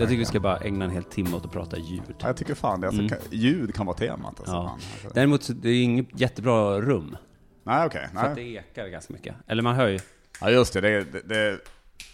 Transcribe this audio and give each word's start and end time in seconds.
Jag 0.00 0.08
tycker 0.08 0.18
vi 0.18 0.24
ska 0.24 0.40
bara 0.40 0.56
ägna 0.58 0.84
en 0.84 0.90
hel 0.90 1.04
timme 1.04 1.36
åt 1.36 1.44
att 1.44 1.52
prata 1.52 1.78
ljud. 1.78 2.00
Ja, 2.18 2.26
Jag 2.26 2.36
tycker 2.36 2.54
fan 2.54 2.80
det. 2.80 2.86
Alltså, 2.86 3.02
Mm. 3.02 3.18
Ljud 3.30 3.74
kan 3.74 3.86
vara 3.86 3.96
temat. 3.96 4.38
Alltså, 4.40 4.54
Ja. 4.54 4.62
fan. 4.68 4.74
Alltså. 5.02 5.08
Däremot 5.14 5.50
det 5.62 5.68
är 5.68 5.82
inget 5.82 6.20
jättebra 6.20 6.80
rum. 6.80 7.16
Nej, 7.64 7.86
okej. 7.86 8.08
För 8.14 8.20
att 8.26 8.34
det 8.34 8.42
ekar 8.42 8.86
ganska 8.88 9.12
mycket. 9.12 9.34
Eller 9.46 9.62
man 9.62 9.74
hör 9.74 9.88
ju. 9.88 9.98
Ja, 10.40 10.50
just 10.50 10.72
det. 10.72 10.80
Det 10.80 10.88
är, 10.88 11.04
det, 11.12 11.20
det, 11.28 11.58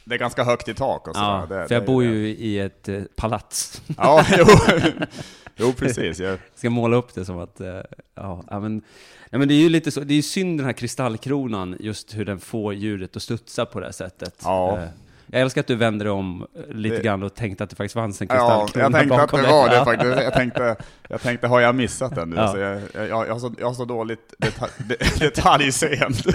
det 0.04 0.14
är 0.14 0.18
ganska 0.18 0.44
högt 0.44 0.68
i 0.68 0.74
tak 0.74 1.08
och 1.08 1.14
så. 1.16 1.20
Ja, 1.22 1.46
det, 1.48 1.68
för 1.68 1.74
jag 1.74 1.84
bor 1.84 2.04
ju 2.04 2.28
i 2.28 2.58
ett 2.58 2.88
eh, 2.88 3.02
palats. 3.16 3.82
Ja, 3.96 4.24
jo, 4.38 4.44
jo 5.56 5.72
precis. 5.72 6.18
Jag, 6.20 6.38
ska 6.54 6.70
måla 6.70 6.96
upp 6.96 7.14
det 7.14 7.24
som 7.24 7.38
att, 7.38 7.60
eh, 7.60 7.80
ja, 8.14 8.44
ja, 8.50 8.60
men, 8.60 8.82
ja, 9.30 9.38
men 9.38 9.48
det 9.48 9.54
är 9.54 9.60
ju 9.60 9.68
lite 9.68 9.90
så, 9.90 10.00
det 10.00 10.12
är 10.12 10.16
ju 10.16 10.22
synd 10.22 10.58
den 10.58 10.66
här 10.66 10.72
kristallkronan, 10.72 11.76
just 11.80 12.14
hur 12.14 12.24
den 12.24 12.40
får 12.40 12.74
ljudet 12.74 13.16
att 13.16 13.22
studsa 13.22 13.66
på 13.66 13.80
det 13.80 13.86
här 13.86 13.92
sättet. 13.92 14.40
Ja. 14.44 14.82
Jag 15.26 15.40
älskar 15.42 15.60
att 15.60 15.66
du 15.66 15.74
vände 15.76 16.04
dig 16.04 16.10
om 16.12 16.46
lite 16.68 16.96
Det- 16.96 17.02
grann 17.02 17.22
och 17.22 17.34
tänkte 17.34 17.64
att 17.64 17.70
det 17.70 17.76
faktiskt 17.76 17.94
fanns 17.94 18.20
en 18.20 18.28
ja, 18.30 18.34
kristallkrona 18.34 18.84
jag 18.84 18.92
tänkte 18.92 19.14
att 19.14 19.20
bakom 19.20 19.40
det 19.40 19.46
dig. 19.46 19.52
var 19.54 19.68
det 19.68 19.74
Ja. 19.76 19.84
faktiskt. 19.84 20.22
Jag 20.22 20.32
tänkte, 20.34 20.76
jag 21.08 21.20
tänkte 21.20 21.46
har 21.46 21.60
jag 21.60 21.74
missat 21.74 22.14
den 22.14 22.30
nu? 22.30 22.36
Ja. 22.36 22.42
Alltså, 22.42 22.58
jag, 22.60 22.80
jag, 22.94 23.08
jag, 23.28 23.32
har 23.32 23.38
så, 23.38 23.54
jag 23.58 23.66
har 23.66 23.74
så 23.74 23.84
dåligt 23.84 24.34
deta, 24.38 24.66
de, 24.78 24.96
detaljseende. 25.24 26.18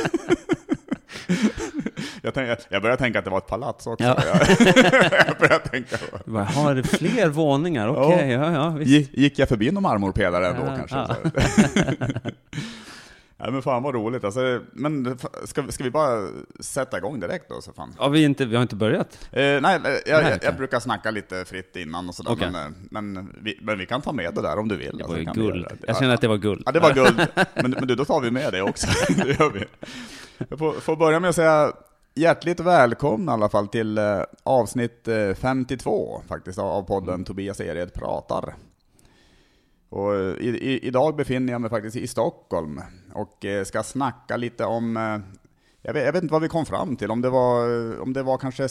Jag, 2.24 2.34
tänkte, 2.34 2.66
jag 2.70 2.82
började 2.82 3.00
tänka 3.02 3.20
att 3.20 3.26
det 3.26 3.32
var 3.32 3.38
ett 3.38 3.48
palats 3.48 3.88
också. 3.88 4.04
Ja. 4.04 4.18
Jag, 4.26 5.38
började 5.40 5.60
tänka, 5.70 5.98
bara, 6.26 6.44
Har 6.44 6.76
det 6.76 6.84
fler 6.84 7.28
våningar? 7.30 7.88
Okej, 7.88 8.30
ja, 8.32 8.52
ja, 8.54 8.70
visst. 8.70 9.14
gick, 9.14 9.40
jag 9.40 9.50
förbi 9.50 9.72
någon 9.72 9.84
marmorpelare 9.84 10.46
Ja, 10.46 10.78
kanske? 10.78 11.16
Ja. 13.44 13.52
Men 13.52 13.62
fan 13.62 13.84
vad 13.84 13.96
roligt. 13.96 14.24
Alltså, 14.24 14.62
men 14.74 15.18
ska, 15.46 15.64
ska 15.70 15.84
vi 15.84 15.92
bara 15.92 16.28
sätta 16.60 16.98
igång 16.98 17.20
direkt 17.20 17.50
då? 17.50 17.62
Så 17.62 17.74
fan. 17.74 17.96
Ja, 18.00 18.08
vi, 18.08 18.24
inte, 18.24 18.46
vi 18.46 18.56
har 18.56 18.62
inte 18.62 18.76
börjat. 18.76 19.28
Eh, 19.32 19.42
nej, 19.42 19.62
eh, 19.64 19.92
jag, 20.06 20.24
jag, 20.24 20.40
jag 20.44 20.56
brukar 20.56 20.80
snacka 20.80 21.12
lite 21.12 21.46
fritt 21.46 21.76
innan 21.76 22.10
och 22.10 22.16
sådär, 22.16 22.32
Okej. 22.32 22.52
men, 22.52 22.66
eh, 22.66 22.74
men, 22.92 23.34
vi, 23.42 23.60
men 23.62 23.78
vi 23.78 23.86
kan 23.86 24.02
ta 24.02 24.12
med 24.12 24.34
det 24.34 24.42
där 24.42 24.60
om 24.60 24.68
du 24.68 24.78
vill. 24.78 24.98
Det 24.98 25.04
alltså, 25.04 25.12
var 25.12 25.18
ju 25.18 25.26
kan 25.26 25.34
vi 25.36 25.42
guld. 25.42 25.68
Jag 25.88 25.98
känner 25.98 26.14
att 26.14 26.22
det 26.22 26.28
var 26.28 26.38
guld. 26.38 26.64
Ja, 26.66 26.72
det 26.72 26.80
var 26.80 26.94
guld. 26.94 27.28
Men, 27.54 27.72
men 27.72 27.88
du, 27.88 27.96
då 27.96 28.06
tar 28.06 28.22
vi 28.22 28.32
med 28.32 28.54
det 28.54 28.62
också. 28.62 28.88
det 29.10 29.40
gör 29.40 29.50
vi. 29.50 29.66
Jag 30.50 30.60
får, 30.60 30.74
får 30.74 30.96
börja 30.96 31.20
med 31.20 31.30
att 31.30 31.36
säga 31.36 31.72
hjärtligt 32.16 32.60
välkomna 32.60 33.32
i 33.32 33.34
alla 33.34 33.50
fall 33.50 33.68
till 33.68 33.98
eh, 33.98 34.24
avsnitt 34.44 35.08
eh, 35.08 35.34
52 35.34 36.22
faktiskt 36.28 36.60
av 36.60 36.68
av 36.68 36.82
podden 36.84 37.24
Tobias 37.24 37.60
Ered 37.62 37.94
pratar. 37.94 38.56
Och 39.92 40.16
eh, 40.16 40.36
i, 40.40 40.48
i, 40.50 40.88
idag 40.88 41.16
befinner 41.16 41.52
jag 41.54 41.62
mig 41.62 41.70
faktiskt 41.70 41.96
i 41.96 42.08
Stockholm 42.08 42.82
och 43.14 43.46
eh, 43.46 43.64
ska 43.64 43.84
snacka 43.84 44.38
lite 44.38 44.66
om, 44.66 44.98
eh, 44.98 45.20
jag 45.82 45.94
vet, 45.94 46.06
jag 46.06 46.14
vet 46.14 46.24
inte 46.24 46.32
vad 46.34 46.42
vi 46.42 46.48
kom 46.48 46.66
fram 46.66 46.96
till, 46.96 47.12
om 47.12 47.22
det 47.22 47.30
var, 47.30 48.00
om 48.02 48.14
det 48.14 48.24
var 48.24 48.38
kanske 48.38 48.68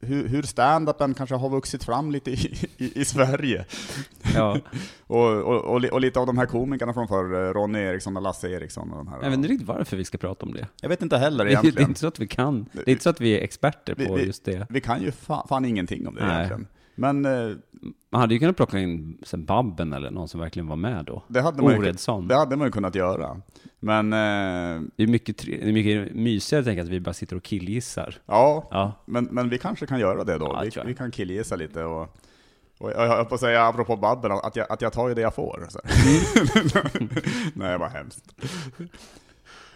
hur, 0.00 0.28
hur 0.28 0.42
stand-upen 0.42 1.14
kanske 1.14 1.34
har 1.36 1.48
vuxit 1.50 1.84
fram 1.84 2.10
lite 2.10 2.30
i, 2.30 2.68
i, 2.76 3.00
i 3.00 3.04
Sverige. 3.04 3.64
Ja. 4.34 4.58
Och, 5.10 5.26
och, 5.36 5.64
och, 5.64 5.84
och 5.84 6.00
lite 6.00 6.20
av 6.20 6.26
de 6.26 6.38
här 6.38 6.46
komikerna 6.46 6.94
från 6.94 7.08
förr, 7.08 7.52
Ronny 7.54 7.78
Eriksson 7.78 8.16
och 8.16 8.22
Lasse 8.22 8.48
Eriksson 8.50 8.90
och 8.92 8.96
de 8.98 9.08
här. 9.08 9.16
Jag 9.22 9.30
vet 9.30 9.36
inte 9.36 9.48
riktigt 9.48 9.68
varför 9.68 9.96
vi 9.96 10.04
ska 10.04 10.18
prata 10.18 10.46
om 10.46 10.52
det. 10.52 10.66
Jag 10.82 10.88
vet 10.88 11.02
inte 11.02 11.18
heller 11.18 11.44
Det 11.44 11.50
är, 11.50 11.52
det 11.54 11.58
är 11.58 11.62
egentligen. 11.64 11.88
inte 11.90 12.00
så 12.00 12.06
att 12.06 12.18
vi 12.18 12.26
kan. 12.26 12.66
Det 12.72 12.80
är 12.80 12.88
inte 12.90 13.02
så 13.02 13.10
att 13.10 13.20
vi 13.20 13.38
är 13.38 13.42
experter 13.44 13.94
på 13.94 14.14
vi- 14.14 14.26
just 14.26 14.44
det. 14.44 14.66
Vi 14.70 14.80
kan 14.80 15.02
ju 15.02 15.10
fa- 15.10 15.48
fan 15.48 15.64
ingenting 15.64 16.08
om 16.08 16.14
det 16.14 16.26
Nej. 16.26 16.34
egentligen. 16.36 16.66
Men 16.98 17.24
eh, 17.24 17.56
Man 18.10 18.20
hade 18.20 18.34
ju 18.34 18.40
kunnat 18.40 18.56
plocka 18.56 18.78
in 18.78 19.18
sen 19.22 19.44
Babben 19.44 19.92
eller 19.92 20.10
någon 20.10 20.28
som 20.28 20.40
verkligen 20.40 20.66
var 20.66 20.76
med 20.76 21.04
då. 21.04 21.22
det 21.28 21.40
hade, 21.40 21.62
man 21.62 21.72
ju, 21.72 21.78
Oredsson. 21.78 22.28
det 22.28 22.34
hade 22.36 22.56
man 22.56 22.66
ju 22.66 22.72
kunnat 22.72 22.94
göra. 22.94 23.40
Men 23.80 24.12
eh, 24.12 24.82
Det 24.96 25.02
är 25.02 25.06
mycket, 25.06 25.38
det 25.46 25.68
är 25.68 25.72
mycket 25.72 26.14
mysigare 26.14 26.60
att 26.60 26.66
tänka 26.66 26.82
att 26.82 26.88
vi 26.88 27.00
bara 27.00 27.12
sitter 27.12 27.36
och 27.36 27.42
killgissar. 27.42 28.14
ja, 28.26 28.68
Ja. 28.70 28.92
men, 29.06 29.24
men 29.24 29.48
vi 29.48 29.58
kanske 29.58 29.86
kan 29.86 30.00
göra 30.00 30.24
det 30.24 30.38
då. 30.38 30.46
Ja, 30.46 30.60
vi, 30.84 30.88
vi 30.88 30.94
kan 30.94 31.10
killgissa 31.10 31.56
lite 31.56 31.84
och, 31.84 32.16
och 32.80 32.90
jag 32.90 33.08
höll 33.08 33.24
på 33.24 33.34
att 33.34 33.40
säga, 33.40 33.62
apropå 33.66 33.96
Babben, 33.96 34.32
att 34.32 34.56
jag, 34.56 34.66
att 34.72 34.82
jag 34.82 34.92
tar 34.92 35.08
ju 35.08 35.14
det 35.14 35.20
jag 35.20 35.34
får. 35.34 35.66
Så. 35.68 35.80
Mm. 36.98 37.08
nej, 37.54 37.78
var 37.78 37.88
hemskt. 37.88 38.24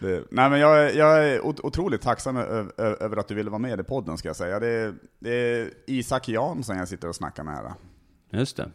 Det, 0.02 0.24
nej 0.30 0.50
men 0.50 0.60
jag, 0.60 0.84
är- 0.84 0.98
jag 0.98 1.28
är 1.28 1.40
ot- 1.40 1.60
otroligt 1.60 2.02
tacksam 2.02 2.36
över 2.76 3.16
att 3.16 3.28
du 3.28 3.34
ville 3.34 3.50
vara 3.50 3.58
med 3.58 3.80
i 3.80 3.82
podden 3.82 4.18
ska 4.18 4.28
jag 4.28 4.36
säga. 4.36 4.60
Det 4.60 4.68
är, 4.68 4.94
det 5.18 5.30
är 5.30 5.70
Isak 5.86 6.28
Jansson 6.28 6.76
jag 6.76 6.88
sitter 6.88 7.08
och 7.08 7.14
snackar 7.16 7.44
med 7.44 7.54
här. 7.54 7.72
Just 8.30 8.56
det. 8.56 8.70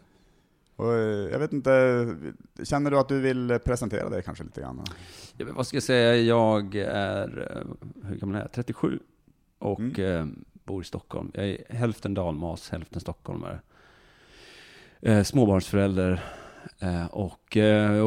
Och 0.76 0.94
eh, 0.94 1.30
jag 1.32 1.40
vet 1.40 1.54
inte, 1.54 2.16
känner 2.64 2.92
du 2.92 2.98
att 3.00 3.08
du 3.10 3.20
vill 3.20 3.60
presentera 3.66 4.10
dig 4.10 4.24
kanske 4.24 4.44
lite 4.44 4.62
grann? 4.62 4.82
Ja, 5.38 5.46
vad 5.50 5.68
ska 5.68 5.76
jag 5.78 5.84
säga? 5.84 6.16
Jag 6.16 6.76
är, 6.76 7.52
eh, 7.56 8.08
hur 8.10 8.16
gammal 8.16 8.36
är 8.36 8.40
jag? 8.42 8.52
37. 8.52 9.00
Och 9.60 9.80
Mm. 9.80 10.02
eh, 10.22 10.26
bor 10.64 10.82
i 10.82 10.86
Stockholm. 10.86 11.32
Jag 11.34 11.46
är 11.50 11.58
hälften 11.70 12.14
dalmas, 12.14 12.70
hälften 12.70 13.00
stockholmare. 13.02 13.60
Småbarnsförälder 15.24 16.24
och, 17.12 17.58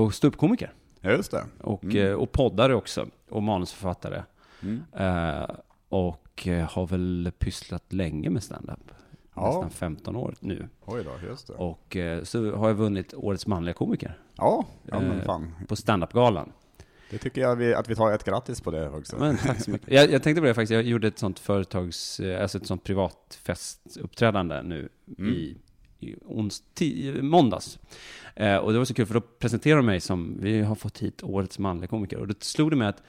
och 0.05 0.15
ståuppkomiker. 0.15 0.73
Ja, 1.01 1.11
just 1.11 1.31
det. 1.31 1.45
Och, 1.61 1.85
Mm. 1.85 1.97
eh, 2.07 2.13
och 2.13 2.33
poddare 2.33 2.75
också. 2.75 3.07
Och 3.29 3.43
manusförfattare. 3.43 4.23
Mm. 4.63 4.83
Eh, 4.93 5.51
och 5.89 6.47
eh, 6.49 6.71
har 6.71 6.87
väl 6.87 7.33
pysslat 7.39 7.93
länge 7.93 8.31
med 8.31 8.43
stand-up. 8.43 8.91
Ja. 9.35 9.47
Nästan 9.47 9.71
15 9.71 10.17
år 10.17 10.35
nu. 10.41 10.69
Oj 10.85 11.05
då, 11.05 11.29
just 11.29 11.47
det. 11.47 11.53
Och 11.53 11.97
eh, 11.97 12.23
så 12.23 12.57
har 12.57 12.69
jag 12.69 12.75
vunnit 12.75 13.15
Årets 13.15 13.47
manliga 13.47 13.75
komiker 13.75 14.19
Ja, 14.37 14.65
ja 14.87 15.01
men 15.01 15.23
fan. 15.23 15.55
på 15.69 15.77
standup-galan. 15.77 16.53
Det 17.11 17.19
tycker 17.19 17.41
jag 17.41 17.57
vi, 17.57 17.75
att 17.75 17.89
vi 17.89 17.95
tar 17.95 18.13
ett 18.13 18.25
grattis 18.25 18.61
på 18.61 18.71
det 18.71 18.91
också. 18.91 19.17
Men 19.19 19.37
tack 19.37 19.61
så 19.65 19.71
mycket. 19.71 19.91
Jag, 19.93 20.11
jag 20.11 20.23
tänkte 20.23 20.41
på 20.41 20.47
det 20.47 20.55
faktiskt, 20.55 20.73
jag 20.73 20.83
gjorde 20.83 21.09
ett 21.09 21.19
sånt 21.19 21.39
företags, 21.39 22.21
alltså 22.41 22.59
ett 22.59 22.67
sånt 22.67 22.85
privatfestuppträdande 22.85 24.63
nu 24.63 24.89
Mm. 25.19 25.33
i, 25.33 25.57
i 26.01 26.17
ons, 26.27 26.63
måndags. 27.21 27.79
Eh, 28.37 28.57
och 28.57 28.73
det 28.73 28.79
var 28.79 28.85
så 28.85 28.95
kul 28.95 29.07
för 29.07 29.15
då 29.15 29.21
presenterade 29.21 29.79
de 29.79 29.87
mig 29.87 30.01
som, 30.01 30.37
vi 30.41 30.61
har 30.61 30.75
fått 30.75 30.99
hit 30.99 31.23
årets 31.23 31.59
manliga 31.59 31.89
komiker. 31.89 32.19
Och 32.19 32.27
då 32.29 32.35
slog 32.41 32.71
det 32.71 32.77
mig 32.77 32.89
att 32.89 33.03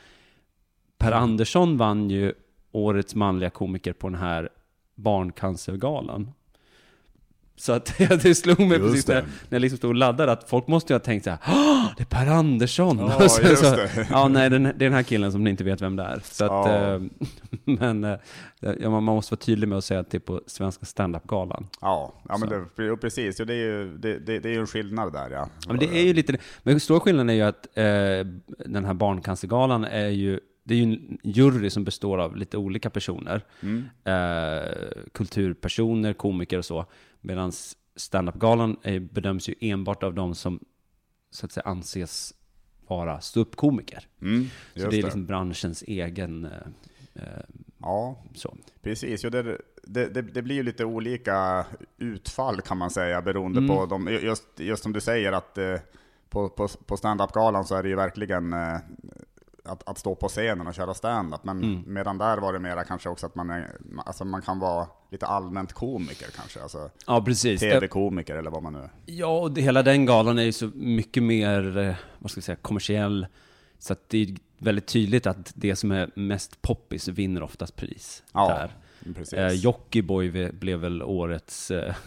Per 0.97 1.11
Andersson 1.11 1.77
vann 1.77 2.09
ju 2.09 2.33
årets 2.71 3.15
manliga 3.15 3.49
komiker 3.49 3.93
på 3.93 4.09
den 4.09 4.19
här 4.19 4.49
barncancergalan. 4.95 6.31
Så 7.61 7.71
att 7.73 7.93
det 7.97 8.35
slog 8.35 8.59
mig 8.59 8.77
Just 8.77 8.91
precis 8.91 9.07
när, 9.07 9.21
när 9.21 9.27
jag 9.49 9.61
liksom 9.61 9.77
stod 9.77 9.89
och 9.89 9.95
laddade 9.95 10.31
att 10.31 10.49
folk 10.49 10.67
måste 10.67 10.93
ju 10.93 10.95
ha 10.95 10.99
tänkt 10.99 11.23
så 11.23 11.29
här, 11.29 11.39
"Åh, 11.47 11.85
det 11.97 12.03
är 12.03 12.05
Per 12.05 12.27
Andersson! 12.27 12.97
Ja, 12.99 13.19
så- 13.29 13.41
just 13.41 13.65
så- 13.65 13.75
det. 13.75 14.07
Ja, 14.11 14.27
nej, 14.27 14.49
den, 14.49 14.63
det 14.63 14.69
är 14.69 14.73
den 14.73 14.93
här 14.93 15.03
killen 15.03 15.31
som 15.31 15.43
ni 15.43 15.49
inte 15.49 15.63
vet 15.63 15.81
vem 15.81 15.95
det 15.95 16.03
är. 16.03 16.19
Så 16.23 16.45
att, 16.45 16.51
Ja. 16.51 16.93
eh, 16.95 17.01
men 17.65 18.03
eh, 18.03 18.17
ja, 18.59 18.89
man 18.89 19.03
måste 19.03 19.33
vara 19.35 19.39
tydlig 19.41 19.67
med 19.67 19.77
att 19.77 19.83
säga 19.85 19.99
att 19.99 20.11
det 20.11 20.17
är 20.17 20.19
på 20.19 20.41
Svenska 20.47 20.85
standup-galan. 20.85 21.67
Ja, 21.81 22.13
ja 22.29 22.37
men 22.37 22.49
det, 22.49 22.97
precis. 22.97 23.37
Det, 23.37 23.53
är 23.53 23.57
ju, 23.57 23.97
det, 23.97 24.19
det, 24.19 24.39
det 24.39 24.55
är 24.55 24.59
en 24.59 24.67
skillnad 24.67 25.13
där 25.13 25.29
ja. 25.29 25.49
Ja, 25.67 25.67
men 25.67 25.79
det 25.79 25.85
är 25.99 26.03
ju 26.03 26.13
lite, 26.13 26.37
men 26.63 26.79
stora 26.79 26.99
skillnaden 26.99 27.29
är 27.29 27.33
ju 27.33 27.41
att 27.41 27.77
eh, 27.77 27.83
den 28.65 28.85
här 28.85 28.93
barncancergalan 28.93 29.83
är 29.83 30.07
ju, 30.09 30.39
det 30.63 30.73
är 30.73 30.77
ju 30.77 30.83
en 30.83 31.17
jury 31.23 31.69
som 31.69 31.83
består 31.83 32.17
av 32.17 32.35
lite 32.37 32.57
olika 32.57 32.89
personer. 32.89 33.41
Mm. 33.61 33.85
Eh, 34.03 34.71
kulturpersoner, 35.11 36.13
komiker 36.13 36.57
och 36.57 36.65
så. 36.65 36.85
Medan 37.21 37.51
standup-galan 37.95 38.77
bedöms 39.11 39.49
ju 39.49 39.55
enbart 39.59 40.03
av 40.03 40.13
de 40.13 40.35
som 40.35 40.59
så 41.31 41.45
att 41.45 41.51
säga 41.51 41.63
anses 41.63 42.33
vara 42.87 43.21
ståuppkomiker. 43.21 44.07
Mm, 44.21 44.47
Så 44.73 44.79
det 44.79 44.85
är 44.85 44.89
det. 44.91 45.01
liksom 45.01 45.25
branschens 45.25 45.83
egen 45.87 46.45
eh, 46.45 46.51
eh, 47.15 47.43
Ja, 47.77 48.23
så. 48.33 48.57
precis. 48.81 49.21
Det, 49.21 49.57
det, 49.83 50.07
det, 50.09 50.21
det 50.21 50.41
blir 50.41 50.55
ju 50.55 50.63
lite 50.63 50.85
olika 50.85 51.65
utfall 51.97 52.61
kan 52.61 52.77
man 52.77 52.89
säga 52.91 53.21
beroende 53.21 53.59
Mm. 53.59 53.69
på 53.77 53.85
de, 53.85 54.07
just, 54.07 54.43
just 54.59 54.83
som 54.83 54.93
du 54.93 55.01
säger 55.01 55.31
att 55.31 55.57
eh, 55.57 55.75
på, 56.29 56.49
på, 56.49 56.67
på 56.67 56.97
stand-up-galan 56.97 57.65
så 57.65 57.75
är 57.75 57.83
det 57.83 57.89
ju 57.89 57.95
verkligen 57.95 58.53
eh, 58.53 58.77
att, 59.63 59.89
att 59.89 59.97
stå 59.97 60.15
på 60.15 60.27
scenen 60.27 60.67
och 60.67 60.73
köra 60.73 60.93
stand-up. 60.93 61.43
Men 61.43 61.57
Mm. 61.63 61.83
medan 61.87 62.17
där 62.17 62.37
var 62.37 62.53
det 62.53 62.59
mera 62.59 62.83
kanske 62.83 63.09
också 63.09 63.25
att 63.25 63.35
man, 63.35 63.49
är, 63.49 63.77
alltså 64.05 64.25
man 64.25 64.41
kan 64.41 64.59
vara 64.59 64.87
lite 65.11 65.25
allmänt 65.25 65.73
komiker 65.73 66.27
kanske. 66.35 66.61
Alltså 66.61 66.89
Ja, 67.07 67.21
precis. 67.25 67.59
tv-komiker 67.59 68.35
eller 68.35 68.51
vad 68.51 68.63
man 68.63 68.73
nu 68.73 68.89
Ja, 69.05 69.39
och 69.39 69.51
det, 69.51 69.61
hela 69.61 69.83
den 69.83 70.05
galan 70.05 70.39
är 70.39 70.43
ju 70.43 70.51
så 70.51 70.71
mycket 70.75 71.23
mer, 71.23 71.77
eh, 71.77 71.95
vad 72.19 72.31
ska 72.31 72.37
jag 72.37 72.43
säga, 72.43 72.55
kommersiell. 72.55 73.27
Så 73.79 73.93
att 73.93 74.09
det 74.09 74.17
är 74.23 74.35
väldigt 74.57 74.87
tydligt 74.87 75.27
att 75.27 75.51
det 75.55 75.75
som 75.75 75.91
är 75.91 76.09
mest 76.15 76.61
poppis 76.61 77.07
vinner 77.07 77.43
oftast 77.43 77.75
pris. 77.75 78.23
Ja, 78.33 78.47
där. 78.47 78.71
Precis. 79.15 79.33
Eh, 79.33 79.51
Jockiboi 79.53 80.51
blev 80.51 80.79
väl 80.79 81.03
årets 81.03 81.71
eh, 81.71 81.95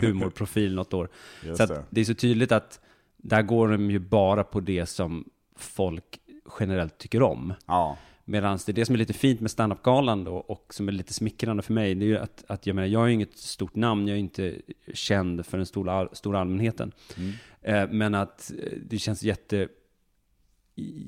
humorprofil 0.00 0.74
något 0.74 0.94
år. 0.94 1.08
Just 1.44 1.56
Så 1.58 1.66
det. 1.66 1.84
det 1.90 2.00
är 2.00 2.04
så 2.04 2.14
tydligt 2.14 2.52
att 2.52 2.80
där 3.16 3.42
går 3.42 3.68
de 3.68 3.90
ju 3.90 3.98
bara 3.98 4.44
på 4.44 4.60
det 4.60 4.86
som 4.86 5.24
folk 5.56 6.20
generellt 6.60 6.98
tycker 6.98 7.22
om. 7.22 7.54
Ja, 7.66 7.96
Medan 8.30 8.58
det 8.66 8.72
är 8.72 8.74
det 8.74 8.86
som 8.86 8.94
är 8.94 8.98
lite 8.98 9.12
fint 9.12 9.40
med 9.40 9.50
standup-galan 9.50 10.24
då 10.24 10.36
och 10.36 10.74
som 10.74 10.88
är 10.88 10.92
lite 10.92 11.14
smickrande 11.14 11.62
för 11.62 11.72
mig, 11.72 11.94
det 11.94 12.04
är 12.04 12.06
ju 12.06 12.18
att, 12.18 12.44
att 12.46 12.66
jag 12.66 12.74
menar, 12.76 12.88
jag 12.88 13.04
är 13.04 13.08
inget 13.08 13.38
stort 13.38 13.74
namn, 13.74 14.08
jag 14.08 14.14
är 14.14 14.18
inte 14.18 14.54
känd 14.94 15.46
för 15.46 15.56
den 15.56 15.66
stora, 15.66 16.08
stora 16.12 16.40
allmänheten. 16.40 16.92
Mm. 17.16 17.32
Eh, 17.62 17.88
men 17.90 18.14
att 18.14 18.52
eh, 18.58 18.78
det 18.88 18.98
känns 18.98 19.22
jätte, 19.22 19.68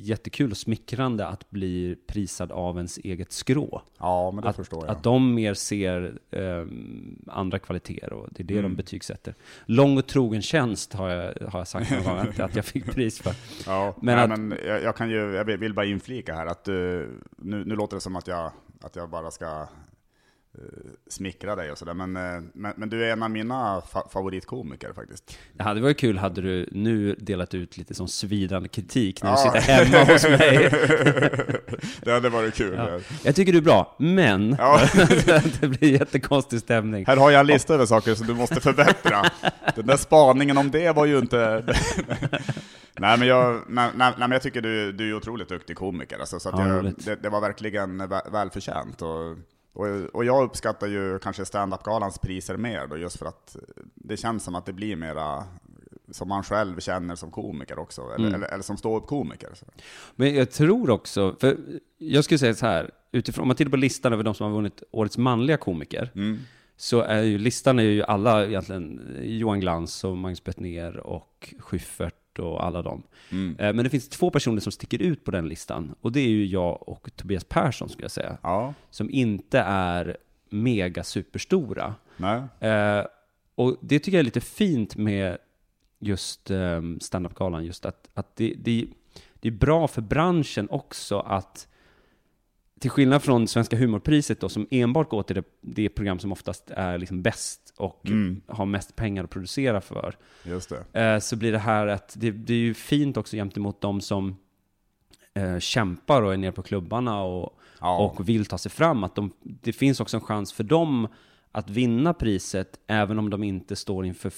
jättekul 0.01 0.51
och 0.51 0.57
smickrande 0.57 1.27
att 1.27 1.51
bli 1.51 1.97
prisad 2.07 2.53
av 2.53 2.77
ens 2.77 2.99
eget 2.99 3.33
skrå. 3.33 3.83
Ja, 3.99 4.31
men 4.31 4.43
det 4.45 4.51
Att, 4.51 4.57
förstår 4.57 4.87
jag. 4.87 4.97
att 4.97 5.03
de 5.03 5.35
mer 5.35 5.55
ser 5.55 6.19
ehm, 6.31 7.19
andra 7.27 7.59
kvaliteter 7.59 8.13
och 8.13 8.29
det 8.31 8.43
är 8.43 8.45
det 8.45 8.59
Mm. 8.59 8.71
de 8.71 8.77
betygsätter. 8.77 9.35
Lång 9.67 9.99
och 9.99 10.07
trogen 10.07 10.43
tjänst 10.43 10.93
har 10.93 11.09
jag, 11.09 11.35
har 11.49 11.61
jag 11.61 11.69
sagt 11.69 11.91
någon 11.91 12.05
gång 12.05 12.19
att, 12.19 12.41
att 12.41 12.57
jag 12.57 12.65
fick 12.65 12.85
pris 12.95 13.21
för. 13.23 13.35
Ja, 13.67 13.95
Men 14.03 14.17
men, 14.17 14.33
att- 14.33 14.41
men 14.41 14.59
jag, 14.67 14.83
jag 14.83 14.97
kan 14.97 15.11
ju, 15.11 15.17
jag 15.17 15.45
vill- 15.45 15.75
bara 15.75 15.87
inflika 15.87 16.35
här 16.35 16.47
att 16.47 16.65
du, 16.65 17.09
nu, 17.37 17.65
nu 17.65 17.75
låter 17.77 17.97
det 17.97 18.01
som 18.01 18.17
att 18.17 18.27
jag, 18.27 18.53
att 18.83 18.97
jag 18.97 19.11
bara 19.11 19.31
ska 19.31 19.45
eh, 19.47 19.69
smickra 21.11 21.56
dig 21.56 21.70
och 21.73 21.79
sådär, 21.79 21.94
men, 21.94 22.17
eh, 22.17 22.43
men, 22.55 22.73
men 22.76 22.88
du 22.91 23.05
är 23.05 23.12
en 23.12 23.23
av 23.23 23.31
mina 23.31 23.81
fa 23.81 24.08
favoritkomiker 24.12 24.93
faktiskt. 24.93 25.38
Det 25.56 25.62
hade 25.62 25.81
varit 25.81 25.99
kul 25.99 26.19
hade 26.19 26.41
du 26.41 26.69
nu 26.73 27.14
delat 27.19 27.55
ut 27.55 27.76
lite 27.76 27.94
som 27.94 28.08
svidande 28.08 28.69
kritik 28.69 29.23
när 29.23 29.31
Ja. 29.31 29.37
du 29.55 29.61
sitter 29.61 29.73
hemma 29.75 30.05
hos 30.12 30.25
mig. 30.29 30.70
det 32.02 32.11
hade 32.12 32.29
varit 32.29 32.55
kul. 32.55 32.75
Ja. 32.76 33.00
Jag 33.25 33.35
tycker 33.37 33.52
du 33.52 33.58
är 33.58 33.62
bra, 33.62 33.97
men 33.99 34.56
Ja. 34.58 34.81
det 35.61 35.69
blir 35.69 35.93
jättekonstig 35.93 36.61
stämning. 36.61 37.05
Här 37.06 37.17
har 37.17 37.31
jag 37.31 37.41
en 37.41 37.47
lista 37.47 37.75
över 37.75 37.87
saker 37.87 38.14
som 38.14 38.26
du 38.26 38.35
måste 38.35 38.61
förbättra. 38.61 39.23
Den 39.75 39.87
där 39.87 39.97
spaningen 39.97 40.58
om 40.58 40.70
det 40.70 40.93
var 40.97 41.06
ju 41.06 41.19
inte... 41.19 41.64
nej, 42.99 43.19
men 43.19 43.29
jag, 43.29 43.61
nej, 43.69 43.91
nej, 43.97 44.12
men 44.19 44.31
jag 44.31 44.43
tycker 44.43 44.61
du, 44.61 44.93
du 44.93 45.08
är 45.11 45.14
otroligt 45.14 45.49
duktig 45.49 45.76
komiker. 45.76 46.19
Alltså, 46.19 46.41
så 46.41 46.50
Ja, 46.52 46.69
jag, 46.69 46.85
det, 47.05 47.23
det 47.23 47.29
var 47.29 47.41
verkligen 47.41 48.02
vä- 48.02 48.32
välförtjänt. 48.32 49.02
Och, 49.02 49.37
och, 49.73 49.87
och 50.13 50.25
jag 50.25 50.45
uppskattar 50.45 50.87
ju 50.87 51.19
kanske 51.19 51.45
stand-up-galans 51.45 52.19
priser 52.19 52.57
mer 52.57 52.87
då, 52.87 52.97
just 52.97 53.19
för 53.19 53.27
att 53.27 53.57
det 53.95 54.17
känns 54.17 54.45
som 54.45 54.55
att 54.55 54.67
det 54.67 54.73
blir 54.73 54.97
mera 54.97 55.45
som 56.11 56.29
man 56.29 56.43
själv 56.43 56.81
känner 56.81 57.15
som 57.15 57.31
komiker 57.31 57.79
också, 57.79 58.03
eller, 58.03 58.29
Mm. 58.29 58.35
eller, 58.35 58.47
eller 58.55 58.63
som 58.63 58.77
ståuppkomiker. 58.77 59.49
Men 60.17 60.35
jag 60.35 60.51
tror 60.51 60.91
också, 60.91 61.37
för 61.41 61.57
jag 61.99 62.25
skulle 62.25 62.39
säga 62.39 62.55
så 62.55 62.67
här, 62.67 62.91
utifrån, 63.13 63.43
om 63.43 63.49
man 63.49 63.57
tittar 63.57 63.71
på 63.71 63.77
listan 63.77 64.13
över 64.13 64.25
de 64.25 64.35
som 64.35 64.47
har 64.47 64.53
vunnit 64.55 64.83
Årets 64.91 65.19
manliga 65.19 65.57
komiker, 65.57 66.11
Mm. 66.15 66.39
så 66.77 67.01
är 67.01 67.23
ju 67.23 67.39
listan 67.39 67.79
är 67.79 67.83
ju 67.83 68.03
alla 68.03 68.47
egentligen 68.47 69.17
Johan 69.23 69.61
Glans 69.61 70.05
och 70.05 70.17
Magnus 70.17 70.45
Bettner 70.45 70.97
och 70.97 71.55
Schyffert 71.59 72.20
och 72.41 72.65
alla 72.65 72.83
dem. 72.83 73.03
Mm. 73.33 73.57
Eh, 73.59 73.73
Men 73.75 73.85
det 73.85 73.91
finns 73.91 74.09
två 74.09 74.31
personer 74.31 74.61
som 74.61 74.73
sticker 74.73 75.03
ut 75.03 75.25
på 75.25 75.31
den 75.31 75.49
listan, 75.49 75.95
och 76.01 76.13
det 76.13 76.21
är 76.21 76.29
ju 76.29 76.47
jag 76.47 76.89
och 76.89 77.11
Tobias 77.17 77.45
Persson 77.45 77.89
skulle 77.89 78.05
jag 78.05 78.11
säga, 78.11 78.39
Ja, 78.43 78.75
som 78.91 79.11
inte 79.11 79.59
är 79.61 80.17
mega 80.51 81.05
superstora. 81.05 81.95
nej. 82.17 82.43
Eh, 82.71 83.05
och 83.55 83.77
det 83.81 83.99
tycker 83.99 84.17
jag 84.19 84.21
är 84.21 84.25
lite 84.25 84.41
fint 84.41 84.97
med 84.97 85.39
just 85.99 86.51
eh, 86.51 86.81
standup-galan, 87.01 87.65
just 87.65 87.87
att, 87.87 88.09
att 88.15 88.37
det, 88.37 88.55
det, 88.59 88.87
det 89.35 89.49
är 89.49 89.53
bra 89.53 89.89
för 89.89 90.03
branschen 90.03 90.69
också 90.71 91.19
att 91.19 91.69
till 92.81 92.91
skillnad 92.91 93.23
från 93.23 93.49
Svenska 93.49 93.77
humorpriset 93.77 94.41
då, 94.41 94.49
som 94.49 94.67
enbart 94.71 95.09
går 95.11 95.23
till 95.23 95.37
det, 95.37 95.44
det 95.61 95.88
program 95.88 96.19
som 96.19 96.32
oftast 96.32 96.71
är 96.71 96.99
liksom 96.99 97.23
bäst 97.23 97.73
och 97.77 98.06
Mm. 98.06 98.41
har 98.47 98.67
mest 98.67 98.97
pengar 98.97 99.25
att 99.25 99.31
producera 99.31 99.81
för, 99.81 100.17
Just 100.44 100.73
det. 100.93 101.00
eh, 101.00 101.19
så 101.19 101.37
blir 101.37 101.53
det 101.53 101.59
här 101.59 101.87
att 101.87 102.15
det, 102.19 102.31
det 102.31 102.53
är 102.53 102.59
ju 102.59 102.75
fint 102.75 103.17
också 103.17 103.37
gentemot 103.37 103.81
de 103.81 104.00
som 104.00 104.37
eh, 105.35 105.59
kämpar 105.59 106.23
och 106.23 106.32
är 106.32 106.37
nere 106.37 106.53
på 106.53 106.62
klubbarna 106.62 107.23
och, 107.23 107.56
Ja. 107.81 107.99
och 107.99 108.29
vill 108.29 108.47
ta 108.47 108.59
sig 108.59 108.71
fram, 108.71 109.05
att 109.05 109.15
de, 109.15 109.31
det 109.43 109.73
finns 109.73 110.00
också 110.00 110.17
en 110.17 110.21
chans 110.21 110.53
för 110.53 110.65
dem 110.65 111.09
att 111.53 111.71
vinna 111.71 112.15
priset 112.15 112.81
även 112.87 113.19
om 113.19 113.31
de 113.31 113.43
inte 113.43 113.76
står 113.76 114.06
inför 114.06 114.33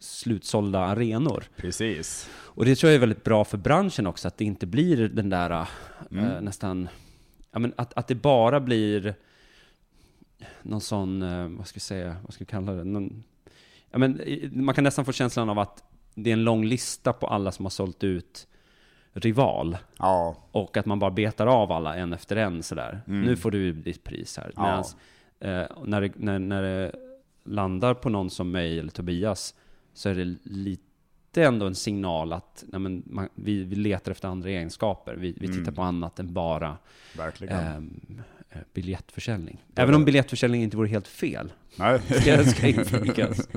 slutsålda 0.00 0.78
arenor. 0.80 1.44
Precis. 1.56 2.30
Och 2.34 2.64
det 2.64 2.74
tror 2.76 2.90
jag 2.90 2.94
är 2.94 3.00
väldigt 3.00 3.24
bra 3.24 3.44
för 3.44 3.58
branschen 3.58 4.06
också, 4.06 4.28
att 4.28 4.36
det 4.36 4.44
inte 4.44 4.66
blir 4.66 5.08
den 5.08 5.30
där 5.30 5.50
eh, 5.50 5.66
Mm. 6.12 6.44
nästan, 6.44 6.88
ja 7.50 7.58
men 7.58 7.72
att, 7.76 7.94
att 7.94 8.08
det 8.08 8.14
bara 8.14 8.60
blir 8.60 9.14
någon 10.62 10.80
sån, 10.80 11.22
eh, 11.22 11.48
vad 11.48 11.66
ska 11.66 11.76
vi 11.76 11.80
säga, 11.80 12.16
vad 12.22 12.34
ska 12.34 12.44
vi 12.44 12.50
kalla 12.50 12.72
det? 12.72 12.84
Någon, 12.84 13.24
ja 13.90 13.98
men 13.98 14.20
man 14.52 14.74
kan 14.74 14.84
nästan 14.84 15.04
få 15.04 15.12
känslan 15.12 15.50
av 15.50 15.58
att 15.58 15.84
det 16.14 16.30
är 16.30 16.32
en 16.32 16.44
lång 16.44 16.64
lista 16.64 17.12
på 17.12 17.26
alla 17.26 17.52
som 17.52 17.64
har 17.64 17.70
sålt 17.70 18.04
ut 18.04 18.46
rival. 19.12 19.76
Ja, 19.98 20.36
Och 20.52 20.76
att 20.76 20.86
man 20.86 20.98
bara 20.98 21.10
betar 21.10 21.46
av 21.46 21.72
alla 21.72 21.96
en 21.96 22.12
efter 22.12 22.36
en 22.36 22.62
sådär. 22.62 23.00
Mm. 23.06 23.22
Nu 23.22 23.36
får 23.36 23.50
du 23.50 23.72
ditt 23.72 24.04
pris 24.04 24.36
här. 24.36 24.52
Ja. 24.56 24.62
Medans, 24.62 24.96
eh, 25.40 25.64
när, 25.84 26.00
det, 26.00 26.12
när, 26.16 26.38
när 26.38 26.62
det 26.62 26.92
landar 27.44 27.94
på 27.94 28.08
någon 28.08 28.30
som 28.30 28.50
mig 28.50 28.78
eller 28.78 28.90
Tobias 28.90 29.54
så 29.94 30.08
är 30.08 30.14
det 30.14 30.36
lite 30.42 30.87
ändå 31.36 31.66
en 31.66 31.74
signal 31.74 32.32
att 32.32 32.64
nej 32.68 32.80
men, 32.80 33.02
man, 33.06 33.28
vi, 33.34 33.64
vi 33.64 33.76
letar 33.76 34.12
efter 34.12 34.28
andra 34.28 34.50
egenskaper. 34.50 35.14
Vi, 35.14 35.32
vi 35.40 35.46
tittar 35.46 35.60
Mm. 35.60 35.74
på 35.74 35.82
annat 35.82 36.18
än 36.18 36.32
bara 36.32 36.76
ehm, 37.48 38.00
eh, 38.50 38.58
biljettförsäljning. 38.74 39.64
Även 39.74 39.94
om 39.94 40.00
det- 40.00 40.04
biljettförsäljning 40.06 40.62
inte 40.62 40.76
vore 40.76 40.88
helt 40.88 41.08
fel. 41.08 41.52
Nej. 41.76 42.00
Ska, 42.20 42.44
ska 42.44 42.66
inflikas. 42.66 43.48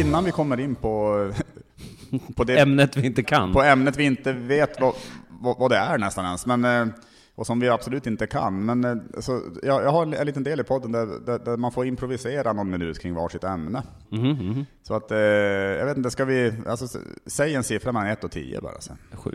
Innan 0.00 0.24
vi 0.24 0.30
kommer 0.30 0.60
in 0.60 0.74
på, 0.74 1.30
på, 2.36 2.44
det, 2.44 2.58
Ämnet 2.60 2.96
vi 2.96 3.06
inte 3.06 3.22
kan. 3.22 3.52
på 3.52 3.62
ämnet 3.62 3.96
vi 3.96 4.04
inte 4.04 4.32
vet 4.32 4.80
vad, 4.80 4.94
vad, 5.28 5.58
vad 5.58 5.70
det 5.70 5.76
är 5.76 5.98
nästan 5.98 6.24
ens, 6.24 6.46
men, 6.46 6.64
eh, 6.64 6.86
och 7.34 7.46
som 7.46 7.60
vi 7.60 7.68
absolut 7.68 8.06
inte 8.06 8.26
kan. 8.26 8.64
Men, 8.64 8.84
eh, 8.84 8.96
så, 9.20 9.40
jag, 9.62 9.82
jag 9.84 9.90
har 9.90 10.14
en 10.14 10.26
liten 10.26 10.42
del 10.44 10.60
i 10.60 10.64
podden 10.64 10.92
där, 10.92 11.06
där, 11.26 11.38
där 11.38 11.56
man 11.56 11.72
får 11.72 11.86
improvisera 11.86 12.52
någon 12.52 12.70
minut 12.70 12.98
kring 12.98 13.14
varsitt 13.14 13.44
ämne. 13.44 13.82
Mhm, 14.08 14.28
mhm. 14.30 14.66
Så 14.82 14.94
att, 14.94 15.10
eh, 15.10 15.18
jag 15.18 15.86
vet 15.86 15.96
inte, 15.96 16.10
ska 16.10 16.24
vi, 16.24 16.52
alltså, 16.66 16.98
säg 17.26 17.54
en 17.54 17.64
siffra 17.64 17.92
mellan 17.92 18.08
1 18.08 18.24
och 18.24 18.30
10 18.30 18.60
bara 18.60 18.80
sen. 18.80 18.96
Sju. 19.12 19.30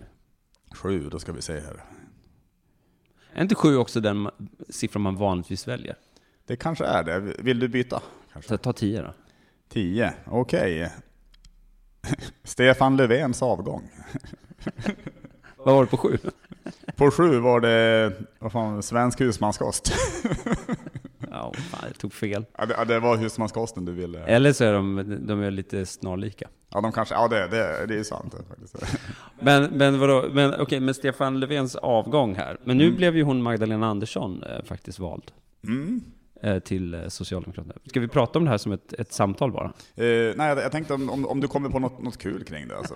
Sju, 0.76 1.10
då 1.10 1.20
ska 1.20 1.32
vi 1.32 1.42
se 1.42 1.54
här. 1.60 1.84
Är 3.34 3.42
inte 3.42 3.56
sju 3.56 3.78
också 3.78 4.00
den 4.02 4.28
ma- 4.28 4.48
siffra 4.70 5.00
man 5.00 5.16
vanligtvis 5.16 5.68
väljer? 5.68 5.96
Det 6.46 6.56
kanske 6.56 6.86
är 6.86 7.04
det. 7.04 7.20
Vill 7.20 7.60
du 7.60 7.68
byta? 7.68 8.02
Kanske. 8.34 8.58
Ta 8.58 8.74
tio 8.74 9.02
då. 9.02 9.14
10, 9.70 10.14
okej. 10.26 10.92
Stefan 12.44 12.98
Löfvens 12.98 13.44
avgång. 13.44 13.90
Vad 15.66 15.76
var 15.76 15.84
det 15.84 15.90
på 15.90 15.98
sju? 15.98 16.18
På 16.96 17.12
sju 17.12 17.40
var 17.40 17.60
det, 17.60 18.14
vad 18.40 18.52
fan, 18.52 18.84
svensk 18.84 19.22
husmanskost. 19.22 19.94
Ja, 21.32 21.54
fan, 21.72 21.84
jag 21.88 21.98
tog 21.98 22.14
fel. 22.14 22.46
Ja, 22.58 22.66
det, 22.66 22.86
det 22.94 23.00
var 23.00 23.18
husmanskosten 23.18 23.86
du 23.86 23.92
ville. 23.92 24.20
Eller 24.26 24.54
så 24.54 24.64
är 24.64 24.74
de, 24.74 25.18
de 25.28 25.42
är 25.42 25.52
lite 25.52 25.86
snarlika. 25.86 26.48
Ja, 26.70 26.82
de 26.82 26.92
kanske, 26.92 27.16
ja 27.16 27.28
det, 27.28 27.48
det, 27.48 27.86
det 27.88 28.00
är 28.00 28.04
sant 28.04 28.36
faktiskt. 28.50 28.76
Men, 29.40 29.64
men 29.64 30.00
vadå, 30.00 30.26
men 30.34 30.62
okej, 30.62 30.80
med 30.80 30.96
Stefan 30.96 31.40
Löfvens 31.40 31.76
avgång 31.76 32.36
här. 32.36 32.58
Men 32.64 32.78
nu 32.78 32.92
blev 32.92 33.18
ju 33.18 33.24
hon 33.24 33.42
Magdalena 33.44 33.88
Andersson 33.88 34.44
eh, 34.44 34.64
faktiskt 34.66 35.00
vald 35.00 35.32
Mm. 35.68 36.02
eh, 36.44 36.60
till 36.60 36.94
eh, 36.94 37.08
Socialdemokraterna. 37.08 37.74
Ska 37.86 38.00
vi 38.00 38.08
prata 38.08 38.40
om 38.40 38.46
det 38.46 38.52
här 38.52 38.58
som 38.58 38.72
ett, 38.72 38.94
ett 38.94 39.14
samtal 39.14 39.52
bara? 39.52 39.66
Eh, 39.66 40.06
nej, 40.36 40.36
jag, 40.48 40.58
jag 40.58 40.72
tänkte 40.72 40.94
om, 40.94 41.10
om, 41.10 41.26
om 41.26 41.40
du 41.42 41.48
kommer 41.48 41.70
på 41.70 41.80
något, 41.80 42.02
något 42.04 42.18
kul 42.18 42.44
kring 42.44 42.68
det. 42.68 42.78
Alltså. 42.78 42.96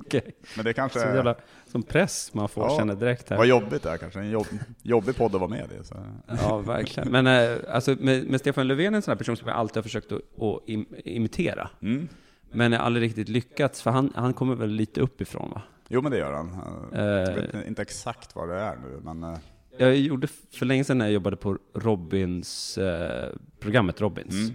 Okej. 0.00 0.34
Men 0.56 0.64
det 0.64 0.70
Så 0.70 0.74
kanske, 0.74 0.98
jävla, 0.98 1.34
som 1.66 1.82
press 1.82 2.34
man 2.34 2.48
får 2.48 2.64
Ja. 2.64 2.76
känna 2.78 2.94
direkt 2.94 3.30
här. 3.30 3.36
vad 3.36 3.46
jobbigt 3.46 3.82
det 3.82 3.90
är 3.90 3.96
kanske. 3.96 4.20
En 4.20 4.30
jobb, 4.30 4.46
jobbig 4.82 5.16
podd 5.16 5.34
att 5.34 5.40
vara 5.40 5.50
med 5.50 5.68
i. 5.80 5.84
Så. 5.84 5.94
Ja, 6.42 6.58
verkligen. 6.58 7.08
Men 7.12 7.26
eh, 7.26 7.58
alltså, 7.74 7.96
med, 8.00 8.24
med 8.24 8.40
Stefan 8.40 8.68
Löfven 8.68 8.94
är 8.94 8.96
en 8.96 9.02
sån 9.02 9.12
här 9.12 9.18
person 9.18 9.36
som 9.36 9.48
jag 9.48 9.56
alltid 9.56 9.76
har 9.76 9.82
försökt 9.82 10.12
att, 10.12 10.20
att 10.42 10.68
im, 10.68 10.86
imitera. 11.04 11.70
Mm. 11.82 12.08
Men 12.52 12.72
jag 12.72 12.78
har 12.78 12.86
aldrig 12.86 13.02
riktigt 13.08 13.28
lyckats, 13.28 13.82
för 13.82 13.90
han, 13.90 14.12
han 14.14 14.32
kommer 14.34 14.54
väl 14.54 14.70
lite 14.70 15.00
uppifrån 15.00 15.50
va? 15.50 15.62
Jo 15.88 16.02
men 16.02 16.12
det 16.12 16.18
gör 16.18 16.32
han. 16.32 16.50
Eh. 16.92 17.04
Jag 17.04 17.34
vet 17.34 17.66
inte 17.66 17.82
exakt 17.82 18.36
vad 18.36 18.48
det 18.48 18.54
är 18.54 18.76
nu, 18.76 19.00
men 19.02 19.24
eh, 19.24 19.38
Jag 19.78 19.96
gjorde 19.96 20.26
för 20.52 20.66
länge 20.66 20.84
sedan 20.84 20.98
när 20.98 21.04
jag 21.04 21.12
jobbade 21.14 21.36
på 21.36 21.58
Robins, 21.74 22.78
eh, 22.78 23.28
programmet 23.60 24.00
Robins. 24.00 24.34
Mm. 24.34 24.54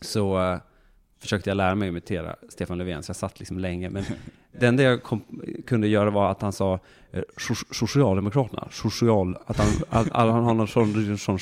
Så 0.00 0.40
eh, 0.52 0.58
försökte 1.18 1.50
jag 1.50 1.56
lära 1.56 1.74
mig 1.74 1.88
att 1.88 1.92
imitera 1.92 2.36
Stefan 2.48 2.78
Löfven, 2.78 3.02
så 3.02 3.10
jag 3.10 3.16
satt 3.16 3.38
liksom 3.38 3.58
länge. 3.58 3.90
Men 3.90 4.04
det 4.60 4.66
enda 4.66 4.82
jag 4.82 5.02
kom, 5.02 5.22
kunde 5.66 5.88
göra 5.88 6.10
var 6.10 6.30
att 6.30 6.42
han 6.42 6.52
sa 6.52 6.78
eh, 7.12 7.22
so- 7.36 7.74
Socialdemokraterna, 7.74 8.68
social, 8.70 9.36
att 9.46 9.56
han, 9.58 9.66
att, 9.88 10.06
att 10.06 10.12
han 10.32 10.44
har 10.44 10.54
någon 10.54 10.68
sån, 10.68 11.18
sån 11.18 11.38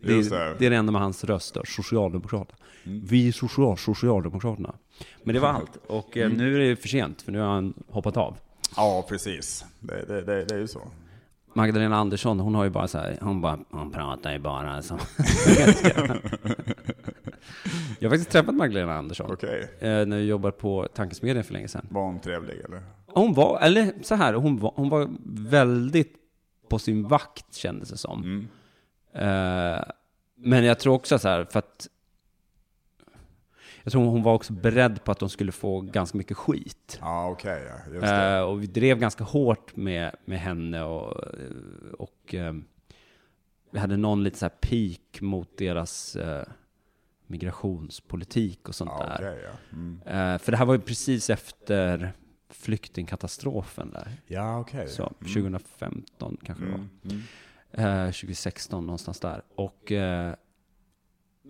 det, 0.00 0.12
är, 0.12 0.58
det. 0.58 0.66
är 0.66 0.70
det 0.70 0.76
enda 0.76 0.92
med 0.92 1.00
hans 1.02 1.24
röst 1.24 1.56
Socialdemokraterna. 1.64 2.58
Mm. 2.86 3.00
Vi 3.06 3.32
social, 3.32 3.78
Socialdemokraterna. 3.78 4.74
Men 5.22 5.34
det 5.34 5.40
var 5.40 5.48
allt. 5.48 5.78
Och 5.86 6.16
Mm. 6.16 6.32
eh, 6.32 6.38
nu 6.38 6.54
är 6.54 6.68
det 6.68 6.76
för 6.76 6.88
sent, 6.88 7.22
för 7.22 7.32
nu 7.32 7.38
har 7.38 7.48
han 7.48 7.74
hoppat 7.88 8.16
av. 8.16 8.36
ja 8.76 9.06
precis. 9.08 9.64
Det, 9.80 10.04
det, 10.08 10.22
det, 10.22 10.44
det 10.44 10.54
är 10.54 10.58
ju 10.58 10.68
så. 10.68 10.80
Magdalena 11.54 11.96
Andersson, 11.96 12.40
hon 12.40 12.54
har 12.54 12.64
ju 12.64 12.70
bara 12.70 12.88
så 12.88 12.98
här, 12.98 13.18
hon 13.20 13.40
bara, 13.40 13.58
hon 13.70 13.90
pratar 13.90 14.32
ju 14.32 14.38
bara 14.38 14.82
så. 14.82 14.94
jag 17.98 18.08
har 18.08 18.10
faktiskt 18.10 18.30
träffat 18.30 18.54
Magdalena 18.54 18.94
Andersson. 18.94 19.32
Okej. 19.32 19.70
Eh, 19.78 20.06
när 20.06 20.16
jag 20.16 20.24
jobbade 20.24 20.52
på 20.52 20.88
Tankesmedjan 20.94 21.44
för 21.44 21.52
länge 21.52 21.68
sedan. 21.68 21.86
Var 21.90 22.02
hon 22.02 22.20
trevlig 22.20 22.60
eller? 22.64 22.82
Hon 23.06 23.34
var, 23.34 23.60
eller 23.60 23.92
så 24.02 24.14
här, 24.14 24.34
hon 24.34 24.58
var, 24.58 24.72
hon 24.76 24.88
var 24.88 25.08
väldigt 25.50 26.16
på 26.68 26.78
sin 26.78 27.08
vakt 27.08 27.54
kändes 27.54 27.88
det 27.88 27.96
som. 27.96 28.22
Mm. 28.22 28.48
Eh, 29.14 29.82
men 30.36 30.64
jag 30.64 30.78
tror 30.78 30.94
också 30.94 31.18
så 31.18 31.28
här, 31.28 31.44
för 31.44 31.58
att 31.58 31.88
jag 33.84 33.92
tror 33.92 34.04
hon 34.04 34.22
var 34.22 34.34
också 34.34 34.52
beredd 34.52 35.04
på 35.04 35.12
att 35.12 35.18
de 35.18 35.28
skulle 35.28 35.52
få 35.52 35.80
ganska 35.80 36.18
mycket 36.18 36.36
skit. 36.36 36.98
Ja, 37.00 37.28
okej, 37.30 37.68
ja. 38.00 38.36
Eh, 38.36 38.42
och 38.42 38.62
vi 38.62 38.66
drev 38.66 38.98
ganska 38.98 39.24
hårt 39.24 39.76
med, 39.76 40.16
med 40.24 40.40
henne 40.40 40.82
och, 40.82 41.12
och 41.98 42.34
eh, 42.34 42.54
vi 43.70 43.78
hade 43.78 43.96
någon 43.96 44.22
lite 44.24 44.38
så 44.38 44.44
här 44.44 44.52
peak 44.60 45.20
mot 45.20 45.58
deras 45.58 46.16
eh, 46.16 46.44
migrationspolitik 47.26 48.68
och 48.68 48.74
sånt 48.74 48.90
Ja, 48.98 49.06
där. 49.06 49.14
okej, 49.14 49.44
ja. 49.44 49.76
Mm. 49.76 50.00
Eh, 50.06 50.38
för 50.38 50.52
det 50.52 50.58
här 50.58 50.64
var 50.64 50.74
ju 50.74 50.80
precis 50.80 51.30
efter 51.30 52.12
flyktingkatastrofen 52.50 53.90
där. 53.90 54.08
Ja, 54.26 54.58
okej. 54.60 54.88
Så, 54.88 55.02
Mm. 55.20 55.32
2015 55.34 56.36
kanske 56.44 56.64
det 56.64 56.70
var. 56.70 56.78
Mm. 56.78 57.22
Mm. 57.72 58.12
2016 58.12 58.86
någonstans 58.86 59.20
där. 59.20 59.42
Och, 59.54 59.92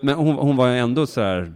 men 0.03 0.15
hon, 0.15 0.37
hon 0.37 0.57
var 0.57 0.69
ju 0.69 0.79
ändå 0.79 1.07
så 1.07 1.21
här 1.21 1.53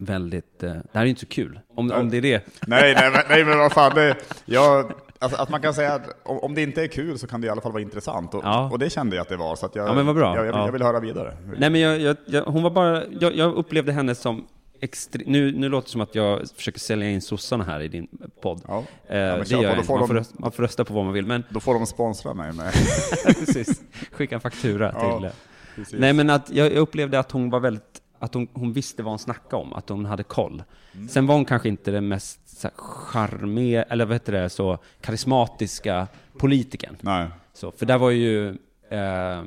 väldigt, 0.00 0.62
eh, 0.62 0.70
det 0.72 0.82
här 0.92 1.00
är 1.00 1.04
ju 1.04 1.08
inte 1.10 1.20
så 1.20 1.26
kul. 1.26 1.60
Om, 1.74 1.92
om 1.92 2.10
det 2.10 2.16
är 2.16 2.20
det. 2.22 2.46
Nej, 2.66 2.94
nej, 2.94 3.10
men, 3.10 3.20
nej, 3.28 3.44
men 3.44 3.58
vad 3.58 3.72
fan. 3.72 3.94
Det, 3.94 4.16
jag, 4.44 4.92
alltså, 5.18 5.38
att 5.42 5.48
man 5.48 5.60
kan 5.62 5.74
säga 5.74 5.92
att 5.92 6.08
om, 6.24 6.54
det 6.54 6.62
inte 6.62 6.82
är 6.82 6.86
kul 6.86 7.18
så 7.18 7.26
kan 7.26 7.40
det 7.40 7.46
i 7.46 7.50
alla 7.50 7.60
fall 7.60 7.72
vara 7.72 7.82
intressant. 7.82 8.34
Och, 8.34 8.44
Ja. 8.44 8.68
och 8.72 8.78
det 8.78 8.90
kände 8.90 9.16
jag 9.16 9.22
att 9.22 9.28
det 9.28 9.36
var. 9.36 9.56
Så 9.56 9.68
jag, 9.74 9.88
Ja, 9.88 9.94
men 9.94 10.06
vad 10.06 10.14
bra. 10.14 10.36
Jag, 10.36 10.46
jag, 10.46 10.54
Ja. 10.54 10.64
jag 10.64 10.72
vill 10.72 10.82
höra 10.82 11.00
vidare. 11.00 11.36
Nej 11.58 11.70
men 11.70 11.80
jag, 11.80 12.16
jag, 12.26 12.42
hon 12.44 12.62
var 12.62 12.70
bara, 12.70 13.02
jag, 13.20 13.54
upplevde 13.54 13.92
henne 13.92 14.14
som 14.14 14.46
extre, 14.82 15.22
nu, 15.26 15.52
nu 15.52 15.68
låter 15.68 15.86
det 15.86 15.90
som 15.92 16.00
att 16.00 16.14
jag 16.14 16.40
försöker 16.56 16.78
sälja 16.80 17.10
in 17.10 17.22
sossarna 17.22 17.64
här 17.64 17.80
i 17.80 17.88
din 17.88 18.08
podd. 18.42 18.62
Ja. 18.68 18.78
Eh, 18.78 18.84
det 19.08 19.50
gör 19.50 19.62
jag 19.62 19.76
man, 19.76 19.84
får 19.84 19.98
de- 19.98 20.14
rösta, 20.14 20.34
man 20.38 20.52
får 20.52 20.62
rösta 20.62 20.84
på 20.84 20.94
vad 20.94 21.04
man 21.04 21.14
vill, 21.14 21.26
men 21.26 21.44
Då 21.50 21.60
får 21.60 21.74
de 21.74 21.86
sponsra 21.86 22.34
mig 22.34 22.52
med. 22.52 22.72
precis, 23.24 23.82
skicka 24.12 24.34
en 24.34 24.40
faktura 24.40 24.92
till... 24.92 25.30
Precis. 25.76 25.98
Nej 26.00 26.12
men 26.12 26.30
att 26.30 26.50
jag 26.50 26.72
upplevde 26.72 27.18
att 27.18 27.30
hon 27.32 27.50
var 27.50 27.60
väldigt, 27.60 27.99
att 28.20 28.34
hon, 28.34 28.48
hon 28.52 28.72
visste 28.72 29.02
vad 29.02 29.10
hon 29.12 29.18
snackade 29.18 29.62
om, 29.62 29.72
att 29.72 29.88
hon 29.88 30.04
hade 30.04 30.22
koll. 30.22 30.62
Mm. 30.92 31.08
Sen 31.08 31.26
var 31.26 31.34
hon 31.34 31.44
kanske 31.44 31.68
inte 31.68 31.90
den 31.90 32.08
mest 32.08 32.66
charmiga, 32.76 33.82
eller 33.82 34.04
vad 34.04 34.14
heter 34.14 34.32
det, 34.32 34.50
så 34.50 34.78
karismatiska 35.00 36.08
politikern. 36.38 36.96
Nej. 37.00 37.28
Så, 37.52 37.70
för 37.70 37.86
där 37.86 37.98
var 37.98 38.10
ju, 38.10 38.48
eh, 38.88 39.42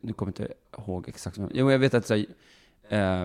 nu 0.00 0.12
kommer 0.12 0.32
jag 0.36 0.44
inte 0.44 0.54
ihåg 0.78 1.08
exakt, 1.08 1.38
jo 1.52 1.70
jag 1.70 1.78
vet 1.78 1.94
att 1.94 2.06
så, 2.06 2.14
eh, 2.88 3.24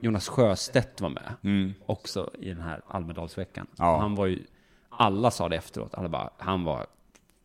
Jonas 0.00 0.28
Sjöstedt 0.28 1.00
var 1.00 1.08
med 1.08 1.32
Mm. 1.42 1.74
också 1.86 2.30
i 2.38 2.48
den 2.48 2.60
här 2.60 2.80
Almedalsveckan. 2.88 3.66
Ja. 3.76 3.98
Han 4.00 4.14
var 4.14 4.26
ju, 4.26 4.42
alla 4.88 5.30
sa 5.30 5.48
det 5.48 5.56
efteråt, 5.56 5.94
alla 5.94 6.08
bara, 6.08 6.30
han 6.38 6.64
var 6.64 6.86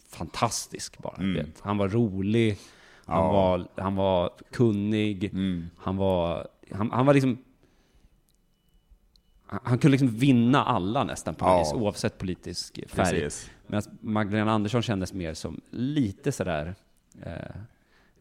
fantastisk 0.10 0.98
bara. 0.98 1.16
Mm. 1.18 1.52
Han 1.60 1.78
var 1.78 1.88
rolig, 1.90 2.58
han, 3.06 3.18
Ja. 3.26 3.32
var, 3.32 3.68
han 3.76 3.96
var 3.96 4.30
kunnig, 4.52 5.24
Mm. 5.34 5.70
han 5.78 5.98
var, 5.98 6.48
han, 6.72 6.92
han 6.92 7.06
var 7.06 7.14
liksom, 7.14 7.38
han, 9.48 9.78
kunde 9.80 9.90
liksom 9.90 10.08
vinna 10.10 10.64
alla 10.64 11.04
nästan 11.04 11.36
på 11.36 11.46
Ja. 11.46 11.60
vis, 11.60 11.74
oavsett 11.74 12.18
politisk 12.18 12.80
färg. 12.88 13.20
Precis. 13.22 13.50
Medan 13.68 13.84
Magdalena 14.02 14.52
Andersson 14.52 14.82
kändes 14.82 15.14
mer 15.14 15.34
som 15.34 15.62
lite 15.70 16.32
sådär, 16.32 16.76
eh, 17.22 17.32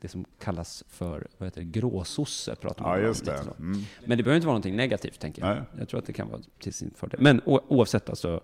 det 0.00 0.08
som 0.08 0.24
kallas 0.38 0.84
för, 0.88 1.26
vad 1.38 1.46
heter 1.46 1.60
det, 1.60 1.66
gråsosse 1.80 2.54
pratar 2.56 2.82
man 2.84 2.92
Ja, 2.92 2.98
om 2.98 3.04
just 3.04 3.20
lite 3.20 3.32
det. 3.44 3.50
Mm. 3.58 3.82
Men 4.04 4.18
det 4.18 4.24
behöver 4.24 4.36
inte 4.36 4.46
vara 4.46 4.52
någonting 4.54 4.76
negativt, 4.76 5.20
tänker 5.20 5.42
jag. 5.46 5.54
Nej. 5.56 5.62
Jag 5.78 5.88
tror 5.88 6.00
att 6.00 6.06
det 6.06 6.12
kan 6.12 6.28
vara 6.28 6.40
till 6.58 6.72
sin 6.74 6.90
fördel. 6.96 7.20
Men 7.22 7.40
o- 7.44 7.60
oavsett 7.68 8.08
alltså, 8.08 8.40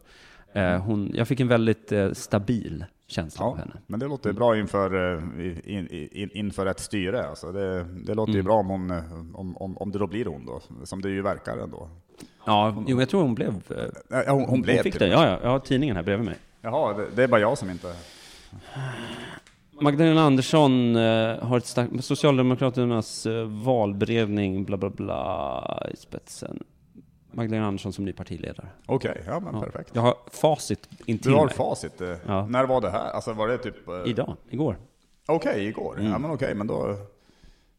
eh, 0.53 0.79
hon, 0.83 1.11
jag 1.15 1.29
fick 1.29 1.41
en 1.41 1.49
väldigt 1.49 1.93
eh, 1.93 2.13
stabil 2.13 2.85
känsla 3.11 3.45
Ja, 3.45 3.55
henne. 3.55 3.73
men 3.87 4.01
det 4.01 4.07
låter 4.07 4.31
ju 4.31 4.35
bra 4.37 4.57
inför, 4.59 5.15
eh, 5.17 5.23
in, 5.77 5.89
in, 6.13 6.31
inför 6.33 6.67
ett 6.67 6.81
styre. 6.81 7.27
Alltså 7.29 7.53
det, 7.53 7.85
det 7.85 8.15
låter 8.15 8.33
ju 8.33 8.39
Mm. 8.39 8.47
bra 8.47 8.55
om, 8.57 8.67
hon, 8.69 8.91
eh, 8.91 9.03
om, 9.35 9.57
om, 9.57 9.77
om 9.79 9.91
det 9.93 9.99
då 9.99 10.07
blir 10.07 10.25
hon 10.25 10.47
då, 10.47 10.61
som 10.85 11.03
det 11.03 11.09
ju 11.11 11.23
verkar 11.23 11.57
ändå. 11.57 11.89
Ja, 12.47 12.85
jo, 12.87 13.01
jag 13.01 13.09
tror 13.09 13.23
hon 13.23 13.35
blev... 13.35 13.49
Eh, 13.71 13.85
Ja, 14.27 14.33
hon, 14.33 14.45
hon 14.45 14.63
blev 14.63 14.83
fick 14.83 14.99
det. 14.99 15.09
Ja, 15.09 15.27
ja, 15.27 15.39
jag 15.43 15.51
har 15.51 15.59
tidningen 15.59 15.97
här 15.97 16.03
bredvid 16.03 16.27
mig. 16.27 16.37
Jaha, 16.63 16.93
det, 16.97 17.07
det 17.17 17.23
är 17.23 17.29
bara 17.29 17.41
jag 17.41 17.59
som 17.59 17.71
inte... 17.71 17.95
Magdalena 19.81 20.23
Andersson 20.23 20.95
har 21.43 21.57
ett 21.57 21.67
starkt... 21.67 22.05
Socialdemokraternas 22.05 23.27
valberedning, 23.65 24.65
bla 24.65 24.77
bla 24.77 24.91
bla, 24.91 25.87
i 25.93 25.97
spetsen. 25.97 26.63
Magdalena 27.33 27.67
Andersson 27.67 27.93
som 27.93 28.05
ny 28.05 28.13
partiledare. 28.13 28.67
Okej, 28.87 29.23
ja 29.27 29.41
men 29.41 29.55
Ja. 29.55 29.61
perfekt. 29.61 29.91
Jag 29.95 30.03
har 30.03 30.15
facit 30.31 30.89
intill 31.07 31.33
Du 31.33 31.39
har 31.39 31.45
mig. 31.47 31.55
facit. 31.55 32.01
eh. 32.01 32.15
Ja. 32.27 32.47
När 32.47 32.65
var 32.65 32.81
det 32.81 32.91
här? 32.91 33.11
Alltså 33.11 33.33
var 33.33 33.49
det 33.49 33.59
typ... 33.59 33.89
eh, 33.89 33.95
Idag, 34.07 34.37
igår. 34.51 34.77
Okej, 35.27 35.67
igår. 35.67 35.99
Mm. 35.99 36.13
Ja 36.13 36.19
men 36.19 36.31
okej, 36.31 36.55
men 36.55 36.67
då... 36.67 36.97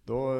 då 0.06 0.34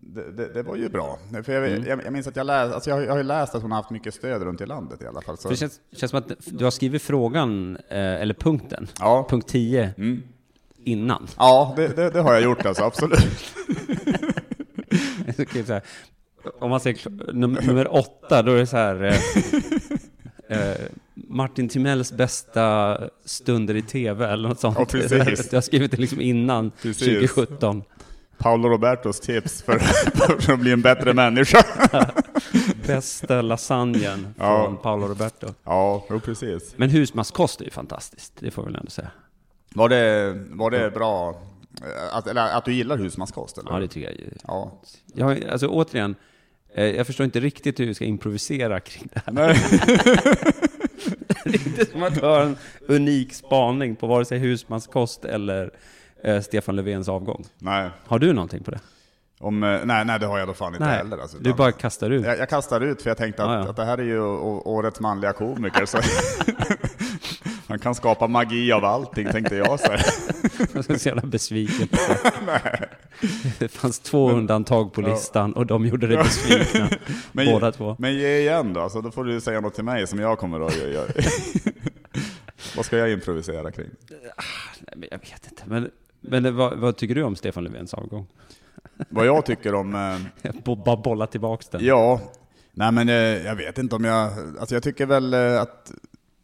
det, 0.00 0.32
det, 0.32 0.52
det 0.54 0.62
var 0.62 0.76
ju 0.76 0.88
bra. 0.88 1.18
För 1.44 1.52
jag, 1.52 1.66
Mm. 1.72 1.84
jag, 1.86 2.04
jag 2.04 2.12
minns 2.12 2.26
att 2.26 2.36
jag 2.36 2.46
läste, 2.46 2.74
alltså 2.74 2.90
jag, 2.90 3.04
jag 3.04 3.10
har 3.10 3.16
ju 3.18 3.22
läst 3.22 3.54
att 3.54 3.62
hon 3.62 3.70
har 3.70 3.78
haft 3.78 3.90
mycket 3.90 4.14
stöd 4.14 4.42
runt 4.42 4.60
i 4.60 4.66
landet 4.66 5.02
i 5.02 5.06
alla 5.06 5.20
fall. 5.20 5.38
Så. 5.38 5.48
Det 5.48 5.56
känns, 5.56 5.80
känns 5.92 6.10
som 6.10 6.18
att 6.18 6.32
du 6.46 6.64
har 6.64 6.70
skrivit 6.70 7.02
frågan, 7.02 7.76
eh, 7.88 7.98
eller 7.98 8.34
punkten, 8.34 8.88
Ja. 9.00 9.26
punkt 9.30 9.48
10, 9.48 9.94
Mm. 9.98 10.22
innan. 10.84 11.26
Ja, 11.36 11.72
det, 11.76 12.10
det, 12.12 12.20
har 12.20 12.32
jag 12.32 12.42
gjort 12.42 12.66
alltså, 12.66 12.84
absolut. 12.84 13.18
Så 15.36 15.44
säga, 15.64 15.80
Om 16.58 16.70
man 16.70 16.80
säger 16.80 17.32
num 17.32 17.52
nummer 17.52 17.94
åtta, 17.94 18.42
då 18.42 18.52
är 18.52 18.56
det 18.58 18.66
så 18.66 18.76
här... 18.76 19.02
Eh, 20.48 20.58
eh, 20.70 20.76
Martin 21.14 21.68
Timells 21.68 22.12
bästa 22.12 22.98
stunder 23.24 23.74
i 23.74 23.82
tv 23.82 24.26
eller 24.26 24.48
något 24.48 24.60
sånt. 24.60 24.76
Ja, 24.78 24.84
precis. 24.84 25.48
Jag 25.52 25.56
har 25.56 25.62
skrivit 25.62 25.90
det 25.90 25.96
liksom 25.96 26.20
innan 26.20 26.70
Precis. 26.82 26.98
2017. 27.28 27.82
Paolo 28.38 28.68
Robertos 28.68 29.20
tips 29.20 29.62
för, 29.62 29.78
för 30.40 30.52
att 30.52 30.60
bli 30.60 30.72
en 30.72 30.82
bättre 30.82 31.14
människa. 31.14 31.64
Bästa 32.86 33.42
lasagnen 33.42 34.34
Ja. 34.38 34.64
från 34.64 34.76
Paolo 34.76 35.06
Roberto. 35.06 35.46
Ja, 35.64 36.04
jo, 36.10 36.20
precis. 36.20 36.74
Men 36.76 36.90
husmanskost 36.90 37.60
är 37.60 37.64
ju 37.64 37.70
fantastiskt, 37.70 38.32
det 38.38 38.50
får 38.50 38.64
jag 38.64 38.66
väl 38.70 38.76
ändå 38.80 38.90
säga. 38.90 39.10
Var 39.74 39.88
det, 39.88 40.34
var 40.50 40.70
det 40.70 40.90
bra, 40.90 41.30
eh, 41.82 42.16
att, 42.16 42.26
eller 42.26 42.56
att 42.56 42.64
du 42.64 42.72
gillar 42.72 42.96
husmanskost? 42.96 43.58
Eller? 43.58 43.70
Ja, 43.72 43.78
det 43.78 43.88
tycker 43.88 44.10
jag. 44.10 44.20
Ja. 44.46 44.72
Jag, 45.14 45.44
alltså 45.44 45.66
återigen, 45.68 46.14
jag 46.74 47.06
förstår 47.06 47.24
inte 47.24 47.40
riktigt 47.40 47.80
hur 47.80 47.86
vi 47.86 47.94
ska 47.94 48.04
improvisera 48.04 48.80
kring 48.80 49.08
det 49.14 49.22
här. 49.26 49.32
Nej. 49.32 49.56
Inte 51.66 51.86
som 51.86 52.02
att 52.02 52.20
har 52.20 52.40
en 52.40 52.56
unik 52.88 53.34
spaning 53.34 53.96
på 53.96 54.06
vare 54.06 54.24
sig 54.24 54.38
husmanskost 54.38 55.24
eller 55.24 55.70
eh, 56.24 56.40
Stefan 56.40 56.76
Löfvens 56.76 57.08
avgång. 57.08 57.44
nej. 57.58 57.90
Har 58.06 58.18
du 58.18 58.32
någonting 58.32 58.62
på 58.64 58.70
det? 58.70 58.80
Om, 59.40 59.62
eh, 59.62 59.80
nej, 59.84 60.04
nej, 60.04 60.18
det 60.18 60.26
har 60.26 60.38
jag 60.38 60.48
då 60.48 60.54
fan 60.54 60.72
inte 60.74 60.84
Nej, 60.86 60.96
heller. 60.96 61.18
Alltså, 61.18 61.38
du 61.38 61.52
bara 61.54 61.72
kastar 61.72 62.10
ut. 62.10 62.24
jag, 62.24 62.38
jag 62.38 62.48
kastar 62.48 62.80
ut 62.80 63.02
för 63.02 63.10
jag 63.10 63.16
tänkte 63.16 63.44
att, 63.44 63.50
Ja, 63.50 63.64
ja. 63.64 63.70
att 63.70 63.76
det 63.76 63.84
här 63.84 63.98
är 63.98 64.02
ju 64.02 64.20
årets 64.20 65.00
manliga 65.00 65.32
komiker. 65.32 65.86
Så 65.86 65.98
man 67.68 67.78
kan 67.78 67.94
skapa 67.94 68.26
magi 68.26 68.72
av 68.72 68.84
allting, 68.84 69.32
tänkte 69.32 69.56
jag. 69.56 69.80
Så 69.80 69.86
här. 69.90 70.06
Jag 70.74 70.90
är 70.90 70.98
så 70.98 71.08
jävla 71.08 71.22
besviken. 71.22 71.88
Det 73.58 73.68
fanns 73.68 73.98
två 73.98 74.30
undantag 74.30 74.92
på 74.92 75.00
listan 75.00 75.52
och 75.52 75.66
de 75.66 75.86
gjorde 75.86 76.06
det 76.06 76.16
besvikna. 76.16 76.88
Men, 77.32 77.46
Båda 77.46 77.72
två. 77.72 77.96
men 77.98 78.14
ge 78.14 78.38
igen 78.38 78.72
då, 78.72 78.88
så 78.88 79.00
då 79.00 79.10
får 79.10 79.24
du 79.24 79.40
säga 79.40 79.60
något 79.60 79.74
till 79.74 79.84
mig 79.84 80.06
som 80.06 80.18
jag 80.18 80.38
kommer 80.38 80.60
att 80.60 80.76
göra. 80.76 81.06
Vad 82.76 82.84
ska 82.84 82.96
jag 82.98 83.12
improvisera 83.12 83.70
kring? 83.72 83.88
Nej, 84.10 84.94
men 84.96 85.08
jag 85.10 85.18
vet 85.18 85.46
inte. 85.50 85.62
Men, 85.66 85.90
men 86.20 86.56
vad, 86.56 86.78
vad 86.78 86.96
tycker 86.96 87.14
du 87.14 87.22
om 87.22 87.36
Stefan 87.36 87.64
Löfvens 87.64 87.94
avgång? 87.94 88.26
Vad 89.08 89.26
jag 89.26 89.46
tycker 89.46 89.74
om... 89.74 89.94
Eh, 89.94 90.20
Jag 90.42 90.78
bara 90.84 90.96
bolla 90.96 91.26
tillbaks 91.26 91.68
den. 91.68 91.84
Ja, 91.84 92.20
nej 92.72 92.92
men 92.92 93.08
eh, 93.08 93.14
jag 93.46 93.54
vet 93.56 93.78
inte 93.78 93.96
om 93.96 94.04
jag, 94.04 94.30
alltså 94.60 94.74
jag 94.74 94.82
tycker 94.82 95.06
väl 95.06 95.34
eh, 95.34 95.60
att 95.60 95.92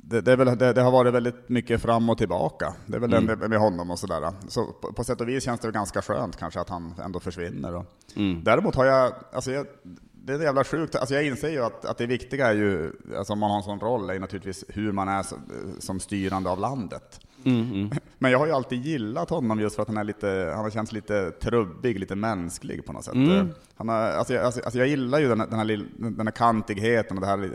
det, 0.04 0.20
det, 0.20 0.36
väl, 0.36 0.58
det, 0.58 0.72
det 0.72 0.82
har 0.82 0.90
varit 0.90 1.14
väldigt 1.14 1.48
mycket 1.48 1.82
fram 1.82 2.10
och 2.10 2.18
tillbaka. 2.18 2.74
Det 2.86 2.96
är 2.96 3.00
väl 3.00 3.14
Mm. 3.14 3.38
det 3.40 3.48
med, 3.48 3.58
honom 3.58 3.90
och 3.90 3.98
sådär. 3.98 4.32
Så 4.48 4.66
på, 4.66 4.92
på 4.92 5.04
sätt 5.04 5.20
och 5.20 5.28
vis 5.28 5.44
känns 5.44 5.60
det 5.60 5.70
ganska 5.72 6.02
skönt 6.02 6.36
kanske 6.36 6.60
att 6.60 6.68
han 6.68 6.94
ändå 7.04 7.20
försvinner. 7.20 7.74
Och. 7.74 7.84
Mm. 8.16 8.44
Däremot 8.44 8.74
har 8.74 8.84
jag, 8.84 9.12
alltså 9.32 9.50
jag, 9.52 9.66
det 10.12 10.32
är 10.32 10.38
jävla 10.42 10.64
sjukt, 10.64 10.96
alltså 10.96 11.14
jag 11.14 11.24
inser 11.26 11.48
ju 11.50 11.64
att, 11.64 11.84
att 11.84 11.98
det 11.98 12.06
viktiga 12.06 12.46
är 12.46 12.54
ju, 12.54 12.92
alltså 13.16 13.32
om 13.32 13.38
man 13.38 13.50
har 13.50 13.56
en 13.58 13.62
sån 13.62 13.80
roll, 13.80 14.10
är 14.10 14.18
naturligtvis 14.18 14.64
hur 14.68 14.92
man 14.92 15.08
är 15.08 15.22
som, 15.22 15.38
som 15.78 16.00
styrande 16.00 16.50
av 16.50 16.58
landet. 16.60 17.20
Mm, 17.44 17.72
mm. 17.72 17.90
Men 18.18 18.30
jag 18.32 18.38
har 18.38 18.46
ju 18.46 18.52
alltid 18.52 18.84
gillat 18.86 19.30
honom 19.30 19.60
just 19.60 19.74
för 19.76 19.82
att 19.82 19.88
han, 19.88 19.96
är 19.96 20.04
lite, 20.04 20.52
han 20.54 20.64
har 20.64 20.70
känts 20.70 20.92
lite 20.92 21.30
trubbig, 21.30 21.98
lite 22.00 22.14
mänsklig 22.14 22.86
på 22.86 22.92
något 22.92 23.04
sätt. 23.04 23.14
Mm. 23.14 23.48
Han 23.76 23.88
har, 23.88 23.96
alltså, 23.96 24.34
jag- 24.34 24.44
alltså, 24.44 24.60
alltså 24.64 24.78
jag 24.78 24.88
gillar 24.88 25.18
ju 25.18 25.28
den 25.28 25.40
här, 25.40 25.46
den, 25.46 25.58
här, 25.58 25.86
den 26.10 26.26
här 26.26 26.30
kantigheten 26.34 27.16
och 27.16 27.20
det 27.20 27.26
här, 27.26 27.50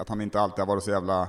att 0.00 0.08
han 0.08 0.20
inte 0.20 0.40
alltid 0.40 0.58
har 0.58 0.66
varit 0.66 0.82
så 0.84 0.90
jävla 0.90 1.28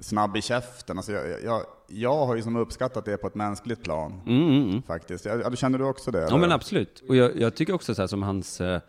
snabb 0.00 0.36
i 0.36 0.42
käften. 0.42 0.96
Alltså 0.96 1.12
jag, 1.12 1.42
jag, 1.44 1.62
jag 1.86 2.26
har 2.26 2.36
ju 2.36 2.42
som 2.42 2.56
uppskattat 2.56 3.04
det 3.04 3.16
på 3.16 3.26
ett 3.26 3.34
mänskligt 3.34 3.82
plan. 3.82 4.20
Mm, 4.26 4.48
mm, 4.48 4.68
mm. 4.68 4.82
Faktiskt. 4.82 5.24
Ja, 5.24 5.56
känner 5.56 5.78
du 5.78 5.84
också 5.84 6.10
det? 6.10 6.18
Ja 6.18 6.26
eller? 6.26 6.38
men 6.38 6.52
absolut. 6.52 7.02
Och 7.08 7.16
jag, 7.16 7.40
jag 7.40 7.54
tycker 7.54 7.72
också 7.72 7.94
så 7.94 8.02
här 8.02 8.06
som 8.06 8.22
hans... 8.22 8.60
Eh, 8.60 8.80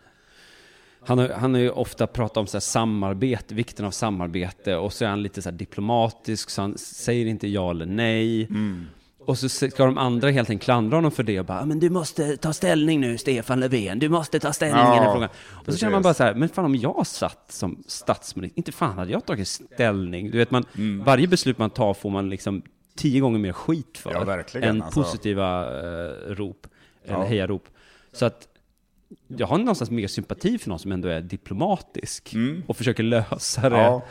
han, 1.02 1.18
har, 1.18 1.30
han 1.30 1.54
har 1.54 1.62
ju 1.62 1.70
ofta 1.70 2.08
pratat 2.08 2.38
om 2.38 2.48
så 2.48 2.58
här 2.58 2.62
samarbete, 2.62 3.56
vikten 3.56 3.86
av 3.86 3.92
samarbete 3.92 4.76
och 4.76 4.94
så 4.94 5.06
är 5.06 5.10
han 5.10 5.24
lite 5.24 5.42
så 5.42 5.52
diplomatisk 5.52 6.50
så 6.50 6.62
han 6.62 6.78
säger 6.78 7.26
inte 7.26 7.48
ja 7.48 7.72
eller 7.72 7.86
nej. 7.86 8.46
Mm. 8.46 8.86
Och 9.30 9.38
så 9.38 9.50
ska 9.50 9.86
de 9.86 9.98
andra 9.98 10.30
helt 10.30 10.50
enkelt 10.50 10.66
klandra 10.66 10.98
honom 10.98 11.12
för 11.12 11.24
det 11.24 11.40
och 11.40 11.46
bara, 11.46 11.66
men 11.66 11.80
du 11.80 11.90
måste 11.90 12.38
ta 12.38 12.54
ställning 12.54 13.00
nu, 13.02 13.18
Stefan 13.18 13.60
Löfven, 13.60 14.00
du 14.00 14.10
måste 14.10 14.40
ta 14.40 14.54
ställning 14.54 14.78
Ja, 14.82 14.94
i 14.94 14.96
den 14.96 15.04
här 15.06 15.12
frågan. 15.14 15.30
Och 15.30 15.56
så 15.60 15.64
precis. 15.66 15.80
känner 15.82 15.92
man 15.92 16.02
bara 16.02 16.14
så 16.14 16.24
här, 16.24 16.34
men 16.34 16.50
fan 16.50 16.66
om 16.66 16.76
jag 16.76 17.08
satt 17.08 17.46
som 17.52 17.84
statsminister, 17.88 18.58
inte 18.60 18.72
fan 18.72 18.98
hade 18.98 19.12
jag 19.12 19.26
tagit 19.26 19.48
ställning. 19.48 20.32
Du 20.32 20.38
vet, 20.38 20.52
man, 20.52 20.66
Mm. 20.76 21.04
varje 21.04 21.28
beslut 21.28 21.58
man 21.58 21.70
tar 21.70 21.94
får 21.94 22.10
man 22.10 22.30
liksom 22.30 22.62
tio 22.98 23.20
gånger 23.20 23.40
mer 23.40 23.54
skit 23.54 23.98
för 23.98 24.12
Ja, 24.12 24.60
än 24.62 24.82
alltså. 24.82 25.04
positiva 25.04 25.64
eh, 25.80 26.12
rop, 26.36 26.68
eller 27.06 27.18
Ja. 27.18 27.24
hejarop. 27.24 27.68
Så 28.14 28.26
att 28.26 28.48
jag 29.28 29.48
har 29.48 29.58
någonstans 29.58 29.92
mer 29.92 30.08
sympati 30.08 30.58
för 30.58 30.70
någon 30.70 30.80
som 30.80 30.92
ändå 30.92 31.08
är 31.08 31.22
diplomatisk 31.22 32.34
och 32.68 32.78
försöker 32.78 33.04
lösa 33.04 33.62
det. 33.62 33.68
Mm. 33.78 33.80
Ja. 33.92 34.02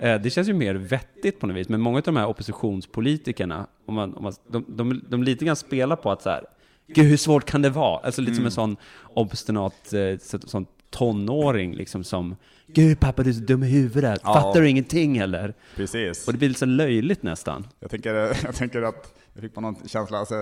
Eh, 0.00 0.20
Det 0.20 0.30
känns 0.30 0.48
ju 0.48 0.52
mer 0.52 0.74
vettigt 0.74 1.40
på 1.40 1.46
något 1.46 1.56
vis, 1.56 1.68
men 1.68 1.80
många 1.80 1.96
av 1.98 2.02
de 2.02 2.16
här 2.16 2.26
oppositionspolitikerna, 2.26 3.66
om 3.86 3.94
man, 3.94 4.14
om 4.14 4.22
man, 4.22 4.32
de, 4.48 4.64
de, 4.68 5.02
de 5.08 5.22
lite 5.22 5.44
grann 5.44 5.56
spelar 5.56 5.96
på 5.96 6.10
att 6.10 6.22
så 6.22 6.30
här, 6.30 6.44
gud 6.86 7.04
hur 7.06 7.16
svårt 7.16 7.44
kan 7.44 7.62
det 7.62 7.70
vara? 7.70 7.98
Alltså 8.00 8.20
lite 8.20 8.34
som 8.34 8.40
Mm. 8.42 8.46
en 8.46 8.50
sån 8.52 8.76
obstinat, 9.14 9.92
eh, 9.92 10.18
så, 10.20 10.38
sån 10.38 10.66
tonåring 10.90 11.74
liksom 11.74 12.04
som, 12.04 12.36
gud 12.66 13.00
pappa 13.00 13.22
du 13.22 13.30
är 13.30 13.34
så 13.34 13.40
dum 13.40 13.62
i 13.62 13.66
huvudet, 13.68 14.20
Ja. 14.24 14.34
fattar 14.34 14.60
du 14.60 14.68
ingenting 14.68 15.16
eller? 15.16 15.54
Precis. 15.76 16.26
Och 16.26 16.32
det 16.32 16.38
blir 16.38 16.48
lite 16.48 16.60
så 16.60 16.66
löjligt 16.66 17.22
nästan. 17.22 17.66
Jag 17.80 17.90
tänker, 17.90 18.14
jag 18.44 18.54
tänker 18.54 18.82
att 18.82 19.14
jag 19.34 19.42
fick 19.42 19.54
på 19.54 19.60
någon 19.60 19.76
känsla, 19.88 20.18
alltså, 20.18 20.34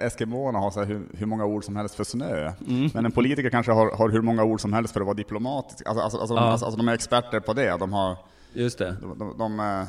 Eskimoerna 0.00 0.58
har 0.58 0.70
så 0.70 0.80
här 0.80 0.86
hur, 0.86 1.02
hur 1.18 1.26
många 1.26 1.44
ord 1.44 1.64
som 1.64 1.76
helst 1.76 1.94
för 1.94 2.04
snö. 2.04 2.52
Mm. 2.68 2.90
Men 2.94 3.04
en 3.04 3.12
politiker 3.12 3.50
kanske 3.50 3.72
har, 3.72 3.96
har 3.96 4.08
hur 4.08 4.20
många 4.22 4.44
ord 4.44 4.60
som 4.60 4.72
helst 4.72 4.92
för 4.92 5.00
att 5.00 5.06
vara 5.06 5.14
diplomatisk. 5.16 5.86
Alltså, 5.86 6.02
alltså, 6.02 6.18
alltså, 6.18 6.34
Ja. 6.34 6.40
alltså, 6.40 6.66
alltså 6.66 6.78
de 6.78 6.88
är 6.88 6.94
experter 6.94 7.40
på 7.40 7.52
det. 7.52 7.76
De, 7.78 7.92
har, 7.92 8.16
Just 8.54 8.78
det. 8.78 8.96
de, 9.00 9.18
de, 9.18 9.38
de, 9.38 9.60
är- 9.60 9.86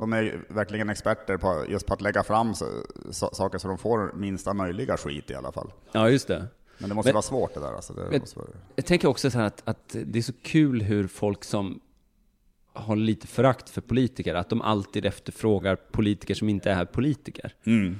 de, 0.00 0.12
är 0.12 0.44
verkligen 0.48 0.90
experter 0.90 1.36
på, 1.36 1.64
just 1.68 1.86
på 1.86 1.94
att 1.94 2.00
lägga 2.00 2.22
fram 2.22 2.54
så, 2.54 2.66
så, 3.10 3.30
saker 3.32 3.58
så 3.58 3.68
de 3.68 3.78
får 3.78 4.12
minsta 4.16 4.54
möjliga 4.54 4.96
skit 4.96 5.30
i 5.30 5.34
alla 5.34 5.52
fall. 5.52 5.72
Ja, 5.92 6.10
just 6.10 6.28
det. 6.28 6.46
Men 6.78 6.88
det 6.88 6.94
måste 6.94 7.08
Men- 7.08 7.14
vara 7.14 7.22
svårt 7.22 7.54
det 7.54 7.60
där. 7.60 7.72
Alltså, 7.74 7.92
det 7.92 8.10
Men- 8.10 8.20
vara, 8.36 8.46
Jag 8.76 8.86
tänker 8.86 9.08
också 9.08 9.30
så 9.30 9.38
här 9.38 9.46
att, 9.46 9.62
att 9.64 9.96
det 10.06 10.18
är 10.18 10.22
så 10.22 10.32
kul 10.42 10.82
hur 10.82 11.06
folk 11.06 11.44
som 11.44 11.80
har 12.72 12.96
lite 12.96 13.26
förakt 13.26 13.70
för 13.70 13.80
politiker, 13.80 14.34
att 14.34 14.48
de 14.48 14.62
alltid 14.62 15.06
efterfrågar 15.06 15.76
politiker 15.76 16.34
som 16.34 16.48
inte 16.48 16.70
är 16.70 16.84
politiker. 16.84 17.54
mm. 17.66 17.98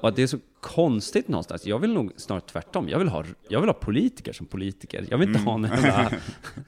Och 0.00 0.08
att 0.08 0.16
det 0.16 0.22
är 0.22 0.26
så 0.26 0.38
konstigt 0.60 1.28
någonstans. 1.28 1.66
Jag 1.66 1.78
vill 1.78 1.92
nog 1.92 2.12
snarare 2.16 2.42
tvärtom. 2.52 2.88
Jag 2.88 2.98
vill 2.98 3.08
ha, 3.08 3.24
jag 3.48 3.60
vill 3.60 3.68
ha 3.68 3.74
politiker 3.74 4.32
som 4.32 4.46
politiker. 4.46 5.06
Jag 5.10 5.18
vill 5.18 5.28
inte 5.28 5.40
ha 5.40 5.54
en 5.54 5.62
jävla 5.82 6.10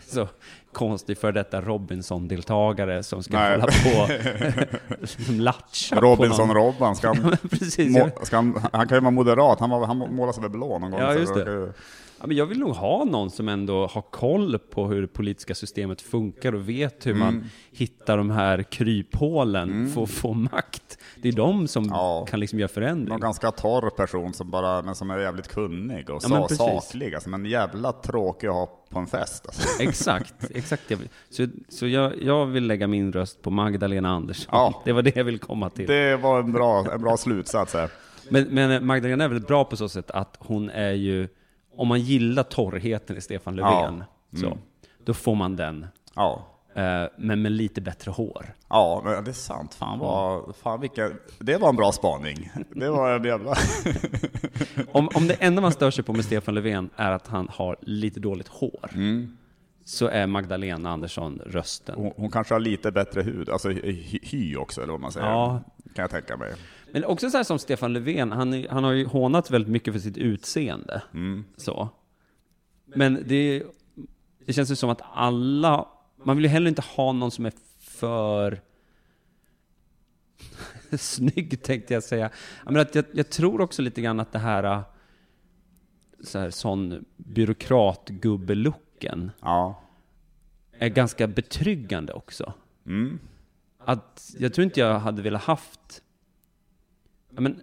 så 0.06 0.28
konstig 0.72 1.18
för 1.18 1.32
detta 1.32 1.60
Robinson-deltagare 1.60 3.02
som 3.02 3.22
ska 3.22 3.38
Nej. 3.38 3.50
hålla 3.50 3.66
på 3.66 4.08
som 5.06 5.40
latcha 5.40 6.00
någon. 6.00 6.04
Robinson-Robban, 6.04 6.94
ska 6.94 7.08
han, 7.08 7.36
Precis. 7.50 7.96
Jag, 7.96 8.06
må, 8.06 8.24
ska 8.24 8.36
han, 8.36 8.60
han 8.72 8.88
kan 8.88 8.96
ju 8.96 9.00
vara 9.00 9.10
moderat, 9.10 9.60
han, 9.60 9.70
var, 9.70 9.86
han 9.86 9.98
målar 9.98 10.32
sig 10.32 10.42
väl 10.42 10.50
blå 10.50 10.78
någon 10.78 10.90
gång. 10.90 11.00
Ja, 11.00 11.14
just 11.14 11.34
det. 11.34 11.72
Ja, 12.22 12.26
men 12.26 12.36
jag 12.36 12.46
vill 12.46 12.58
nog 12.58 12.70
ha 12.74 13.04
någon 13.04 13.30
som 13.30 13.48
ändå 13.48 13.86
har 13.86 14.02
koll 14.02 14.58
på 14.58 14.86
hur 14.86 15.00
det 15.02 15.08
politiska 15.08 15.54
systemet 15.54 16.00
funkar 16.02 16.54
och 16.54 16.68
vet 16.68 17.06
hur 17.06 17.10
Mm. 17.14 17.20
man 17.24 17.44
hittar 17.72 18.16
de 18.16 18.30
här 18.30 18.62
kryphålen 18.62 19.88
för 19.88 20.02
att 20.02 20.10
få 20.10 20.34
makt. 20.34 20.98
Det 21.22 21.28
är 21.28 21.32
de 21.32 21.68
som 21.68 21.84
Ja. 21.84 22.26
kan 22.30 22.40
liksom 22.40 22.58
göra 22.58 22.68
förändring. 22.68 23.08
Någon 23.08 23.20
ganska 23.20 23.50
torr 23.50 23.90
person 23.90 24.32
som 24.32 24.50
bara, 24.50 24.82
men 24.82 24.94
som 24.94 25.10
är 25.10 25.18
jävligt 25.18 25.48
kunnig 25.48 26.10
och 26.10 26.20
Ja, 26.24 26.48
sa, 26.48 26.80
saklig. 26.80 27.14
Alltså, 27.14 27.30
men 27.30 27.44
jävla 27.44 27.92
tråkig 27.92 28.46
att 28.46 28.54
ha 28.54 28.66
på 28.90 28.98
en 28.98 29.06
fest. 29.06 29.46
Alltså. 29.46 29.68
Exakt, 29.82 30.34
exakt. 30.54 30.92
Så, 31.30 31.46
så 31.68 31.86
jag, 31.86 32.22
jag 32.22 32.46
vill 32.46 32.66
lägga 32.66 32.86
min 32.86 33.12
röst 33.12 33.42
på 33.42 33.50
Magdalena 33.50 34.08
Andersson. 34.08 34.48
Ja. 34.52 34.82
Det 34.84 34.92
var 34.92 35.02
det 35.02 35.16
jag 35.16 35.24
vill 35.24 35.38
komma 35.38 35.70
till. 35.70 35.86
Det 35.86 36.16
var 36.16 36.40
en 36.40 36.52
bra, 36.52 36.92
en 36.92 37.02
bra 37.02 37.16
slutsats. 37.16 37.74
Här. 37.74 37.90
Men, 38.30 38.44
men 38.50 38.86
Magdalena 38.86 39.24
är 39.24 39.28
väldigt 39.28 39.48
bra 39.48 39.64
på 39.64 39.76
så 39.76 39.88
sätt 39.88 40.10
att 40.10 40.36
hon 40.40 40.70
är 40.70 40.92
ju, 40.92 41.28
om 41.76 41.88
man 41.88 42.00
gillar 42.00 42.42
torrheten 42.42 43.16
i 43.16 43.20
Stefan 43.20 43.56
Löfven, 43.56 44.04
Ja. 44.30 44.38
så, 44.40 44.58
då 45.04 45.14
får 45.14 45.34
man 45.34 45.56
den. 45.56 45.86
Ja. 46.14 46.48
Eh, 46.74 47.04
men 47.18 47.42
med 47.42 47.52
lite 47.52 47.80
bättre 47.80 48.10
hår. 48.10 48.54
Ja, 48.68 49.02
men 49.04 49.24
det 49.24 49.30
är 49.30 49.32
sant. 49.32 49.74
Fan, 49.74 49.98
vad, 49.98 50.56
fan 50.56 50.80
vilka, 50.80 51.10
det 51.38 51.56
var 51.56 51.68
en 51.68 51.76
bra 51.76 51.92
spaning. 51.92 52.50
Det 52.70 52.90
var 52.90 53.10
en 53.16 53.24
jävla... 53.24 53.54
Om, 54.92 55.08
om 55.14 55.26
det 55.28 55.34
enda 55.34 55.62
man 55.62 55.72
stör 55.72 55.90
sig 55.90 56.04
på 56.04 56.12
med 56.12 56.24
Stefan 56.24 56.54
Löfven 56.54 56.90
är 56.96 57.10
att 57.12 57.26
han 57.26 57.48
har 57.52 57.76
lite 57.80 58.20
dåligt 58.20 58.48
hår, 58.48 58.90
så 59.84 60.06
är 60.06 60.26
Magdalena 60.26 60.90
Andersson 60.90 61.40
rösten. 61.46 61.94
Hon, 61.98 62.12
hon 62.16 62.30
kanske 62.30 62.54
har 62.54 62.60
lite 62.60 62.90
bättre 62.92 63.22
hud, 63.22 63.48
alltså 63.48 63.68
hy, 63.68 64.18
hy 64.22 64.56
också 64.56 64.82
eller 64.82 64.92
vad 64.92 65.00
man 65.00 65.12
säger. 65.12 65.26
Ja. 65.26 65.60
Kan 65.94 66.02
jag 66.02 66.10
tänka 66.10 66.36
mig. 66.36 66.52
Men 66.92 67.04
också 67.04 67.30
så 67.30 67.36
här 67.36 67.44
som 67.44 67.58
Stefan 67.58 67.92
Löfven, 67.92 68.32
han, 68.32 68.54
är- 68.54 68.68
han 68.68 68.84
har 68.84 68.92
ju 68.92 69.06
hånat 69.06 69.50
väldigt 69.50 69.70
mycket 69.70 69.92
för 69.94 70.00
sitt 70.00 70.16
utseende. 70.16 71.02
Så. 71.56 71.88
Men 72.84 73.24
det, 73.26 73.62
det 74.46 74.52
känns 74.52 74.70
ju 74.70 74.76
som 74.76 74.90
att 74.90 75.02
alla, 75.12 75.88
man 76.24 76.36
vill 76.36 76.44
ju 76.44 76.50
heller 76.50 76.68
inte 76.68 76.82
ha 76.82 77.12
någon 77.12 77.30
som 77.30 77.46
är 77.46 77.52
för 77.80 78.60
snygg 80.98 81.62
tänkte 81.62 81.94
jag 81.94 82.02
säga. 82.02 82.30
Menar 82.64 82.80
att 82.80 82.94
jag, 82.94 83.04
jag 83.12 83.30
tror 83.30 83.60
också 83.60 83.82
lite 83.82 84.02
grann 84.02 84.20
att 84.20 84.32
det 84.32 84.38
här, 84.38 84.82
så 86.24 86.38
här 86.38 86.50
sån 86.50 87.04
byråkratgubbelucken 87.16 89.30
Ja. 89.40 89.82
är 90.72 90.88
ganska 90.88 91.26
betryggande 91.26 92.12
också. 92.12 92.52
Mm. 92.86 93.18
Att 93.78 94.34
jag 94.38 94.54
tror 94.54 94.64
inte 94.64 94.80
jag 94.80 94.98
hade 94.98 95.22
velat 95.22 95.42
haft... 95.42 96.02
Ja, 97.34 97.40
men, 97.40 97.60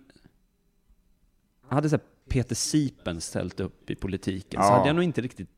hade 1.68 1.90
så 1.90 1.98
Peter 2.30 2.56
Sipen 2.56 3.22
ställt 3.22 3.60
upp 3.60 3.90
i 3.90 3.96
politiken 3.96 4.62
så 4.64 4.68
Ja. 4.68 4.74
hade 4.76 4.88
jag 4.90 4.96
nog 4.96 5.04
inte 5.04 5.22
riktigt 5.22 5.50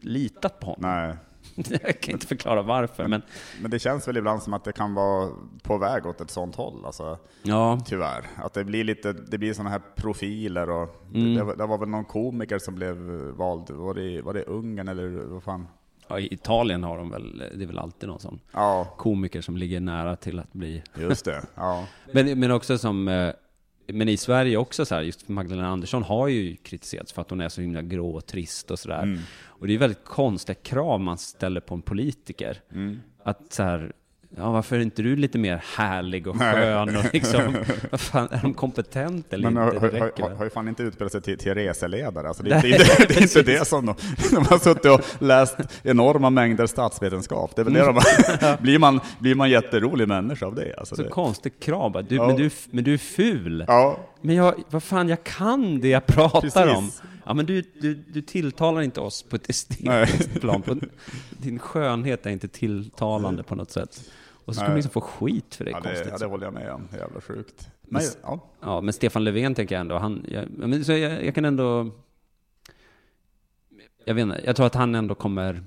litat 0.00 0.60
på 0.60 0.66
honom. 0.66 0.90
Nej. 0.90 1.16
jag 1.82 2.00
kan 2.00 2.12
inte 2.14 2.26
förklara 2.26 2.62
varför, 2.62 3.08
men 3.08 3.22
Men 3.62 3.70
det 3.70 3.78
känns 3.78 4.08
väl 4.08 4.16
ibland 4.16 4.42
som 4.42 4.52
att 4.54 4.64
det 4.64 4.72
kan 4.72 4.94
vara 4.94 5.30
på 5.62 5.78
väg 5.78 6.06
åt 6.06 6.20
ett 6.20 6.30
sånt 6.30 6.56
håll. 6.56 6.84
Alltså. 6.86 7.18
ja. 7.42 7.80
Tyvärr. 7.86 8.26
Att 8.36 8.52
det 8.54 8.64
blir 8.64 8.84
lite, 8.84 9.12
det 9.12 9.38
blir 9.38 9.52
sådana 9.54 9.70
här 9.70 9.82
profiler 9.96 10.70
och 10.70 11.02
Mm. 11.14 11.34
det, 11.46 11.54
det 11.56 11.66
var 11.66 11.78
väl 11.78 11.88
någon 11.88 12.04
komiker 12.04 12.58
som 12.58 12.74
blev 12.74 12.96
vald, 13.36 13.70
var 13.70 13.94
det, 13.94 14.22
var 14.22 14.34
det 14.34 14.42
Ungern 14.44 14.88
eller 14.88 15.08
vad 15.08 15.42
fan? 15.42 15.66
ja, 16.08 16.18
I 16.18 16.34
Italien 16.34 16.84
har 16.84 16.98
de 16.98 17.10
väl, 17.10 17.38
det 17.38 17.62
är 17.62 17.66
väl 17.66 17.78
alltid 17.78 18.08
någon 18.08 18.20
sån 18.20 18.40
Ja, 18.52 18.94
komiker 18.98 19.40
som 19.40 19.56
ligger 19.56 19.80
nära 19.80 20.16
till 20.16 20.38
att 20.38 20.52
bli... 20.52 20.82
just 20.98 21.24
det. 21.24 21.42
Ja. 21.54 21.86
Men, 22.12 22.40
men 22.40 22.50
också 22.50 22.78
som... 22.78 23.08
Men 23.86 24.08
i 24.08 24.16
Sverige 24.16 24.56
också 24.56 24.84
så 24.84 24.94
här, 24.94 25.02
just 25.02 25.28
Magdalena 25.28 25.68
Andersson 25.68 26.02
har 26.02 26.28
ju 26.28 26.56
kritiserats 26.56 27.12
för 27.12 27.22
att 27.22 27.30
hon 27.30 27.40
är 27.40 27.48
så 27.48 27.60
himla 27.60 27.82
grå 27.82 28.10
och 28.10 28.26
trist 28.26 28.70
och 28.70 28.78
sådär. 28.78 29.02
Mm. 29.02 29.20
Och 29.44 29.66
det 29.66 29.74
är 29.74 29.78
väldigt 29.78 30.04
konstiga 30.04 30.54
krav 30.54 31.00
man 31.00 31.18
ställer 31.18 31.60
på 31.60 31.74
en 31.74 31.82
politiker. 31.82 32.60
Mm. 32.72 33.00
Att 33.22 33.52
så 33.52 33.62
här, 33.62 33.92
ja 34.36 34.50
varför 34.50 34.76
är 34.76 34.80
inte 34.80 35.02
du 35.02 35.16
lite 35.16 35.38
mer 35.38 35.62
härlig 35.76 36.26
och 36.26 36.36
skön 36.38 36.96
och 36.96 37.04
liksom, 37.12 37.56
vad 37.90 38.00
fan, 38.00 38.28
är 38.30 38.42
de 38.42 38.54
kompetenta 38.54 39.36
eller 39.36 39.50
Men 39.50 39.64
inte? 39.74 39.88
Det 39.88 39.98
har, 40.00 40.28
har, 40.28 40.34
har 40.36 40.44
ju 40.44 40.50
fan 40.50 40.68
inte 40.68 40.82
utspelat 40.82 41.12
sig 41.12 41.22
till, 41.22 41.38
till 41.38 41.54
reseledare. 41.54 42.28
Alltså 42.28 42.42
det, 42.42 42.50
är 42.50 42.56
inte- 42.56 42.68
det, 42.68 42.74
är- 43.02 43.08
det 43.08 43.16
är 43.16 43.22
inte 43.22 43.42
det 43.42 43.64
som 43.68 43.86
de, 43.86 43.94
de 44.30 44.36
har 44.46 44.58
suttit 44.58 44.86
och 44.86 45.00
läst 45.22 45.56
enorma 45.82 46.30
mängder 46.30 46.66
statsvetenskap. 46.66 47.52
Det 47.56 47.62
är 47.62 47.64
väl 47.64 47.72
det 47.74 47.80
de 47.86 47.94
har, 47.94 48.56
blir, 48.62 48.78
man, 48.78 49.00
blir 49.18 49.34
man 49.34 49.50
jätterolig 49.50 50.08
människa 50.08 50.46
av 50.46 50.54
det? 50.54 50.74
Alltså 50.78 50.96
Så 50.96 51.02
det 51.02 51.08
konstigt 51.08 51.62
krav 51.62 52.04
du, 52.08 52.16
Ja. 52.16 52.26
men, 52.26 52.36
du, 52.36 52.50
men 52.70 52.84
du 52.84 52.94
är 52.94 52.98
ful. 52.98 53.64
ja, 53.68 53.98
Men 54.20 54.34
jag, 54.36 54.54
vad 54.70 54.82
fan, 54.82 55.08
jag 55.08 55.24
kan 55.24 55.80
det 55.80 55.88
jag 55.88 56.06
pratar 56.06 56.40
Precis. 56.40 56.76
om. 56.76 56.90
Ja, 57.26 57.34
men 57.34 57.46
du, 57.46 57.62
du, 57.80 57.94
du 57.94 58.22
tilltalar 58.22 58.82
inte 58.82 59.00
oss 59.00 59.22
på 59.22 59.36
ett 59.36 59.48
Nej. 59.80 60.02
estetiskt 60.02 60.40
plan. 60.40 60.62
På, 60.62 60.76
din 61.30 61.58
skönhet 61.58 62.26
är 62.26 62.30
inte 62.30 62.48
tilltalande 62.48 63.42
på 63.42 63.54
något 63.54 63.70
sätt. 63.70 64.10
Och 64.28 64.54
så 64.54 64.58
ska 64.58 64.62
Nej. 64.62 64.68
man 64.70 64.76
liksom 64.76 64.92
få 64.92 65.00
skit 65.00 65.54
för 65.54 65.64
det. 65.64 65.70
ja, 65.70 65.80
det, 65.80 65.88
konstigt. 65.88 66.08
ja, 66.12 66.18
det 66.18 66.26
håller 66.26 66.44
jag 66.46 66.54
med 66.54 66.70
om. 66.72 66.88
Det 66.90 66.96
är 66.96 67.00
jävla 67.00 67.20
sjukt. 67.20 67.68
Men, 67.82 68.02
Men- 68.02 68.12
ja. 68.22 68.40
Ja, 68.60 68.80
men 68.80 68.92
Stefan 68.92 69.24
Löfven 69.24 69.54
tänker 69.54 69.74
jag 69.74 69.80
ändå, 69.80 69.98
han, 69.98 70.24
jag, 70.28 70.42
ja, 70.44 70.66
men 70.66 70.84
så 70.84 70.92
jag, 70.92 71.24
jag 71.24 71.34
kan 71.34 71.44
ändå... 71.44 71.90
Jag 74.04 74.14
vet 74.14 74.22
inte, 74.22 74.40
jag 74.44 74.56
tror 74.56 74.66
att 74.66 74.74
han 74.74 74.94
ändå 74.94 75.14
kommer... 75.14 75.64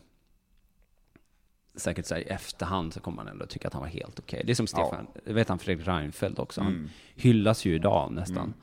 Säkert 1.76 2.06
så 2.06 2.14
här, 2.16 2.22
i 2.22 2.26
efterhand 2.26 2.94
så 2.94 3.00
kommer 3.00 3.18
han 3.18 3.28
ändå 3.28 3.46
tycka 3.46 3.68
att 3.68 3.74
han 3.74 3.82
var 3.82 3.90
helt 3.90 4.20
okej. 4.20 4.44
Det 4.46 4.52
är 4.52 4.56
som 4.56 4.68
Stefan, 4.68 5.08
jag 5.26 5.34
vet 5.34 5.50
han 5.50 5.60
Fredrik 5.60 5.88
Reinfeldt 5.88 6.40
också, 6.40 6.62
han 6.62 6.72
Mm. 6.74 6.90
hyllas 7.16 7.66
ju 7.66 7.76
idag 7.76 8.12
nästan. 8.12 8.54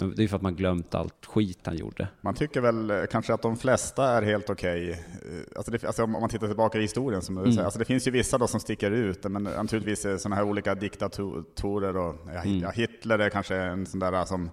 Men 0.00 0.14
det 0.16 0.24
är 0.24 0.28
för 0.28 0.36
att 0.36 0.42
man 0.42 0.54
glömt 0.56 0.94
allt 0.94 1.26
skit 1.26 1.58
han 1.64 1.76
gjorde. 1.76 2.08
Man 2.20 2.34
tycker 2.34 2.60
väl 2.60 2.90
eh, 2.90 2.96
kanske 3.10 3.34
att 3.34 3.42
de 3.42 3.56
flesta 3.56 4.04
är 4.04 4.22
helt 4.22 4.50
okej. 4.50 4.90
Eh, 4.90 4.96
Alltså, 5.56 5.86
alltså 5.86 6.02
om 6.04 6.12
man 6.12 6.28
tittar 6.28 6.46
tillbaka 6.46 6.78
i 6.78 6.82
historien, 6.82 7.22
som 7.22 7.38
Mm. 7.38 7.58
Alltså 7.58 7.78
det 7.78 7.84
finns 7.84 8.06
ju 8.06 8.10
vissa 8.10 8.38
då 8.38 8.46
som 8.46 8.60
sticker 8.60 8.90
ut, 8.90 9.24
men 9.24 9.42
naturligtvis 9.42 10.02
sådana 10.22 10.36
här 10.36 10.42
olika 10.42 10.74
diktatorer 10.74 11.96
och 11.96 12.16
ja, 12.34 12.42
Mm. 12.44 12.70
Hitler 12.74 13.18
är 13.18 13.28
kanske 13.30 13.56
en 13.56 13.86
sån 13.86 14.00
där 14.00 14.24
som 14.24 14.50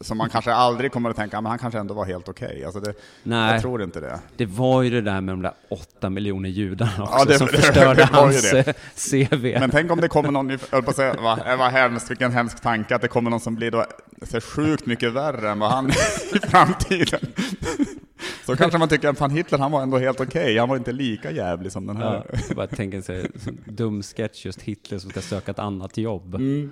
Så 0.00 0.14
man 0.14 0.28
kanske 0.30 0.52
aldrig 0.52 0.92
kommer 0.92 1.10
att 1.10 1.16
tänka, 1.16 1.40
men 1.40 1.50
han 1.50 1.58
kanske 1.58 1.78
ändå 1.80 1.94
var 1.94 2.04
helt 2.04 2.28
okej. 2.28 2.64
Alltså 2.64 2.80
det, 2.80 2.94
Nej. 3.22 3.52
Jag 3.52 3.62
tror 3.62 3.82
inte 3.82 4.00
det. 4.00 4.20
Det 4.36 4.46
var 4.46 4.82
ju 4.82 4.90
det 4.90 5.00
där 5.00 5.20
med 5.20 5.32
de 5.32 5.42
där 5.42 5.52
åtta 5.68 6.10
miljoner 6.10 6.48
judarna 6.48 7.02
också 7.02 7.18
Ja, 7.18 7.24
det- 7.24 7.38
som 7.38 7.46
det- 7.46 7.52
förstörde 7.58 8.04
hans 8.12 8.52
eh, 8.52 8.74
CV. 8.96 9.56
Men 9.60 9.70
tänk 9.70 9.90
om 9.92 10.00
det 10.00 10.08
kommer 10.08 10.30
någon, 10.30 10.50
jag 10.50 10.60
höll 10.70 10.82
på 10.82 10.90
att 10.90 10.96
säga, 10.96 11.14
vad, 11.22 11.58
vad 11.58 11.70
hemskt, 11.72 12.10
vilken 12.10 12.32
hemsk 12.32 12.60
tanke, 12.62 12.94
att 12.94 13.02
det 13.02 13.08
kommer 13.08 13.30
någon 13.30 13.40
som 13.40 13.54
blir 13.54 13.70
då 13.70 13.84
så 14.22 14.40
sjukt 14.40 14.86
mycket 14.86 15.12
värre 15.12 15.50
än 15.50 15.58
vad 15.58 15.70
han 15.70 15.86
är 15.86 16.36
i 16.36 16.40
framtiden. 16.40 17.20
Så 18.46 18.56
kanske 18.56 18.78
man 18.78 18.88
tycker 18.88 19.08
att 19.08 19.18
fan 19.18 19.30
Hitler, 19.30 19.58
han 19.58 19.70
var 19.72 19.82
ändå 19.82 19.98
helt 19.98 20.20
okej, 20.20 20.58
han 20.58 20.68
var 20.68 20.76
inte 20.76 20.92
lika 20.92 21.30
jävlig 21.30 21.72
som 21.72 21.86
den 21.86 21.96
Ja, 21.96 22.10
här. 22.10 22.40
jag 22.48 22.56
bara 22.56 22.66
tänker 22.66 23.00
sig, 23.00 23.26
dum 23.64 24.02
sketch, 24.02 24.46
just 24.46 24.62
Hitler 24.62 24.98
som 24.98 25.10
ska 25.10 25.20
söka 25.20 25.50
ett 25.50 25.58
annat 25.58 25.96
jobb. 25.96 26.34
Mm. 26.34 26.70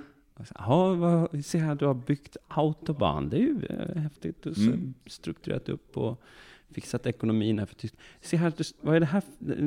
Ja, 0.58 0.94
vad, 0.94 1.44
se 1.44 1.58
här, 1.58 1.74
du 1.74 1.86
har 1.86 1.94
byggt 1.94 2.36
autobahn. 2.48 3.28
Det 3.30 3.36
är 3.36 3.40
ju 3.40 3.58
eh, 3.70 4.02
häftigt. 4.02 4.46
Och 4.46 4.54
så 4.56 4.60
Mm. 4.62 4.94
strukturerat 5.06 5.68
upp 5.68 5.96
och 5.96 6.22
fixat 6.70 7.06
ekonomin 7.06 7.58
här 7.58 7.66
för 7.66 7.74
Tyskland. 7.74 8.02
Se 8.20 8.36
här, 8.36 8.52
vad 8.80 8.96
är 8.96 9.00
det 9.00 9.06
här? 9.06 9.22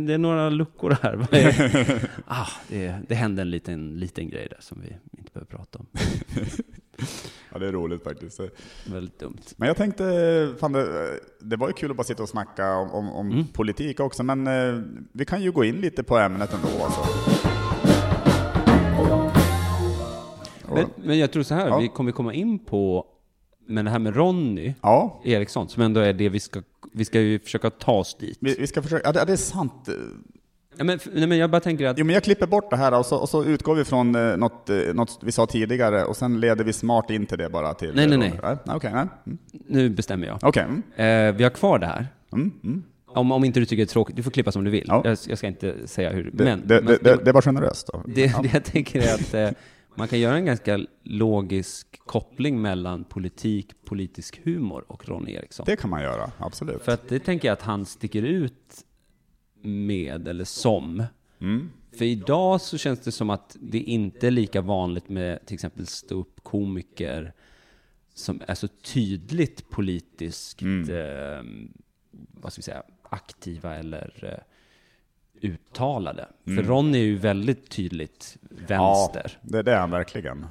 Det 0.05 0.13
är 0.13 0.17
några 0.17 0.49
luckor 0.49 0.97
här. 1.01 1.15
Vad 1.15 1.33
är? 1.33 2.09
ah, 2.27 2.47
det, 2.67 2.95
det 3.07 3.15
hände 3.15 3.41
en 3.41 3.49
liten, 3.49 3.99
liten 3.99 4.29
grej 4.29 4.47
där 4.49 4.57
som 4.61 4.81
vi 4.81 5.17
inte 5.19 5.31
behöver 5.33 5.47
prata 5.57 5.79
om. 5.79 5.85
Ja, 7.53 7.59
det 7.59 7.67
är 7.67 7.71
roligt 7.71 8.03
faktiskt. 8.03 8.39
Väldigt 8.91 9.19
dumt. 9.19 9.37
Men 9.57 9.67
jag 9.67 9.77
tänkte, 9.77 10.03
fan 10.59 10.71
det, 10.71 11.19
det 11.41 11.55
var 11.55 11.67
ju 11.67 11.73
kul 11.73 11.91
att 11.91 11.97
bara 11.97 12.03
sitta 12.03 12.23
och 12.23 12.29
snacka 12.29 12.75
om, 12.75 12.89
om, 12.91 13.11
om 13.11 13.31
Mm. 13.31 13.45
politik 13.47 13.99
också, 13.99 14.23
men 14.23 14.47
eh, 14.47 14.81
vi 15.11 15.25
kan 15.25 15.41
ju 15.41 15.51
gå 15.51 15.63
in 15.63 15.75
lite 15.81 16.03
på 16.03 16.17
ämnet 16.17 16.53
ändå. 16.53 16.83
Alltså. 16.83 17.48
Men, 20.81 21.07
men 21.07 21.19
jag 21.19 21.31
tror 21.31 21.43
så 21.43 21.55
här, 21.55 21.67
Ja. 21.67 21.77
vi 21.79 21.87
kommer 21.87 22.11
komma 22.11 22.33
in 22.33 22.59
på, 22.59 23.05
men 23.67 23.85
det 23.85 23.91
här 23.91 23.99
med 23.99 24.15
Ronny 24.15 24.73
Ja, 24.81 25.21
Eriksson, 25.25 25.69
som 25.69 25.83
ändå 25.83 25.99
är 25.99 26.13
det 26.13 26.29
vi 26.29 26.39
ska, 26.39 26.61
vi 26.93 27.05
ska 27.05 27.21
ju 27.21 27.39
försöka 27.39 27.69
ta 27.69 27.91
oss 27.91 28.17
dit. 28.19 28.37
vi, 28.41 28.55
vi 28.59 28.67
ska 28.67 28.81
försöka, 28.81 29.07
ja 29.07 29.11
det, 29.11 29.19
ja, 29.19 29.25
det 29.25 29.31
är 29.31 29.37
sant. 29.37 29.89
Ja, 30.77 30.83
men, 30.83 30.99
nej, 31.13 31.27
men 31.27 31.37
jag 31.37 31.49
bara 31.49 31.59
tänker 31.61 31.85
att 31.87 31.97
Jo, 31.97 32.05
men 32.05 32.13
jag 32.13 32.23
klipper 32.23 32.47
bort 32.47 32.69
det 32.69 32.75
här 32.77 32.99
och 32.99 33.05
så, 33.05 33.17
och 33.17 33.29
så 33.29 33.43
utgår 33.43 33.75
vi 33.75 33.83
från 33.85 34.15
eh, 34.15 34.37
något, 34.37 34.69
eh, 34.69 34.77
något 34.93 35.19
vi 35.21 35.31
sa 35.31 35.45
tidigare 35.45 36.03
och 36.05 36.17
sen 36.17 36.39
leder 36.39 36.63
vi 36.63 36.73
smart 36.73 37.09
in 37.09 37.25
till 37.25 37.37
det 37.37 37.49
bara 37.49 37.73
till... 37.73 37.95
Nej, 37.95 38.07
nej, 38.07 38.17
nej. 38.17 38.39
nej. 38.43 38.57
Okej, 38.75 38.91
nej. 38.93 39.07
Mm. 39.25 39.37
nu 39.67 39.89
bestämmer 39.89 40.27
jag. 40.27 40.57
Mm. 40.57 40.83
Eh, 40.95 41.35
vi 41.37 41.43
har 41.43 41.49
kvar 41.51 41.79
det 41.79 41.85
här. 41.85 42.07
Mm, 42.33 42.51
mm. 42.63 42.83
Om, 43.07 43.31
om 43.31 43.43
inte 43.43 43.59
du 43.59 43.65
tycker 43.65 43.83
det 43.83 43.89
är 43.89 43.93
tråkigt, 43.93 44.15
du 44.15 44.23
får 44.23 44.31
klippa 44.31 44.51
som 44.51 44.63
du 44.63 44.71
vill. 44.71 44.85
Ja. 44.87 45.01
Jag, 45.05 45.17
jag 45.27 45.37
ska 45.37 45.47
inte 45.47 45.87
säga 45.87 46.09
hur, 46.11 46.31
Det, 46.33 46.43
men, 46.43 46.67
det, 46.67 46.75
men 46.81 46.85
det, 46.85 46.97
det, 47.03 47.23
det 47.23 47.31
var 47.31 47.41
generöst 47.41 47.89
då. 47.93 48.03
det, 48.07 48.13
det 48.43 48.53
jag 48.53 48.63
tänker 48.63 48.99
är 49.01 49.13
att 49.13 49.33
eh, 49.33 49.57
man 49.99 50.07
kan 50.07 50.19
göra 50.19 50.35
en 50.35 50.45
ganska 50.45 50.85
logisk 51.03 51.99
koppling 52.05 52.61
mellan 52.61 53.03
politik, 53.03 53.85
politisk 53.85 54.41
humor 54.43 54.85
och 54.87 55.07
Ronny 55.09 55.31
Eriksson. 55.31 55.63
Det 55.65 55.75
kan 55.75 55.89
man 55.89 56.01
göra, 56.01 56.31
absolut. 56.37 56.81
För 56.81 56.91
att 56.91 57.07
det 57.07 57.19
tänker 57.19 57.47
jag 57.47 57.53
att 57.53 57.61
han 57.61 57.85
sticker 57.85 58.23
ut 58.23 58.85
med, 59.61 60.27
eller 60.27 60.43
som. 60.43 61.03
Mm. 61.39 61.69
För 61.97 62.05
idag 62.05 62.61
så 62.61 62.77
känns 62.77 62.99
det 62.99 63.11
som 63.11 63.29
att 63.29 63.57
det 63.59 63.79
inte 63.79 64.27
är 64.27 64.31
lika 64.31 64.61
vanligt 64.61 65.09
med 65.09 65.45
till 65.45 65.53
exempel 65.53 65.87
ståuppkomiker 65.87 67.33
som 68.13 68.41
är 68.47 68.55
så 68.55 68.67
tydligt 68.67 69.69
politiskt, 69.69 70.61
Mm. 70.61 70.89
eh, 70.89 71.71
vad 72.11 72.53
ska 72.53 72.59
vi 72.59 72.63
säga, 72.63 72.83
aktiva 73.03 73.75
eller 73.75 74.43
uttalade. 75.41 76.27
För 76.45 76.63
Ronny 76.63 76.97
är 76.97 77.03
ju 77.03 77.17
väldigt 77.17 77.69
tydligt 77.69 78.37
vänster. 78.41 79.37
Mm. 79.41 79.41
Ja, 79.41 79.57
det, 79.57 79.63
det 79.63 79.71
är 79.73 79.79
han 79.79 79.91
verkligen. 79.91 80.45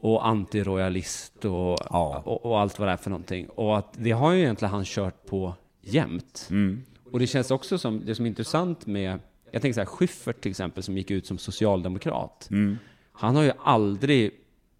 och 0.00 0.26
antiroyalist 0.26 1.44
och, 1.44 1.78
Ja. 1.90 2.22
och, 2.24 2.46
och 2.46 2.60
allt 2.60 2.78
vad 2.78 2.88
det 2.88 2.92
är 2.92 2.96
för 2.96 3.10
någonting. 3.10 3.48
Och 3.48 3.78
att 3.78 3.94
det 3.98 4.10
har 4.10 4.32
ju 4.32 4.40
egentligen 4.40 4.72
han 4.74 4.84
kört 4.84 5.26
på 5.26 5.54
jämt. 5.80 6.46
Mm. 6.50 6.82
Och 7.12 7.18
det 7.18 7.26
känns 7.26 7.50
också 7.50 7.78
som, 7.78 8.02
det 8.06 8.14
som 8.14 8.24
är 8.24 8.28
intressant 8.28 8.86
med, 8.86 9.18
jag 9.50 9.62
tänker 9.62 9.74
så 9.74 9.80
här, 9.80 9.86
Schyffert 9.86 10.40
till 10.40 10.50
exempel 10.50 10.82
som 10.82 10.96
gick 10.96 11.10
ut 11.10 11.26
som 11.26 11.38
socialdemokrat. 11.38 12.48
Mm. 12.50 12.78
Han 13.12 13.36
har 13.36 13.42
ju 13.42 13.52
aldrig 13.64 14.30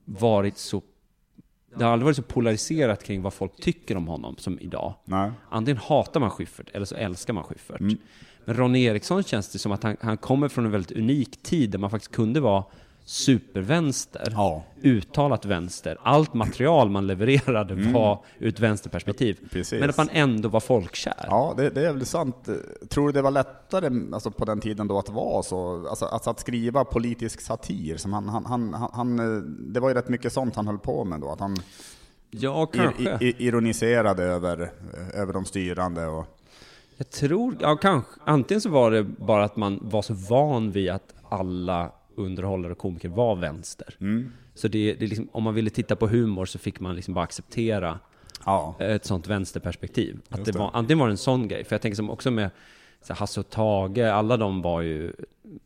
varit 0.04 0.58
så, 0.58 0.82
det 1.76 1.84
har 1.84 1.92
aldrig 1.92 2.04
varit 2.04 2.16
så 2.16 2.22
polariserat 2.22 3.04
kring 3.04 3.22
vad 3.22 3.34
folk 3.34 3.56
tycker 3.56 3.96
om 3.96 4.08
honom 4.08 4.36
som 4.38 4.58
idag. 4.60 4.94
Nej. 5.04 5.30
Antingen 5.50 5.76
hatar 5.78 6.20
man 6.20 6.30
Schyffert 6.30 6.70
eller 6.72 6.86
så 6.86 6.94
älskar 6.94 7.32
man 7.34 7.44
Schyffert. 7.44 7.80
Mm. 7.80 7.98
Men 8.44 8.56
Ronny 8.56 8.84
Eriksson 8.84 9.22
känns 9.22 9.48
det 9.52 9.58
som 9.58 9.72
att 9.72 9.82
han, 9.82 9.96
han 10.00 10.16
kommer 10.16 10.48
från 10.48 10.64
en 10.64 10.70
väldigt 10.70 10.96
unik 10.98 11.42
tid 11.42 11.70
där 11.70 11.78
man 11.78 11.90
faktiskt 11.90 12.12
kunde 12.12 12.40
vara 12.40 12.64
supervänster, 13.04 14.28
Ja, 14.36 14.64
uttalat 14.82 15.44
vänster. 15.44 15.98
Allt 16.02 16.34
material 16.34 16.90
man 16.90 17.06
levererade 17.06 17.74
var 17.92 18.24
ur 18.38 18.48
ett 18.48 18.60
vänsterperspektiv. 18.60 19.36
Mm. 19.38 19.48
precis. 19.48 19.80
Men 19.80 19.90
att 19.90 19.96
man 19.96 20.08
ändå 20.12 20.48
var 20.48 20.60
folkkär. 20.60 21.26
Ja, 21.26 21.54
det, 21.56 21.70
det 21.70 21.86
är 21.86 21.92
väl 21.92 22.06
sant. 22.06 22.48
Tror 22.88 23.06
du 23.06 23.12
det 23.12 23.22
var 23.22 23.30
lättare 23.30 23.90
alltså, 24.12 24.30
på 24.30 24.44
den 24.44 24.60
tiden 24.60 24.88
då 24.88 24.98
att 24.98 25.08
vara 25.08 25.42
så? 25.42 25.86
Alltså, 25.88 26.04
alltså 26.04 26.30
att 26.30 26.40
skriva 26.40 26.84
politisk 26.84 27.40
satir, 27.40 27.96
som 27.96 28.12
han, 28.12 28.28
han, 28.28 28.46
han, 28.46 28.74
han, 28.74 28.90
han, 28.92 29.72
det 29.72 29.80
var 29.80 29.88
ju 29.88 29.94
rätt 29.94 30.08
mycket 30.08 30.32
sånt 30.32 30.56
han 30.56 30.66
höll 30.66 30.78
på 30.78 31.04
med 31.04 31.20
då. 31.20 31.30
Att 31.30 31.40
han 31.40 31.56
Ja, 32.30 32.66
kanske. 32.66 33.18
ironiserade 33.38 34.22
över, 34.22 34.72
över 35.14 35.32
de 35.32 35.44
styrande. 35.44 36.06
Och, 36.06 36.26
Jag 37.00 37.10
tror, 37.10 37.56
ja 37.60 37.76
kanske. 37.76 38.20
Antingen 38.24 38.60
så 38.60 38.68
var 38.70 38.90
det 38.90 39.02
bara 39.04 39.44
att 39.44 39.56
man 39.56 39.78
var 39.82 40.02
så 40.02 40.14
van 40.14 40.70
vid 40.70 40.90
att 40.90 41.14
alla 41.28 41.92
underhållare 42.14 42.72
och 42.72 42.78
komiker 42.78 43.08
var 43.08 43.36
vänster. 43.36 43.96
mm. 44.00 44.32
Så 44.54 44.68
det, 44.68 44.94
det 44.94 45.06
liksom, 45.06 45.28
om 45.32 45.42
man 45.42 45.54
ville 45.54 45.70
titta 45.70 45.96
på 45.96 46.08
humor 46.08 46.44
så 46.46 46.58
fick 46.58 46.80
man 46.80 46.96
liksom 46.96 47.14
bara 47.14 47.24
acceptera 47.24 47.98
ja, 48.46 48.74
ett 48.78 49.04
sånt 49.04 49.26
vänsterperspektiv. 49.26 50.20
Att 50.28 50.38
Just 50.38 50.46
det 50.46 50.52
det. 50.52 50.58
var, 50.58 50.70
antingen 50.74 50.98
var 50.98 51.06
det 51.06 51.12
en 51.12 51.16
sån 51.16 51.48
grej, 51.48 51.64
för 51.64 51.74
jag 51.74 51.82
tänker 51.82 51.96
som 51.96 52.10
också 52.10 52.30
med 52.30 52.50
så 53.02 53.14
Hasse 53.14 53.40
och 53.40 53.50
Tage, 53.50 53.98
alla 53.98 54.36
de 54.36 54.62
var 54.62 54.80
ju 54.80 55.12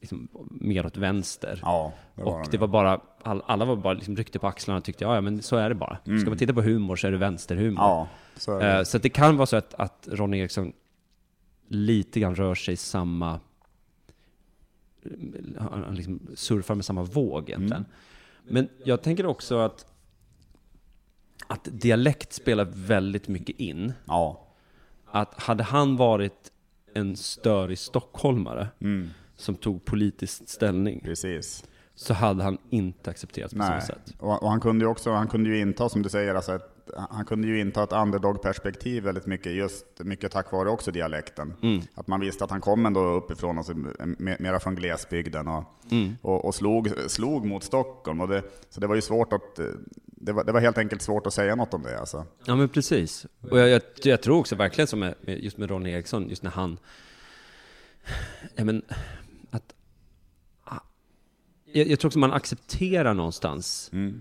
liksom 0.00 0.28
mer 0.50 0.86
åt 0.86 0.96
vänster. 0.96 1.58
ja, 1.62 1.92
det 2.14 2.22
var 2.22 2.32
och 2.32 2.44
de 2.44 2.50
det 2.50 2.58
var 2.58 2.68
bara, 2.68 3.00
all, 3.22 3.42
alla 3.46 3.64
var 3.64 3.76
bara 3.76 3.94
liksom 3.94 4.16
ryckte 4.16 4.38
på 4.38 4.46
axlarna 4.46 4.78
och 4.78 4.84
tyckte 4.84 5.04
ja, 5.04 5.14
ja 5.14 5.20
men 5.20 5.42
så 5.42 5.56
är 5.56 5.68
det 5.68 5.74
bara. 5.74 5.98
Ska 6.20 6.28
man 6.30 6.38
titta 6.38 6.52
på 6.54 6.62
humor 6.62 6.96
så 6.96 7.06
är 7.06 7.10
det 7.10 7.18
vänsterhumor. 7.18 7.82
Ja, 7.84 8.08
så 8.36 8.58
är 8.58 8.64
det. 8.72 8.78
Eh, 8.78 8.82
Så 8.84 8.98
det 8.98 9.08
kan 9.08 9.36
vara 9.36 9.46
så 9.46 9.56
att, 9.56 9.74
att 9.74 10.08
Ronny 10.12 10.38
Eriksson 10.38 10.72
lite 11.68 12.20
grann 12.20 12.34
rör 12.34 12.54
sig 12.54 12.74
i 12.74 12.76
samma... 12.76 13.40
Han 15.58 15.94
liksom 15.94 16.20
surfar 16.34 16.74
med 16.74 16.84
samma 16.84 17.02
våg 17.02 17.48
egentligen. 17.48 17.84
Men 18.48 18.68
jag 18.84 19.02
tänker 19.02 19.26
också 19.26 19.58
att, 19.58 19.86
att 21.46 21.68
dialekt 21.72 22.32
spelar 22.32 22.64
väldigt 22.64 23.28
mycket 23.28 23.60
in. 23.60 23.92
Ja, 24.04 24.46
Att 25.06 25.42
hade 25.42 25.62
han 25.62 25.96
varit 25.96 26.52
en 26.94 27.16
störig 27.16 27.78
stockholmare 27.78 28.68
mm, 28.80 29.10
som 29.36 29.54
tog 29.54 29.84
politisk 29.84 30.48
ställning 30.48 31.00
precis. 31.04 31.64
så 31.94 32.14
hade 32.14 32.42
han 32.44 32.58
inte 32.70 33.10
accepterats 33.10 33.54
på 33.54 33.60
samma 33.60 33.76
Nej, 33.76 33.86
sätt. 33.86 34.14
och, 34.18 34.42
och 34.42 34.50
han 34.50 34.60
kunde 34.60 34.84
ju 34.84 34.88
också, 34.90 35.12
han 35.12 35.28
kunde 35.28 35.50
ju 35.50 35.60
inta, 35.60 35.88
som 35.88 36.02
du 36.02 36.08
säger, 36.08 36.34
alltså 36.34 36.54
ett, 36.54 36.73
han 37.10 37.24
kunde 37.24 37.48
ju 37.48 37.60
inta 37.60 37.82
ett 37.84 37.92
underdog-perspektiv 37.92 39.02
väldigt 39.04 39.26
mycket, 39.26 39.52
just 39.52 39.86
mycket 39.98 40.32
tack 40.32 40.52
vare 40.52 40.68
också 40.70 40.90
dialekten. 40.90 41.54
Mm. 41.62 41.82
Att 41.94 42.06
man 42.06 42.20
visste 42.20 42.44
att 42.44 42.50
han 42.50 42.60
kom 42.60 42.86
ändå 42.86 43.00
uppifrån, 43.00 43.58
alltså, 43.58 43.72
me- 43.72 44.36
mera 44.42 44.60
från 44.60 44.74
glesbygden 44.74 45.48
och, 45.48 45.64
Mm. 45.90 46.16
och, 46.22 46.44
och 46.44 46.54
slog, 46.54 46.88
slog 47.06 47.44
mot 47.46 47.64
Stockholm. 47.64 48.20
Och 48.20 48.28
det, 48.28 48.42
så 48.70 48.80
det 48.80 48.86
var 48.86 48.94
ju 48.94 49.00
svårt 49.00 49.32
att, 49.32 49.60
det 50.06 50.32
var, 50.32 50.44
det 50.44 50.52
var 50.52 50.60
helt 50.60 50.78
enkelt 50.78 51.02
svårt 51.02 51.26
att 51.26 51.34
säga 51.34 51.54
något 51.54 51.74
om 51.74 51.82
det. 51.82 51.98
Alltså. 52.00 52.26
Ja 52.44 52.56
men 52.56 52.68
precis. 52.68 53.26
Och 53.50 53.58
jag, 53.58 53.68
jag, 53.68 53.82
jag 54.02 54.22
tror 54.22 54.38
också 54.38 54.56
verkligen 54.56 54.88
som 54.88 55.00
med, 55.00 55.14
med- 55.20 55.44
just 55.44 55.58
med 55.58 55.70
Ronny 55.70 55.90
Eriksson, 55.90 56.28
just 56.28 56.42
när 56.42 56.50
han... 56.50 56.78
Ja 58.54 58.64
men, 58.64 58.82
att... 59.50 59.74
ah, 60.64 60.78
Jag, 61.64 61.86
jag 61.88 61.98
tror 62.00 62.08
också 62.08 62.18
man 62.18 62.32
accepterar 62.32 63.14
någonstans. 63.14 63.90
Mm. 63.92 64.20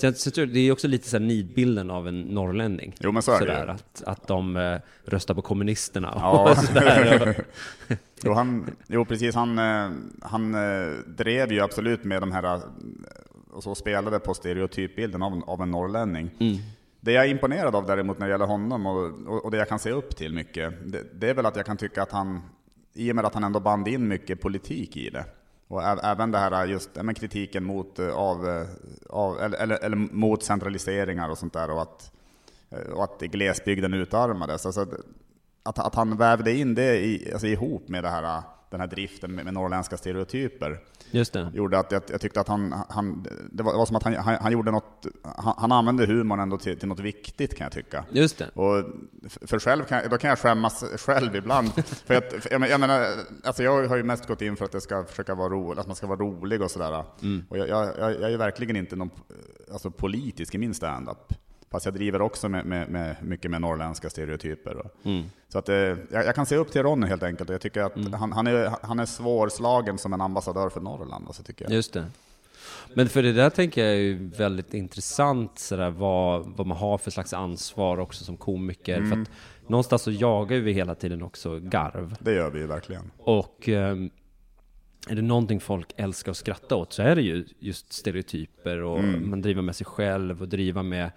Sen, 0.00 0.14
sen 0.14 0.52
det 0.52 0.60
är 0.60 0.72
också 0.72 0.88
lite 0.88 1.08
så 1.08 1.16
här 1.18 1.24
nidbilden 1.24 1.90
av 1.90 2.08
en 2.08 2.20
norrlänning. 2.20 2.94
Jo 3.00 3.12
men 3.12 3.22
så 3.22 3.30
är 3.32 3.34
det 3.34 3.46
Sådär, 3.46 3.64
ju. 3.64 3.70
att, 3.70 4.02
att 4.06 4.28
de 4.28 4.56
eh, 4.56 4.78
röstar 5.04 5.34
på 5.34 5.42
kommunisterna 5.42 6.12
Ja. 6.16 6.50
och 6.50 6.56
sådär. 6.64 7.44
Jo, 8.24 8.32
han, 8.32 8.70
jo 8.86 9.04
precis, 9.04 9.34
han, 9.34 9.58
eh, 9.58 9.90
han 10.22 10.54
eh, 10.54 10.92
drev 11.06 11.52
ju 11.52 11.60
absolut 11.60 12.04
med 12.04 12.22
de 12.22 12.32
här, 12.32 12.44
eh, 12.54 12.60
och 13.50 13.62
så 13.62 13.74
spelade 13.74 14.18
på 14.18 14.34
stereotypbilden 14.34 15.22
av, 15.22 15.42
av 15.46 15.62
en 15.62 15.70
norrlänning. 15.70 16.30
Mm. 16.40 16.56
Det 17.00 17.12
jag 17.12 17.24
är 17.24 17.28
imponerad 17.28 17.74
av 17.74 17.86
däremot 17.86 18.18
när 18.18 18.26
det 18.26 18.30
gäller 18.32 18.46
honom 18.46 18.86
och, 18.86 19.04
och, 19.26 19.44
och 19.44 19.50
det 19.50 19.56
jag 19.56 19.68
kan 19.68 19.78
se 19.78 19.90
upp 19.90 20.16
till 20.16 20.34
mycket, 20.34 20.74
det, 20.92 21.02
det 21.20 21.30
är 21.30 21.34
väl 21.34 21.46
att 21.46 21.56
jag 21.56 21.66
kan 21.66 21.76
tycka 21.76 22.02
att 22.02 22.12
han, 22.12 22.40
i 22.94 23.12
och 23.12 23.16
med 23.16 23.24
att 23.24 23.34
han 23.34 23.44
ändå 23.44 23.60
band 23.60 23.88
in 23.88 24.08
mycket 24.08 24.40
politik 24.40 24.96
i 24.96 25.10
det, 25.10 25.24
och 25.68 25.82
även 25.82 26.30
det 26.30 26.38
här 26.38 26.66
just 26.66 26.90
men 26.94 27.14
kritiken 27.14 27.64
mot, 27.64 27.98
av, 27.98 28.66
av, 29.10 29.38
eller, 29.40 29.58
eller, 29.58 29.84
eller 29.84 29.96
mot 29.96 30.42
centraliseringar 30.42 31.28
och 31.28 31.38
sånt 31.38 31.52
där, 31.52 31.70
och 31.70 31.82
att, 31.82 32.12
och 32.92 33.04
att 33.04 33.20
glesbygden 33.20 33.94
utarmades. 33.94 34.66
Alltså, 34.66 34.86
att, 35.62 35.78
att 35.78 35.94
han 35.94 36.16
vävde 36.16 36.52
in 36.52 36.74
det 36.74 37.04
i, 37.04 37.32
alltså 37.32 37.46
ihop 37.46 37.88
med 37.88 38.04
det 38.04 38.10
här, 38.10 38.42
den 38.76 38.80
här 38.80 38.96
driften 38.96 39.34
med, 39.34 39.44
med 39.44 39.54
norrländska 39.54 39.96
stereotyper 39.96 40.80
Just 41.10 41.32
det. 41.32 41.50
gjorde 41.54 41.78
att 41.78 41.92
jag, 41.92 42.02
jag 42.10 42.20
tyckte 42.20 42.40
att 42.40 42.48
han, 42.48 42.74
han 42.88 43.22
det, 43.52 43.62
var, 43.62 43.72
det 43.72 43.78
var 43.78 43.86
som 43.86 43.96
att 43.96 44.02
han, 44.02 44.14
han, 44.14 44.36
han 44.40 44.52
gjorde 44.52 44.70
något, 44.70 45.06
han, 45.22 45.54
han 45.58 45.72
använde 45.72 46.06
humorn 46.06 46.40
ändå 46.40 46.58
till, 46.58 46.78
till 46.78 46.88
något 46.88 47.00
viktigt 47.00 47.56
kan 47.56 47.64
jag 47.64 47.72
tycka. 47.72 48.04
Just 48.10 48.38
det. 48.38 48.48
Och 48.54 48.84
för 49.28 49.58
själv 49.58 49.84
kan, 49.84 50.02
då 50.10 50.18
kan 50.18 50.30
jag 50.30 50.38
skämmas 50.38 50.84
själv 50.96 51.36
ibland. 51.36 51.72
för 52.06 52.14
att, 52.14 52.32
för 52.32 52.52
jag, 52.52 52.68
jag, 52.68 52.80
menar, 52.80 53.06
alltså 53.44 53.62
jag 53.62 53.88
har 53.88 53.96
ju 53.96 54.02
mest 54.02 54.26
gått 54.26 54.42
in 54.42 54.56
för 54.56 54.64
att 54.64 54.72
det 54.72 54.80
ska 54.80 55.04
försöka 55.04 55.34
vara 55.34 55.48
roligt, 55.48 55.78
att 55.78 55.86
man 55.86 55.96
ska 55.96 56.06
vara 56.06 56.18
rolig 56.18 56.62
och 56.62 56.70
sådär. 56.70 57.04
Mm. 57.22 57.44
Och 57.48 57.58
jag, 57.58 57.68
jag, 57.68 57.86
jag, 57.98 58.32
är 58.32 58.38
verkligen 58.38 58.76
inte 58.76 58.96
någon 58.96 59.10
alltså, 59.72 59.90
politisk 59.90 60.54
i 60.54 60.58
min 60.58 60.74
standup. 60.74 61.32
Fast 61.70 61.86
jag 61.86 61.94
driver 61.94 62.22
också 62.22 62.48
med, 62.48 62.66
med, 62.66 62.88
med 62.88 63.16
mycket 63.22 63.50
med 63.50 63.60
norrländska 63.60 64.10
stereotyper. 64.10 64.90
Mm. 65.04 65.24
Så 65.48 65.58
att, 65.58 65.68
eh, 65.68 65.76
jag, 65.76 65.98
jag, 66.10 66.34
kan 66.34 66.46
se 66.46 66.56
upp 66.56 66.72
till 66.72 66.82
Ronny 66.82 67.06
helt 67.06 67.22
enkelt. 67.22 67.50
Jag 67.50 67.60
tycker 67.60 67.82
att 67.82 67.96
mm. 67.96 68.12
han, 68.12 68.32
han, 68.32 68.46
är, 68.46 68.72
han 68.82 68.98
är 68.98 69.06
svårslagen 69.06 69.98
som 69.98 70.12
en 70.12 70.20
ambassadör 70.20 70.68
för 70.68 70.80
Norrland. 70.80 71.26
Alltså, 71.26 71.42
tycker 71.42 71.64
jag. 71.64 71.72
Just 71.72 71.92
det. 71.92 72.04
Men 72.94 73.08
för 73.08 73.22
det 73.22 73.32
där 73.32 73.50
tänker 73.50 73.84
jag 73.84 73.96
är 73.96 74.36
väldigt 74.36 74.74
intressant, 74.74 75.58
sådär, 75.58 75.90
vad, 75.90 76.46
vad 76.46 76.66
man 76.66 76.76
har 76.76 76.98
för 76.98 77.10
slags 77.10 77.32
ansvar 77.32 77.98
också 77.98 78.24
som 78.24 78.36
komiker. 78.36 78.96
Mm. 78.96 79.10
För 79.10 79.22
att 79.22 79.28
någonstans 79.68 80.02
så 80.02 80.10
jagar 80.10 80.58
vi 80.58 80.72
hela 80.72 80.94
tiden 80.94 81.22
också 81.22 81.58
garv. 81.58 82.16
Det 82.20 82.34
gör 82.34 82.50
vi 82.50 82.58
ju 82.58 82.66
verkligen. 82.66 83.10
Och 83.18 83.68
eh, 83.68 83.96
är 85.08 85.14
det 85.14 85.22
någonting 85.22 85.60
folk 85.60 85.92
älskar 85.96 86.30
att 86.30 86.36
skratta 86.36 86.76
åt 86.76 86.92
så 86.92 87.02
är 87.02 87.16
det 87.16 87.22
ju 87.22 87.46
just 87.58 87.92
stereotyper 87.92 88.82
och 88.82 88.98
mm. 88.98 89.30
man 89.30 89.42
driver 89.42 89.62
med 89.62 89.76
sig 89.76 89.86
själv 89.86 90.42
och 90.42 90.48
driva 90.48 90.82
med 90.82 91.10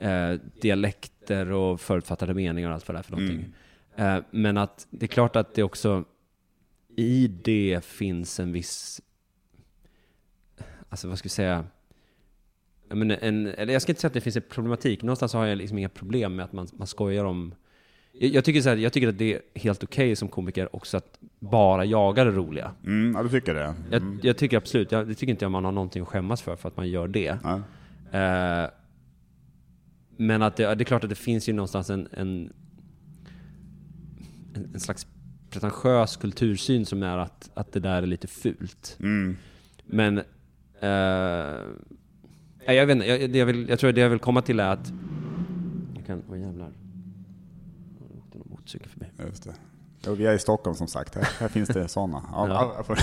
eh, 0.00 0.32
dialekter 0.60 1.52
och 1.52 1.80
förutfattade 1.80 2.34
meningar 2.34 2.68
och 2.68 2.74
allt 2.74 2.88
vad 2.88 2.94
det 2.94 2.98
är 2.98 3.02
för 3.02 3.12
någonting. 3.12 3.54
Mm. 3.96 4.16
Eh, 4.16 4.24
men 4.30 4.56
att 4.56 4.86
det 4.90 5.06
är 5.06 5.08
klart 5.08 5.36
att 5.36 5.54
det 5.54 5.62
också 5.62 6.04
i 6.96 7.28
det 7.28 7.84
finns 7.84 8.40
en 8.40 8.52
viss, 8.52 9.00
alltså 10.88 11.08
vad 11.08 11.18
ska 11.18 11.26
vi 11.26 11.30
säga, 11.30 11.64
jag, 12.88 12.98
menar, 12.98 13.18
en, 13.20 13.46
eller 13.46 13.72
jag 13.72 13.82
ska 13.82 13.92
inte 13.92 14.00
säga 14.00 14.08
att 14.08 14.14
det 14.14 14.20
finns 14.20 14.36
en 14.36 14.42
problematik, 14.50 15.02
någonstans 15.02 15.32
har 15.32 15.46
jag 15.46 15.58
liksom 15.58 15.78
inga 15.78 15.88
problem 15.88 16.36
med 16.36 16.44
att 16.44 16.52
man, 16.52 16.68
man 16.72 16.86
skojar 16.86 17.24
om 17.24 17.54
jag, 18.12 18.30
jag 18.30 18.44
tycker, 18.44 18.60
så 18.60 18.68
här, 18.68 18.76
jag 18.76 18.92
tycker 18.92 19.08
att 19.08 19.18
det 19.18 19.34
är 19.34 19.40
helt 19.54 19.84
okej 19.84 20.06
okay 20.06 20.16
som 20.16 20.28
komiker 20.28 20.76
också 20.76 20.96
att 20.96 21.18
bara 21.38 21.84
jaga 21.84 22.24
det 22.24 22.30
roliga. 22.30 22.72
Mm, 22.86 23.14
ja, 23.16 23.22
du 23.22 23.28
tycker 23.28 23.54
det? 23.54 23.64
Mm. 23.64 23.82
Jag, 23.90 24.02
jag, 24.22 24.36
tycker 24.36 24.56
absolut, 24.56 24.92
jag, 24.92 25.08
det 25.08 25.14
tycker 25.14 25.30
inte 25.30 25.44
jag 25.44 25.52
man 25.52 25.64
har 25.64 25.72
någonting 25.72 26.02
att 26.02 26.08
skämmas 26.08 26.42
för, 26.42 26.56
för 26.56 26.68
att 26.68 26.76
man 26.76 26.88
gör 26.88 27.08
det. 27.08 27.38
Ja. 27.42 27.62
Eh, 28.18 28.70
men 30.20 30.42
att 30.42 30.56
det, 30.56 30.74
det, 30.74 30.82
är 30.82 30.84
klart 30.84 31.04
att 31.04 31.10
det 31.10 31.16
finns 31.16 31.48
ju 31.48 31.52
någonstans 31.52 31.90
en, 31.90 32.08
en, 32.12 32.52
en 34.74 34.80
slags 34.80 35.06
pretentiös 35.50 36.16
kultursyn 36.16 36.86
som 36.86 37.02
är 37.02 37.18
att, 37.18 37.50
att 37.54 37.72
det 37.72 37.80
där 37.80 38.02
är 38.02 38.06
lite 38.06 38.26
fult. 38.26 38.96
Mm. 39.00 39.36
Men 39.86 40.18
eh, 40.80 40.94
jag 42.74 42.86
vet 42.86 42.90
inte, 42.90 43.06
jag, 43.06 43.36
jag, 43.36 43.46
vill, 43.46 43.68
jag 43.68 43.78
tror 43.78 43.92
det 43.92 44.00
jag 44.00 44.10
vill 44.10 44.18
komma 44.18 44.42
till 44.42 44.60
är 44.60 44.68
att... 44.68 44.92
Jag 45.96 46.06
kan, 46.06 46.22
åh 46.30 46.40
jävlar. 46.40 46.72
Det 47.98 48.18
åkte 48.18 48.38
någon 48.38 48.48
motorcykel 48.50 48.88
förbi. 48.88 49.06
Just 49.26 49.44
det. 49.44 49.54
Ja, 50.04 50.12
vi 50.12 50.26
är 50.26 50.34
i 50.34 50.38
Stockholm 50.38 50.76
som 50.76 50.86
sagt, 50.86 51.14
här, 51.14 51.28
här 51.38 51.48
finns 51.48 51.68
det 51.68 51.88
sådana. 51.88 52.22
Ja. 52.32 52.84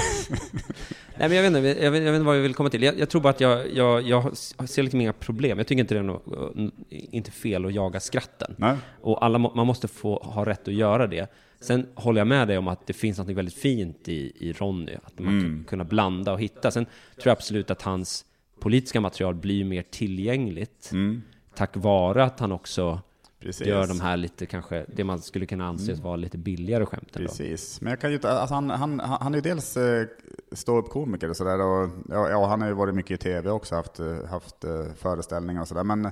Nej, 1.19 1.29
men 1.29 1.37
jag, 1.37 1.43
vet 1.43 1.57
inte, 1.57 1.83
jag, 1.83 1.91
vet, 1.91 2.03
jag 2.03 2.11
vet 2.11 2.15
inte 2.15 2.25
vad 2.25 2.37
jag 2.37 2.41
vill 2.41 2.55
komma 2.55 2.69
till. 2.69 2.83
Jag, 2.83 2.99
jag 2.99 3.09
tror 3.09 3.21
bara 3.21 3.29
att 3.29 3.41
jag, 3.41 3.73
jag, 3.73 4.01
jag 4.01 4.37
ser 4.37 4.83
liksom 4.83 5.01
inga 5.01 5.13
problem. 5.13 5.57
Jag 5.57 5.67
tycker 5.67 5.79
inte 5.79 5.93
det 5.93 5.99
är 5.99 6.03
något, 6.03 6.53
inte 6.89 7.31
fel 7.31 7.65
att 7.65 7.73
jaga 7.73 7.99
skratten. 7.99 8.55
Nej. 8.57 8.77
Och 9.01 9.25
alla, 9.25 9.37
man 9.37 9.67
måste 9.67 9.87
få 9.87 10.19
ha 10.19 10.45
rätt 10.45 10.67
att 10.67 10.73
göra 10.73 11.07
det. 11.07 11.31
Sen 11.59 11.87
håller 11.95 12.21
jag 12.21 12.27
med 12.27 12.47
dig 12.47 12.57
om 12.57 12.67
att 12.67 12.87
det 12.87 12.93
finns 12.93 13.17
något 13.17 13.29
väldigt 13.29 13.57
fint 13.57 14.09
i, 14.09 14.31
i 14.39 14.53
Ronny, 14.53 14.95
att 15.03 15.19
man 15.19 15.39
mm. 15.39 15.43
kan 15.43 15.63
kunna 15.63 15.83
blanda 15.83 16.33
och 16.33 16.41
hitta. 16.41 16.71
Sen 16.71 16.85
tror 16.85 17.27
jag 17.27 17.31
absolut 17.31 17.71
att 17.71 17.81
hans 17.81 18.25
politiska 18.59 19.01
material 19.01 19.35
blir 19.35 19.63
mer 19.63 19.81
tillgängligt 19.81 20.89
mm. 20.91 21.21
tack 21.55 21.71
vare 21.73 22.23
att 22.23 22.39
han 22.39 22.51
också 22.51 23.01
Precis. 23.39 23.67
Gör 23.67 23.87
de 23.87 24.01
här 24.01 24.17
lite 24.17 24.45
kanske, 24.45 24.85
det 24.95 25.03
man 25.03 25.21
skulle 25.21 25.45
kunna 25.45 25.67
anse 25.67 25.91
mm. 25.91 26.03
vara 26.03 26.15
lite 26.15 26.37
billigare 26.37 26.85
skämten 26.85 27.21
Precis, 27.25 27.79
då. 27.79 27.83
men 27.83 27.91
jag 27.91 28.01
kan 28.01 28.11
ju 28.11 28.19
alltså 28.23 28.55
han, 28.55 28.69
han, 28.69 28.99
han 28.99 29.33
är 29.33 29.37
ju 29.37 29.41
dels 29.41 29.77
eh, 29.77 30.05
ståuppkomiker 30.51 31.29
och 31.29 31.37
sådär 31.37 31.61
och 31.61 31.89
ja, 32.09 32.47
han 32.47 32.61
har 32.61 32.67
ju 32.67 32.73
varit 32.73 32.95
mycket 32.95 33.11
i 33.11 33.23
tv 33.23 33.49
också, 33.49 33.75
haft, 33.75 33.99
eh, 33.99 34.25
haft 34.25 34.63
eh, 34.63 34.85
föreställningar 34.95 35.61
och 35.61 35.67
sådär. 35.67 35.83
Men 35.83 36.09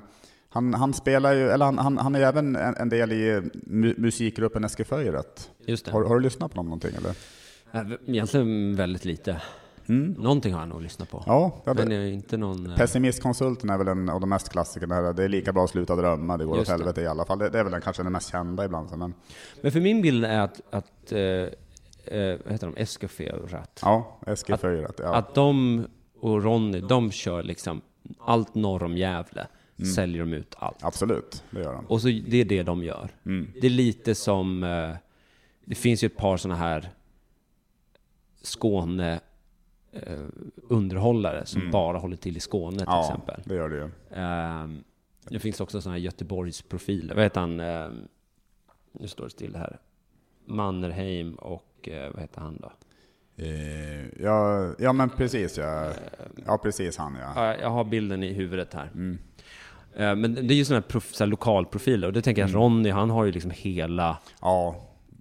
han, 0.50 0.74
han 0.74 0.94
spelar 0.94 1.34
ju, 1.34 1.50
eller 1.50 1.66
han, 1.66 1.78
han, 1.78 1.98
han 1.98 2.16
är 2.16 2.20
ju 2.20 2.26
även 2.26 2.56
en, 2.56 2.76
en, 2.76 2.90
del 2.90 3.12
i 3.12 3.42
mu 3.54 3.94
musikgruppen 3.98 4.64
Eskiföjret. 4.64 5.52
Just 5.66 5.86
det. 5.86 5.92
Har, 5.92 6.04
har, 6.04 6.16
du 6.16 6.22
lyssnat 6.22 6.52
på 6.52 6.56
dem 6.58 6.66
någonting 6.66 6.96
eller? 6.96 7.16
Egentligen 8.08 8.76
väldigt 8.76 9.06
lite. 9.06 9.42
Mm. 9.88 10.12
Någonting 10.12 10.54
har 10.54 10.60
jag 10.60 10.70
nog 10.70 10.82
lyssnat 10.82 11.10
på. 11.10 11.24
Ja, 11.26 11.62
det 11.66 11.74
men 11.74 11.92
är 11.92 12.06
inte 12.06 12.38
någon... 12.38 12.70
Eh, 12.72 12.78
Pessimistkonsulten 12.78 13.70
är 13.70 13.78
väl 13.78 13.88
en 13.88 14.10
av 14.10 14.20
de 14.20 14.30
mest 14.30 14.50
klassikerna. 14.50 15.14
Det 15.14 15.24
är 15.24 15.30
lika 15.30 15.54
bra 15.54 15.64
att 15.64 15.70
sluta 15.70 15.96
drömma, 15.96 16.38
det 16.38 16.46
går 16.46 16.60
åt 16.60 16.68
helvete 16.68 17.02
i 17.02 17.08
alla 17.08 17.26
fall. 17.26 17.40
Det, 17.40 17.50
det 17.50 17.60
är 17.60 17.64
väl 17.64 17.72
den, 17.72 17.82
kanske 17.82 18.04
den 18.04 18.12
mest 18.12 18.32
kända 18.32 18.66
ibland. 18.66 18.98
Men, 18.98 19.14
men 19.62 19.72
för 19.72 19.80
min 19.80 20.02
bild 20.02 20.26
är 20.26 20.40
att, 20.40 20.62
att 20.70 21.12
eh, 21.12 21.20
vad 22.44 22.52
heter 22.54 22.68
de, 22.68 22.78
Eskiförat? 22.78 23.80
Ja, 23.82 24.20
Eskiförat. 24.28 25.00
Ja. 25.04 25.16
Att 25.16 25.36
de 25.36 25.86
och 26.20 26.44
Ronny, 26.44 26.80
de 26.82 27.12
kör 27.12 27.44
liksom 27.44 27.82
allt 28.20 28.56
norr 28.56 28.84
om 28.84 28.98
Gävle. 28.98 29.48
Mm. 29.78 29.92
Säljer 29.92 30.20
de 30.20 30.34
ut 30.34 30.56
allt. 30.58 30.84
Absolut, 30.84 31.44
det 31.50 31.60
gör 31.60 31.74
de. 31.74 31.86
Och 31.86 32.02
så 32.02 32.08
det 32.08 32.38
är 32.38 32.46
det 32.46 32.64
de 32.64 32.84
gör. 32.84 33.10
Mm. 33.26 33.52
Det 33.62 33.68
är 33.68 33.72
lite 33.72 34.16
som, 34.16 34.62
det 35.66 35.76
finns 35.76 36.04
ju 36.04 36.06
ett 36.06 36.18
par 36.18 36.38
sådana 36.38 36.60
här 36.60 36.90
Skåne 38.42 39.20
underhållare 40.70 41.46
som 41.46 41.62
mm. 41.62 41.72
bara 41.72 41.98
håller 41.98 42.18
till 42.18 42.38
i 42.38 42.40
Skåne 42.40 42.78
till 42.78 42.86
ja, 42.88 43.02
exempel. 43.02 43.42
det 43.46 43.56
gör 43.56 43.70
det 43.70 43.76
ju. 43.76 43.90
Eh, 44.22 44.68
det 45.30 45.40
finns 45.40 45.62
också 45.62 45.82
sådana 45.82 45.98
här 45.98 46.04
Göteborgsprofiler. 46.04 47.16
Vad 47.16 47.24
heter 47.24 47.42
han? 47.42 47.60
Eh, 47.60 47.90
nu 48.92 49.08
står 49.08 49.24
det 49.24 49.30
still 49.30 49.56
här. 49.56 49.80
Mannerheim 50.46 51.36
och 51.36 51.90
eh, 51.90 52.12
vad 52.12 52.22
heter 52.22 52.42
han 52.42 52.58
då? 52.62 52.72
Eh, 53.38 54.24
ja, 54.24 54.70
ja, 54.80 54.94
men 54.94 55.10
precis 55.10 55.58
ja. 55.58 55.92
Ja, 56.46 56.58
precis 56.58 56.98
han 56.98 57.18
ja. 57.22 57.56
Jag 57.56 57.70
har 57.70 57.84
bilden 57.84 58.24
i 58.24 58.34
huvudet 58.34 58.74
här. 58.74 58.92
Mm. 58.94 59.18
Eh, 59.96 60.16
men 60.16 60.34
det 60.34 60.54
är 60.54 60.56
ju 60.56 60.66
sådana 60.66 60.82
här, 60.82 60.90
prof, 60.90 61.14
så 61.14 61.26
lokalprofiler 61.26 62.08
och 62.08 62.14
det 62.14 62.22
tänker 62.22 62.42
jag 62.42 62.50
mm. 62.50 62.62
Ronny, 62.62 62.90
han 62.90 63.10
har 63.10 63.26
ju 63.26 63.32
liksom 63.32 63.52
hela... 63.52 64.18
Ja. 64.42 64.76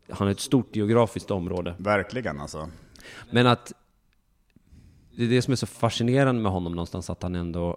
Han 0.09 0.27
har 0.27 0.33
ett 0.33 0.41
stort 0.41 0.77
geografiskt 0.77 1.31
område. 1.31 1.75
Verkligen 1.79 2.41
alltså. 2.41 2.69
Men 3.31 3.47
att 3.47 3.73
det 5.17 5.25
är 5.25 5.29
det 5.29 5.43
som 5.43 5.53
är 5.53 5.57
så 5.57 5.67
fascinerande 5.67 6.43
med 6.43 6.53
honom 6.53 6.73
någonstans, 6.73 7.11
att 7.11 7.23
han 7.23 7.35
ändå... 7.35 7.77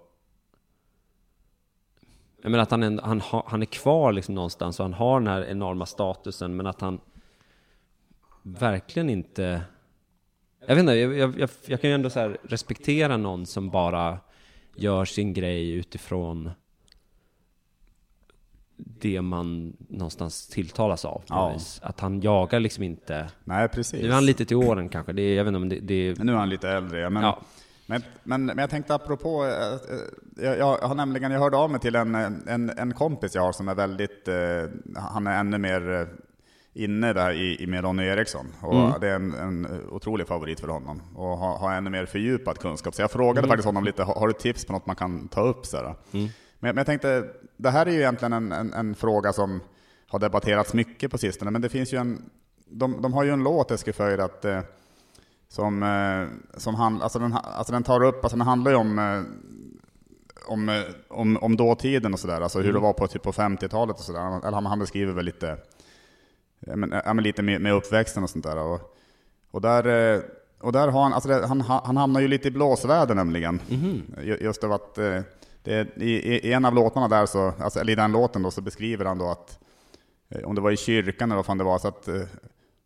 Jag 2.42 2.50
menar 2.50 2.62
att 2.62 2.70
han, 2.70 2.82
ändå, 2.82 3.02
han, 3.02 3.20
ha, 3.20 3.44
han 3.48 3.62
är 3.62 3.66
kvar 3.66 4.12
liksom 4.12 4.34
någonstans 4.34 4.80
och 4.80 4.84
han 4.84 4.94
har 4.94 5.20
den 5.20 5.26
här 5.26 5.44
enorma 5.44 5.86
statusen, 5.86 6.56
men 6.56 6.66
att 6.66 6.80
han 6.80 7.00
verkligen 8.42 9.10
inte... 9.10 9.62
Jag 10.66 10.74
vet 10.74 10.78
inte, 10.78 10.94
jag, 10.94 11.38
jag, 11.38 11.50
jag 11.66 11.80
kan 11.80 11.90
ju 11.90 11.94
ändå 11.94 12.10
så 12.10 12.36
respektera 12.42 13.16
någon 13.16 13.46
som 13.46 13.70
bara 13.70 14.18
gör 14.74 15.04
sin 15.04 15.32
grej 15.32 15.70
utifrån 15.70 16.50
det 18.78 19.22
man 19.22 19.76
någonstans 19.88 20.48
tilltalas 20.48 21.04
av. 21.04 21.22
Ja. 21.28 21.56
Att 21.82 22.00
han 22.00 22.20
jagar 22.20 22.60
liksom 22.60 22.82
inte... 22.82 23.30
Nej, 23.44 23.68
precis. 23.68 24.02
Nu 24.02 24.08
är 24.08 24.12
han 24.12 24.26
lite 24.26 24.44
till 24.44 24.56
åren 24.56 24.88
kanske, 24.88 25.12
det 25.12 25.22
är, 25.22 25.36
jag 25.36 25.44
vet 25.44 25.48
inte 25.48 25.56
om 25.56 25.68
det, 25.68 25.80
det... 25.80 26.24
Nu 26.24 26.32
är 26.32 26.36
han 26.36 26.48
lite 26.48 26.68
äldre, 26.68 27.10
men, 27.10 27.22
ja. 27.22 27.40
men, 27.86 28.02
men, 28.22 28.46
men 28.46 28.58
jag 28.58 28.70
tänkte 28.70 28.94
apropå, 28.94 29.44
eh, 29.44 30.44
jag, 30.44 30.58
jag 30.58 30.78
har 30.78 30.94
nämligen, 30.94 31.32
jag 31.32 31.40
hörde 31.40 31.56
av 31.56 31.70
mig 31.70 31.80
till 31.80 31.94
en, 31.94 32.14
en, 32.14 32.70
en 32.70 32.94
kompis 32.94 33.34
jag 33.34 33.42
har 33.42 33.52
som 33.52 33.68
är 33.68 33.74
väldigt, 33.74 34.28
eh, 34.28 34.34
han 34.96 35.26
är 35.26 35.40
ännu 35.40 35.58
mer 35.58 35.92
eh, 35.92 36.06
inne 36.84 37.12
där 37.12 37.32
i, 37.32 37.66
med 37.66 37.84
Ronny 37.84 38.02
Eriksson. 38.02 38.46
Och 38.60 38.74
mm. 38.74 38.92
Det 39.00 39.08
är 39.08 39.14
en, 39.14 39.34
en 39.34 39.88
otrolig 39.90 40.26
favorit 40.26 40.60
för 40.60 40.68
honom 40.68 41.02
och 41.14 41.38
har, 41.38 41.58
har 41.58 41.74
ännu 41.74 41.90
mer 41.90 42.06
fördjupad 42.06 42.58
kunskap. 42.58 42.94
Så 42.94 43.02
jag 43.02 43.10
frågade 43.10 43.38
mm. 43.38 43.48
faktiskt 43.48 43.66
honom 43.66 43.84
lite, 43.84 44.02
har, 44.02 44.14
har, 44.14 44.28
du 44.28 44.34
tips 44.34 44.64
på 44.64 44.72
något 44.72 44.86
man 44.86 44.96
kan 44.96 45.28
ta 45.28 45.40
upp? 45.40 45.66
Så 45.66 45.76
mm. 46.12 46.28
Men, 46.60 46.74
men, 46.74 46.76
jag 46.76 46.86
tänkte, 46.86 47.24
det 47.56 47.70
här 47.70 47.86
är 47.86 47.90
ju 47.90 47.98
egentligen 47.98 48.32
en, 48.32 48.52
en, 48.52 48.72
en, 48.72 48.94
fråga 48.94 49.32
som 49.32 49.60
har 50.08 50.18
debatterats 50.18 50.74
mycket 50.74 51.10
på 51.10 51.18
sistone, 51.18 51.50
men 51.50 51.62
det 51.62 51.68
finns 51.68 51.92
ju 51.92 51.98
en, 51.98 52.30
de, 52.66 53.02
de 53.02 53.12
har 53.12 53.24
ju 53.24 53.30
en 53.30 53.42
låt, 53.42 53.70
Eskil 53.70 54.20
att 54.20 54.44
eh, 54.44 54.60
som, 55.48 55.82
eh, 55.82 56.58
som 56.58 56.74
hand, 56.74 57.02
alltså 57.02 57.18
den, 57.18 57.32
alltså 57.32 57.72
den 57.72 57.82
tar 57.82 58.02
upp, 58.04 58.24
alltså 58.24 58.36
den 58.36 58.46
handlar 58.46 58.70
ju 58.70 58.76
om, 58.76 58.98
eh, 58.98 59.22
om, 60.46 60.68
eh, 60.68 60.82
om, 61.08 61.36
om 61.36 61.56
dåtiden 61.56 62.12
och 62.12 62.20
sådär, 62.20 62.40
alltså 62.40 62.58
hur 62.58 62.64
mm. 62.64 62.74
det 62.74 62.80
var 62.80 62.92
på, 62.92 63.06
typ 63.06 63.22
på 63.22 63.32
50-talet 63.32 63.96
och 63.96 64.02
sådär. 64.02 64.46
Eller 64.46 64.60
han 64.68 64.78
beskriver 64.78 65.12
väl 65.12 65.24
lite, 65.24 65.56
men, 66.60 66.90
men 66.90 67.16
lite 67.16 67.42
med, 67.42 67.60
med 67.60 67.74
uppväxten 67.74 68.22
och 68.22 68.30
sånt 68.30 68.44
där. 68.44 68.58
Och, 68.58 68.96
och 69.50 69.60
där, 69.60 70.14
eh, 70.14 70.20
och 70.60 70.72
där 70.72 70.88
har 70.88 71.02
han, 71.02 71.12
alltså 71.12 71.28
det, 71.28 71.46
han, 71.46 71.60
han 71.60 71.96
hamnar 71.96 72.20
ju 72.20 72.28
lite 72.28 72.48
i 72.48 72.50
blåsväder 72.50 73.14
nämligen. 73.14 73.60
Mm. 73.70 74.02
Just 74.40 74.64
av 74.64 74.72
att 74.72 74.98
det, 75.62 75.96
i, 75.96 76.48
i, 76.48 76.52
en 76.52 76.64
av 76.64 76.74
låtarna 76.74 77.08
där, 77.08 77.26
så, 77.26 77.52
alltså, 77.60 77.80
eller 77.80 77.92
i 77.92 77.96
den 77.96 78.12
låten 78.12 78.42
då, 78.42 78.50
så 78.50 78.60
beskriver 78.60 79.04
han 79.04 79.18
då 79.18 79.30
att, 79.30 79.58
eh, 80.28 80.48
om 80.48 80.54
det 80.54 80.60
var 80.60 80.70
i 80.70 80.76
kyrkan 80.76 81.30
eller 81.30 81.36
vad 81.36 81.46
fan 81.46 81.58
det 81.58 81.64
var, 81.64 81.78
så 81.78 81.88
att 81.88 82.08
eh, 82.08 82.22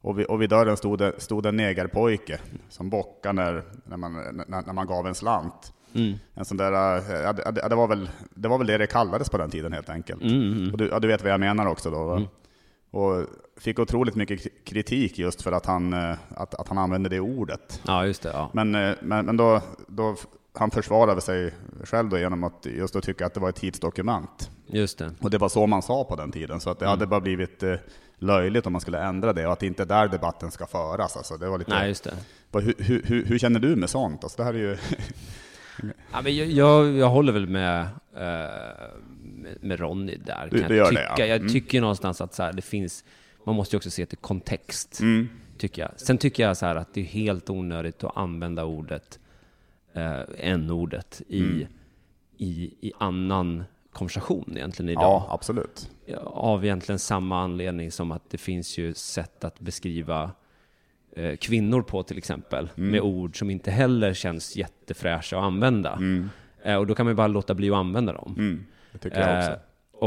Och 0.01 0.19
vid, 0.19 0.27
och 0.27 0.43
vid 0.43 0.51
dörren 0.51 0.77
stod 0.77 0.99
det, 0.99 1.13
stod 1.21 1.47
en 1.47 1.57
negerpojke 1.57 2.39
som 2.69 2.91
bockade 2.91 3.33
när, 3.43 3.63
när, 3.85 3.97
man, 3.97 4.13
när, 4.13 4.63
när 4.67 4.73
man 4.73 4.87
gav 4.87 5.07
en 5.07 5.15
slant. 5.15 5.73
Mm. 5.95 6.15
En 6.35 6.45
sån 6.45 6.57
där, 6.57 6.97
eh, 6.99 7.21
ja, 7.21 7.33
det, 7.33 7.69
det, 7.69 7.75
var 7.75 7.89
väl, 7.89 8.11
det 8.35 8.49
var 8.49 8.59
väl 8.59 8.67
det 8.67 8.79
det 8.79 8.87
kallades 8.87 9.31
på 9.31 9.39
den 9.39 9.51
tiden 9.51 9.73
helt 9.73 9.91
enkelt. 9.91 10.23
Mm, 10.23 10.71
Och 10.73 10.79
du, 10.79 10.89
ja, 10.89 10.99
du 10.99 11.09
vet 11.09 11.23
vad 11.23 11.33
jag 11.33 11.41
menar 11.41 11.67
också 11.67 11.91
då 11.91 12.05
va? 12.05 12.23
Och 12.91 13.27
fick 13.61 13.79
otroligt 13.79 14.15
mycket 14.15 14.65
kritik 14.65 15.19
just 15.19 15.43
för 15.43 15.53
att 15.53 15.67
han, 15.67 15.95
att, 16.29 16.55
att 16.55 16.69
han 16.69 16.79
använde 16.79 17.09
det 17.09 17.21
ordet. 17.21 17.81
Ja, 17.87 18.07
just 18.07 18.23
det. 18.23 18.29
Ja. 18.29 18.51
Men, 18.53 18.71
men, 19.01 19.27
men 19.27 19.37
då, 19.37 19.61
då, 19.89 20.17
han 20.55 20.71
försvarade 20.71 21.21
sig 21.21 21.53
själv 21.85 22.09
då 22.09 22.19
genom 22.19 22.45
att 22.45 22.67
just 22.67 22.97
att 22.97 23.05
tycka 23.05 23.27
att 23.27 23.35
det 23.35 23.41
var 23.41 23.49
ett 23.49 23.57
tidsdokument. 23.57 24.51
Just 24.67 24.99
det. 24.99 25.11
Och 25.21 25.31
det 25.31 25.39
var 25.39 25.49
så 25.49 25.67
man 25.67 25.83
sa 25.83 26.05
på 26.05 26.17
den 26.17 26.33
tiden, 26.33 26.61
så 26.61 26.71
att 26.71 26.79
det 26.79 26.87
hade 26.87 27.07
bara 27.07 27.21
blivit 27.21 27.63
eh, 27.63 27.75
löjligt 28.19 28.67
om 28.67 28.73
man 28.73 28.81
skulle 28.81 29.03
ändra 29.03 29.33
det 29.33 29.47
och 29.47 29.53
att 29.53 29.61
det 29.61 29.67
inte 29.67 29.83
är 29.83 29.87
där 29.87 30.09
debatten 30.09 30.51
ska 30.51 30.67
föras. 30.67 31.17
Alltså, 31.17 31.37
det 31.37 31.49
var 31.49 31.59
lite, 31.59 31.71
Nej, 31.71 31.89
just 31.89 32.05
det. 32.05 32.15
Hur, 32.61 32.75
hur, 32.79 33.03
hur, 33.03 33.25
hur 33.25 33.39
känner 33.39 33.61
du 33.61 33.77
med 33.77 33.91
sånt? 33.91 34.25
Alltså, 34.25 34.37
det 34.37 34.45
här 34.45 34.55
är 34.55 34.59
ju... 34.59 34.77
Ja, 36.13 36.21
men 36.23 36.37
jag, 36.37 36.47
jag, 36.47 36.93
jag 36.97 37.09
håller 37.09 37.33
väl 37.33 37.47
med, 37.49 37.81
eh, 38.17 38.51
med, 39.61 39.81
Ronny 39.81 40.17
där. 40.17 40.49
Du- 40.51 40.57
du 40.57 40.63
jag 40.63 40.71
gör 40.77 40.85
det, 40.85 40.91
tycka. 40.91 41.15
ja. 41.19 41.27
Jag 41.27 41.41
Mm. 41.41 41.53
tycker 41.53 41.81
någonstans 41.81 42.21
att 42.21 42.35
så 42.35 42.43
här, 42.43 42.53
det 42.53 42.63
finns, 42.63 43.05
man 43.45 43.55
måste 43.55 43.77
ju 43.77 43.79
också 43.79 43.91
se 43.91 44.07
till 44.07 44.19
kontext. 44.19 45.01
Mm. 45.01 45.29
Tycker 45.59 45.83
jag. 45.83 45.91
Sen 45.97 46.19
tycker 46.19 46.43
jag 46.43 46.57
så 46.57 46.67
här 46.67 46.77
att 46.77 46.95
det 46.95 47.01
är 47.01 47.05
helt 47.05 47.51
onödigt 47.51 48.05
att 48.05 48.17
använda 48.17 48.65
ordet, 48.65 49.19
eh, 49.95 50.21
n-ordet, 50.39 51.23
i, 51.29 51.41
Mm. 51.41 51.67
i, 52.37 52.75
i 52.81 52.93
annan 52.99 53.65
konversation 53.93 54.53
egentligen 54.57 54.89
idag. 54.89 55.03
Ja, 55.03 55.29
absolut. 55.31 55.91
Av 56.25 56.65
egentligen 56.65 56.99
samma 56.99 57.41
anledning 57.43 57.91
som 57.91 58.13
att 58.13 58.31
det 58.31 58.39
finns 58.39 58.79
ju 58.79 58.95
sätt 58.95 59.45
att 59.45 59.61
beskriva 59.61 60.31
eh, 61.17 61.37
kvinnor 61.37 61.83
på 61.83 62.03
till 62.03 62.19
exempel, 62.19 62.69
Mm. 62.77 62.91
med 62.91 63.01
ord 63.01 63.39
som 63.39 63.51
inte 63.51 63.71
heller 63.71 64.15
känns 64.15 64.57
jättefräscha 64.57 65.39
att 65.39 65.45
använda. 65.45 65.99
Eh, 66.63 66.77
och 66.77 66.87
då 66.87 66.95
kan 66.95 67.07
man 67.07 67.11
ju 67.11 67.17
bara 67.17 67.27
låta 67.27 67.55
bli 67.55 67.71
att 67.71 67.77
använda 67.77 68.13
dem. 68.13 68.35
Mm. 68.39 68.65
Det 68.93 68.99
tycker 68.99 69.21
jag 69.21 69.39
också. 69.39 69.51
Eh, 69.51 69.59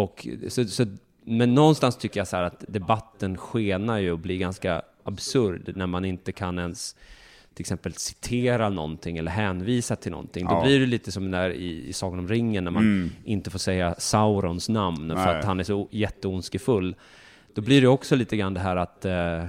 och, 0.02 0.28
så, 0.50 0.65
så, 0.65 0.86
men 1.24 1.56
någonstans 1.56 1.98
tycker 1.98 2.19
jag 2.19 2.28
så 2.28 2.36
här 2.36 2.43
att 2.43 2.63
debatten 2.67 3.38
skenar 3.38 3.98
ju 3.98 4.12
och 4.12 4.19
blir 4.19 4.38
ganska 4.38 4.82
absurd 5.04 5.71
när 5.76 5.88
man 5.88 6.06
inte 6.06 6.32
kan 6.32 6.60
ens 6.60 6.95
till 7.56 7.63
exempel 7.63 7.94
citera 7.94 8.70
någonting 8.70 9.18
eller 9.18 9.32
hänvisa 9.32 9.96
till 9.96 10.12
någonting. 10.12 10.46
Då 10.46 10.52
Ja. 10.54 10.63
blir 10.63 10.80
det 10.80 10.86
lite 10.86 11.12
som 11.12 11.32
där 11.32 11.50
i, 11.50 11.88
i 11.88 11.94
Sagan 11.94 12.20
om 12.20 12.28
ringen 12.28 12.63
när 12.63 12.72
man 12.72 13.12
inte 13.24 13.50
får 13.50 13.60
säga 13.60 13.96
Saurons 13.98 14.70
namn 14.70 15.10
för 15.10 15.15
Nej. 15.26 15.39
att 15.39 15.46
han 15.46 15.60
är 15.60 15.63
så 15.63 15.88
jätteondskefull. 15.91 16.96
Då 17.54 17.62
blir 17.62 17.82
det 17.82 17.88
också 17.88 18.15
lite 18.15 18.38
grann 18.38 18.54
det 18.54 18.60
här 18.60 18.76
att, 18.76 19.06
eh, 19.06 19.44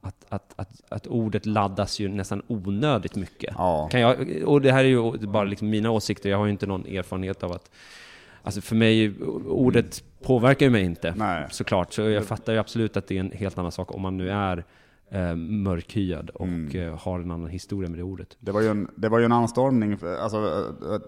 att, 0.00 0.26
att, 0.28 0.52
att, 0.56 0.82
att 0.88 1.06
ordet 1.06 1.46
laddas 1.46 2.00
ju 2.00 2.08
nästan 2.08 2.42
onödigt 2.46 3.16
mycket. 3.16 3.54
Ja. 3.58 3.88
Kan 3.90 4.00
jag, 4.00 4.42
och 4.44 4.60
det 4.60 4.72
här 4.72 4.84
är 4.84 4.88
ju 4.88 5.12
bara 5.26 5.44
liksom 5.44 5.70
mina 5.70 5.90
åsikter, 5.90 6.30
jag 6.30 6.38
har 6.38 6.44
ju 6.44 6.50
inte 6.50 6.66
någon 6.66 6.86
erfarenhet 6.86 7.42
av 7.42 7.52
att 7.52 7.70
Alltså 8.42 8.60
för 8.60 8.76
mig, 8.76 9.12
ordet 9.48 10.04
påverkar 10.22 10.66
ju 10.66 10.70
mig 10.70 10.82
inte 10.84 11.14
Nej. 11.16 11.46
såklart. 11.50 11.92
Så 11.92 12.02
jag 12.02 12.24
fattar 12.24 12.52
ju 12.52 12.58
absolut 12.58 12.96
att 12.96 13.06
det 13.06 13.16
är 13.16 13.20
en 13.20 13.30
helt 13.32 13.58
annan 13.58 13.72
sak 13.72 13.94
om 13.94 14.02
man 14.02 14.16
nu 14.16 14.30
är 14.30 14.64
eh, 15.10 15.34
mörkhyad 15.36 16.30
och 16.30 16.46
Mm. 16.46 16.88
eh, 16.88 16.98
har 16.98 17.20
en 17.20 17.30
annan 17.30 17.50
historia 17.50 17.90
med 17.90 17.98
det 17.98 18.02
ordet. 18.02 18.36
Det 18.40 18.52
var 18.52 18.60
ju 18.60 18.68
en, 18.68 18.90
det 18.94 19.08
var 19.08 19.18
ju 19.18 19.24
en 19.24 19.32
anstormning, 19.32 19.98
alltså, 20.20 20.40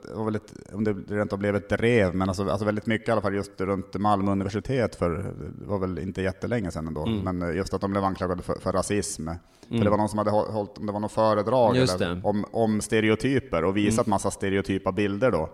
det 0.09 0.15
var 0.15 0.25
väl 0.25 0.35
ett, 0.37 0.53
om 0.73 0.85
det 0.85 0.93
rent 0.93 1.33
av 1.33 1.39
blev 1.39 1.57
ett 1.57 1.69
drev, 1.69 2.15
men 2.15 2.29
alltså, 2.29 2.49
alltså 2.49 2.65
väldigt 2.67 2.87
mycket 2.87 3.09
i 3.09 3.13
alla 3.13 3.21
fall 3.21 3.35
just 3.35 3.61
runt 3.61 3.95
Malmö 3.99 4.33
universitet 4.33 4.95
för, 4.97 5.11
det 5.61 5.67
var 5.67 5.79
väl 5.79 5.99
inte 5.99 6.23
jättelänge 6.23 6.71
sedan 6.71 6.87
ändå, 6.87 7.07
Mm. 7.07 7.37
men 7.39 7.57
just 7.57 7.75
att 7.75 7.81
de 7.81 7.91
blev 7.91 8.05
anklagade 8.05 8.43
för, 8.43 8.55
för 8.61 8.73
rasism. 8.73 9.29
För 9.69 9.85
det 9.85 9.91
var 9.91 9.97
någon 9.99 10.09
som 10.09 10.19
hade 10.19 10.31
hå- 10.31 10.51
hållit, 10.53 10.79
om 10.79 10.87
det 10.87 10.93
var 10.93 11.01
något 11.01 11.13
föredrag 11.13 11.77
eller. 11.77 12.07
Mm. 12.13 12.25
om, 12.25 12.45
om 12.53 12.81
stereotyper 12.81 13.65
och 13.65 13.77
visat 13.77 14.07
massa 14.07 14.31
stereotypa 14.31 14.93
bilder 14.93 15.31
då. 15.31 15.51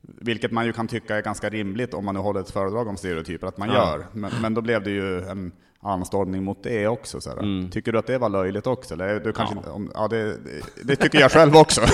Vilket 0.00 0.52
man 0.52 0.66
ju 0.66 0.72
kan 0.72 0.88
tycka 0.88 1.16
är 1.16 1.22
ganska 1.22 1.48
rimligt 1.48 1.94
om 1.94 2.04
man 2.04 2.14
nu 2.14 2.20
håller 2.20 2.40
ett 2.40 2.50
föredrag 2.50 2.86
om 2.88 2.96
stereotyper, 2.96 3.46
att 3.46 3.58
man 3.58 3.68
Ja. 3.68 3.74
gör. 3.74 4.06
Men, 4.12 4.30
men 4.42 4.54
då 4.54 4.60
blev 4.60 4.82
det 4.82 4.90
ju 4.90 5.20
en 5.20 5.52
anstormning 5.80 6.44
mot 6.44 6.62
det 6.62 6.88
också. 6.88 7.20
Så 7.20 7.30
här. 7.30 7.70
Tycker 7.70 7.92
du 7.92 7.98
att 7.98 8.06
det 8.06 8.18
var 8.18 8.28
löjligt 8.28 8.66
också? 8.66 8.94
Eller 8.94 9.20
du 9.20 9.32
kanske 9.32 9.52
Mm. 9.54 9.64
Ja. 9.66 9.72
om, 9.72 9.90
ja, 9.94 10.08
det, 10.08 10.36
det, 10.84 10.96
tycker 10.96 11.20
jag 11.20 11.32
själv 11.32 11.56
också. 11.56 11.80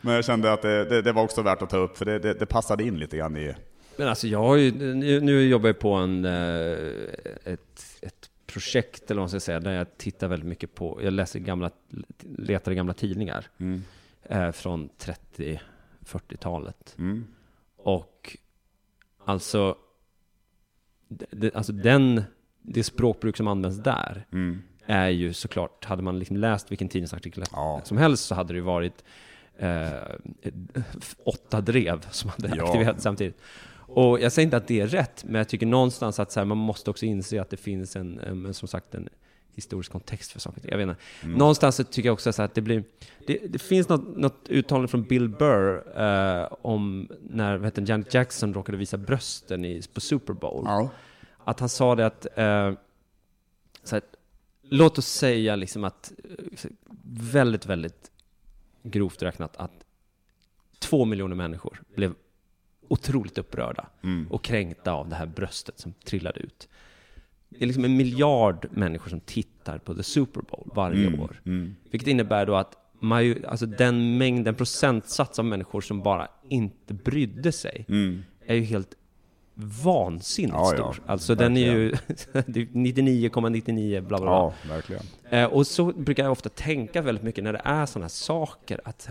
men 0.00 0.14
jag 0.14 0.24
kände 0.24 0.52
att 0.52 0.62
det, 0.62 0.84
det, 0.84 1.02
det 1.02 1.12
var 1.12 1.22
också 1.22 1.42
värt 1.42 1.62
att 1.62 1.70
ta 1.70 1.76
upp, 1.76 1.96
för 1.98 2.04
det, 2.04 2.18
det, 2.18 2.46
passade 2.46 2.84
in 2.84 2.98
lite 2.98 3.16
grann 3.16 3.36
i... 3.36 3.54
Men 3.96 4.08
alltså 4.08 4.26
jag 4.26 4.38
har 4.38 4.56
ju, 4.56 4.72
nu, 4.94 5.20
nu 5.20 5.48
jobbar 5.48 5.68
jag 5.68 5.78
på 5.78 5.92
en, 5.92 6.24
eh, 6.24 6.32
ett, 7.44 7.84
ett 8.00 8.30
projekt 8.46 9.10
eller 9.10 9.20
vad 9.20 9.22
man 9.22 9.28
ska 9.28 9.40
säga, 9.40 9.60
där 9.60 9.72
jag 9.72 9.98
tittar 9.98 10.28
väldigt 10.28 10.48
mycket 10.48 10.74
på, 10.74 11.00
jag 11.02 11.12
läser 11.12 11.38
gamla, 11.40 11.70
letar 12.36 12.72
i 12.72 12.74
gamla 12.74 12.94
tidningar 12.94 13.46
Mm. 13.58 13.82
eh, 14.22 14.50
från 14.52 14.88
30-40-talet. 14.98 16.94
Mm. 16.98 17.24
Och 17.76 18.36
alltså, 19.24 19.76
det, 21.30 21.54
alltså 21.54 21.72
den, 21.72 22.22
det 22.62 22.84
språkbruk 22.84 23.36
som 23.36 23.48
används 23.48 23.78
där 23.78 24.26
Mm. 24.32 24.62
är 24.86 25.08
ju 25.08 25.32
såklart, 25.32 25.84
hade 25.84 26.02
man 26.02 26.18
liksom 26.18 26.36
läst 26.36 26.70
vilken 26.70 26.88
tidningsartikel 26.88 27.44
Ja. 27.52 27.80
som 27.84 27.96
helst 27.96 28.24
så 28.24 28.34
hade 28.34 28.52
det 28.52 28.56
ju 28.56 28.62
varit 28.62 29.04
eh, 29.58 29.90
åtta 31.24 31.60
drev 31.60 32.06
som 32.10 32.30
hade 32.30 32.56
Ja. 32.56 32.64
aktiverats 32.64 33.02
samtidigt. 33.02 33.40
Och 33.94 34.20
jag 34.20 34.32
säger 34.32 34.44
inte 34.46 34.56
att 34.56 34.66
det 34.68 34.80
är 34.80 34.86
rätt, 34.86 35.24
men 35.24 35.34
jag 35.34 35.48
tycker 35.48 35.66
någonstans 35.66 36.18
att 36.20 36.32
så 36.32 36.40
här, 36.40 36.44
man 36.44 36.58
måste 36.58 36.90
också 36.90 37.06
inse 37.06 37.40
att 37.40 37.50
det 37.50 37.56
finns 37.56 37.96
en, 37.96 38.18
en 38.20 38.54
som 38.54 38.68
sagt 38.68 38.94
en 38.94 39.08
historisk 39.54 39.92
kontext 39.92 40.32
för 40.32 40.40
saker. 40.40 40.62
Jag 40.70 40.78
vet 40.78 40.88
inte. 40.88 41.00
Mm. 41.22 41.36
Någonstans 41.38 41.76
så 41.76 41.84
tycker 41.84 42.08
jag 42.08 42.14
också 42.14 42.42
att 42.42 42.54
det 42.54 42.60
blir... 42.60 42.84
Det, 43.26 43.38
det 43.48 43.58
finns 43.58 43.88
något, 43.88 44.16
något 44.16 44.48
uttalande 44.48 44.88
från 44.88 45.02
Bill 45.02 45.28
Burr 45.28 46.00
eh, 46.00 46.48
om 46.62 47.08
när 47.20 47.56
vad 47.56 47.64
heter, 47.64 47.84
Janet 47.88 48.14
Jackson 48.14 48.54
råkade 48.54 48.78
visa 48.78 48.96
brösten 48.96 49.64
i, 49.64 49.82
på 49.94 50.00
Super 50.00 50.32
Bowl 50.32 50.64
Ja. 50.66 50.90
att 51.44 51.60
han 51.60 51.68
sa 51.68 51.94
det 51.94 52.06
att, 52.06 52.26
eh, 52.38 52.72
så 53.84 53.94
här, 53.96 54.02
låt 54.62 54.98
oss 54.98 55.06
säga 55.06 55.56
liksom 55.56 55.84
att, 55.84 56.12
eh, 56.24 56.70
väldigt, 57.14 57.66
väldigt 57.66 58.10
grovt 58.82 59.22
räknat, 59.22 59.56
att 59.56 59.84
två 60.78 61.04
miljoner 61.04 61.36
människor 61.36 61.82
blev 61.94 62.14
otroligt 62.88 63.38
upprörda 63.38 63.86
Mm. 64.02 64.26
och 64.30 64.44
kränkta 64.44 64.92
av 64.92 65.08
det 65.08 65.14
här 65.16 65.26
bröstet 65.26 65.78
som 65.78 65.92
trillade 66.04 66.40
ut. 66.40 66.68
Det 67.58 67.64
är 67.64 67.66
liksom 67.66 67.84
en 67.84 67.96
miljard 67.96 68.66
människor 68.70 69.10
som 69.10 69.20
tittar 69.20 69.78
på 69.78 69.94
The 69.94 70.02
Super 70.02 70.40
Bowl 70.50 70.70
varje 70.74 71.18
år. 71.20 71.40
Mm. 71.46 71.74
Vilket 71.90 72.08
innebär 72.08 72.46
då 72.46 72.54
att 72.56 72.76
major, 73.00 73.46
alltså 73.46 73.66
den 73.66 74.18
mängden 74.18 74.54
procentsats 74.54 75.38
av 75.38 75.44
människor 75.44 75.80
som 75.80 76.02
bara 76.02 76.28
inte 76.48 76.94
brydde 76.94 77.52
sig 77.52 77.84
Mm. 77.88 78.22
är 78.46 78.54
ju 78.54 78.62
helt 78.62 78.94
vansinnigt 79.84 80.54
Ja, 80.54 80.74
ja. 80.76 80.92
stor. 80.92 81.04
Alltså 81.06 81.34
den 81.34 81.56
är 81.56 81.72
ju 81.72 81.90
det 82.32 82.60
är 82.60 82.66
99,99 82.66 84.00
bla 84.00 84.08
bla 84.08 84.18
bla. 84.18 84.30
ja, 84.30 84.52
verkligen. 84.68 85.02
Eh, 85.30 85.44
och 85.44 85.66
så 85.66 85.84
brukar 85.92 86.22
jag 86.22 86.32
ofta 86.32 86.48
tänka 86.48 87.02
väldigt 87.02 87.24
mycket 87.24 87.44
när 87.44 87.52
det 87.52 87.60
är 87.64 87.86
sådana 87.86 88.04
här 88.04 88.08
saker 88.08 88.80
att 88.84 89.08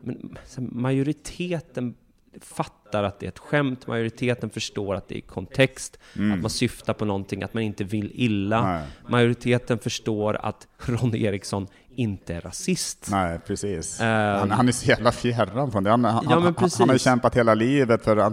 men, 0.00 0.36
majoriteten 0.58 1.94
fattar 2.40 3.04
att 3.04 3.20
det 3.20 3.26
är 3.26 3.28
ett 3.28 3.38
skämt, 3.38 3.86
majoriteten 3.86 4.50
förstår 4.50 4.94
att 4.94 5.08
det 5.08 5.16
är 5.16 5.20
kontext, 5.20 5.98
att 6.12 6.40
man 6.40 6.50
syftar 6.50 6.92
på 6.92 7.04
någonting, 7.04 7.42
att 7.42 7.54
man 7.54 7.62
inte 7.62 7.84
vill 7.84 8.10
illa. 8.14 8.62
Nej. 8.62 8.82
Majoriteten 9.08 9.78
förstår 9.78 10.36
att 10.36 10.66
Ronny 10.78 11.24
Eriksson 11.24 11.66
inte 11.96 12.34
är 12.34 12.40
rasist. 12.40 13.08
Nej, 13.10 13.38
precis. 13.46 14.00
Ehm. 14.00 14.38
han, 14.38 14.50
han 14.50 14.68
är 14.68 14.72
så 14.72 14.86
jävla 14.86 15.12
fjärran 15.12 15.72
från 15.72 15.84
det. 15.84 15.90
Han, 15.90 16.04
han, 16.04 16.24
Ja, 16.30 16.54
han, 16.78 16.88
har 16.88 16.98
kämpat 16.98 17.36
hela 17.36 17.54
livet 17.54 18.04
för, 18.04 18.32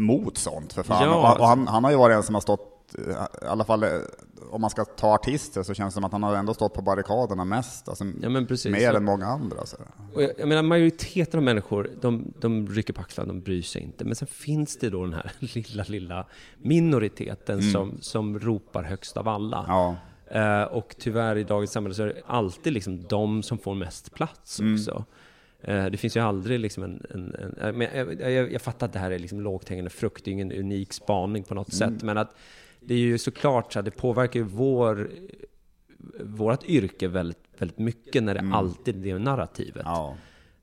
mot 0.00 0.38
sånt 0.38 0.72
för 0.72 0.82
fan. 0.82 1.02
Ja, 1.02 1.32
och, 1.32 1.40
och 1.40 1.46
han, 1.46 1.68
han 1.68 1.84
har 1.84 1.90
ju 1.90 1.96
varit 1.96 2.16
en 2.16 2.22
som 2.22 2.34
har 2.34 2.42
stått, 2.42 2.77
eh, 2.94 3.26
i 3.42 3.46
alla 3.46 3.64
fall 3.64 3.82
eh, 3.82 3.90
om 4.50 4.60
man 4.60 4.70
ska 4.70 4.84
ta 4.84 5.14
artister 5.14 5.62
så 5.62 5.74
känns 5.74 5.94
det 5.94 5.96
som 5.96 6.04
att 6.04 6.12
han 6.12 6.22
har 6.22 6.36
ändå 6.36 6.54
stått 6.54 6.74
på 6.74 6.82
barrikaderna 6.82 7.44
mest. 7.44 7.88
Alltså, 7.88 8.04
Ja, 8.20 8.28
mer 8.90 8.94
än 8.94 9.04
många 9.04 9.26
andra. 9.26 9.66
Så. 9.66 9.76
Och 10.14 10.22
jag, 10.22 10.30
jag 10.38 10.48
menar 10.48 10.62
majoriteten 10.62 11.38
av 11.38 11.44
människor, 11.44 11.90
de, 12.00 12.32
de 12.40 12.66
rycker 12.66 12.92
på 12.92 13.00
axlarna, 13.00 13.28
de 13.28 13.40
bryr 13.40 13.62
sig 13.62 13.82
inte. 13.82 14.04
Men 14.04 14.14
sen 14.16 14.28
finns 14.28 14.76
det 14.76 14.90
då 14.90 15.04
den 15.04 15.14
här 15.14 15.32
lilla, 15.38 15.84
lilla 15.88 16.26
minoriteten 16.58 17.62
som, 17.72 17.98
som 18.00 18.38
ropar 18.38 18.82
högst 18.82 19.16
av 19.16 19.28
alla. 19.28 19.64
Ja, 19.68 19.96
Eh, 20.30 20.62
och 20.62 20.94
tyvärr 20.98 21.36
i 21.36 21.44
dagens 21.44 21.72
samhälle 21.72 21.94
så 21.94 22.02
är 22.02 22.06
det 22.06 22.22
alltid 22.26 22.72
liksom 22.72 23.04
de 23.08 23.42
som 23.42 23.58
får 23.58 23.74
mest 23.74 24.14
plats 24.14 24.60
också. 24.74 25.04
Eh, 25.60 25.86
det 25.86 25.96
finns 25.96 26.16
ju 26.16 26.20
aldrig 26.20 26.60
liksom 26.60 26.82
en... 26.82 27.06
en, 27.10 27.34
en 27.60 27.78
men 27.78 27.88
jag, 27.94 28.32
jag, 28.32 28.52
jag 28.52 28.62
fattar 28.62 28.86
att 28.86 28.92
det 28.92 28.98
här 28.98 29.10
är 29.10 29.18
liksom 29.18 29.40
lågt 29.40 29.68
hängande 29.68 29.90
frukt, 29.90 30.24
det 30.24 30.30
är 30.30 30.32
ingen 30.32 30.52
unik 30.52 30.92
spaning 30.92 31.44
på 31.44 31.54
något 31.54 31.72
sätt. 31.74 32.02
Men 32.02 32.18
att 32.18 32.34
det 32.80 32.94
är 32.94 32.98
ju 32.98 33.18
såklart 33.18 33.72
så 33.72 33.78
att 33.78 33.84
det 33.84 33.90
påverkar 33.90 34.40
ju 34.40 34.46
vår, 34.46 35.10
vårt 36.20 36.64
yrke 36.64 37.08
väldigt, 37.08 37.38
väldigt 37.58 37.78
mycket 37.78 38.22
när 38.22 38.34
det 38.34 38.50
alltid 38.52 39.06
är 39.06 39.12
det 39.12 39.18
narrativet. 39.18 39.82
ja, 39.84 40.14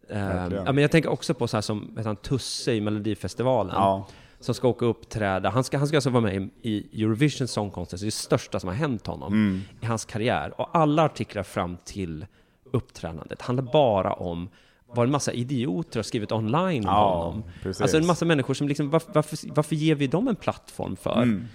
Verkligen. 0.09 0.65
ja, 0.65 0.71
men 0.71 0.81
jag 0.81 0.91
tänker 0.91 1.09
också 1.09 1.33
på 1.33 1.47
så 1.47 1.57
här 1.57 1.61
som 1.61 1.97
han, 2.05 2.15
Tusse 2.15 2.73
i 2.73 2.81
Melodifestivalen. 2.81 3.73
ja. 3.75 4.07
som 4.39 4.55
ska 4.55 4.67
åka 4.67 4.85
och 4.85 4.91
uppträda. 4.91 5.49
Han 5.49 5.63
ska, 5.63 5.77
han 5.77 5.87
ska 5.87 5.97
alltså 5.97 6.09
vara 6.09 6.21
med 6.23 6.49
i, 6.61 6.69
i 6.91 7.03
Eurovision 7.03 7.47
Song 7.47 7.71
Contest, 7.71 8.01
det 8.01 8.03
är 8.03 8.07
det 8.07 8.11
största 8.11 8.59
som 8.59 8.67
har 8.67 8.75
hänt 8.75 9.07
honom 9.07 9.33
Mm. 9.33 9.61
i 9.81 9.85
hans 9.85 10.05
karriär. 10.05 10.61
Och 10.61 10.69
alla 10.77 11.03
artiklar 11.03 11.43
fram 11.43 11.77
till 11.85 12.25
uppträdandet 12.71 13.41
handlar 13.41 13.63
bara 13.73 14.13
om 14.13 14.49
vad 14.87 15.05
en 15.05 15.11
massa 15.11 15.31
idioter 15.33 15.99
har 15.99 16.03
skrivit 16.03 16.31
online 16.31 16.85
om 16.87 16.93
Ja, 16.93 17.23
honom. 17.23 17.43
precis. 17.63 17.81
Alltså 17.81 17.97
en 17.97 18.05
massa 18.05 18.25
människor 18.25 18.53
som 18.53 18.67
liksom, 18.67 18.89
varför, 18.89 19.13
varför, 19.13 19.37
varför 19.55 19.75
ger 19.75 19.95
vi 19.95 20.07
dem 20.07 20.27
en 20.27 20.35
plattform 20.35 20.95
för? 20.95 21.21
Mm. 21.21 21.45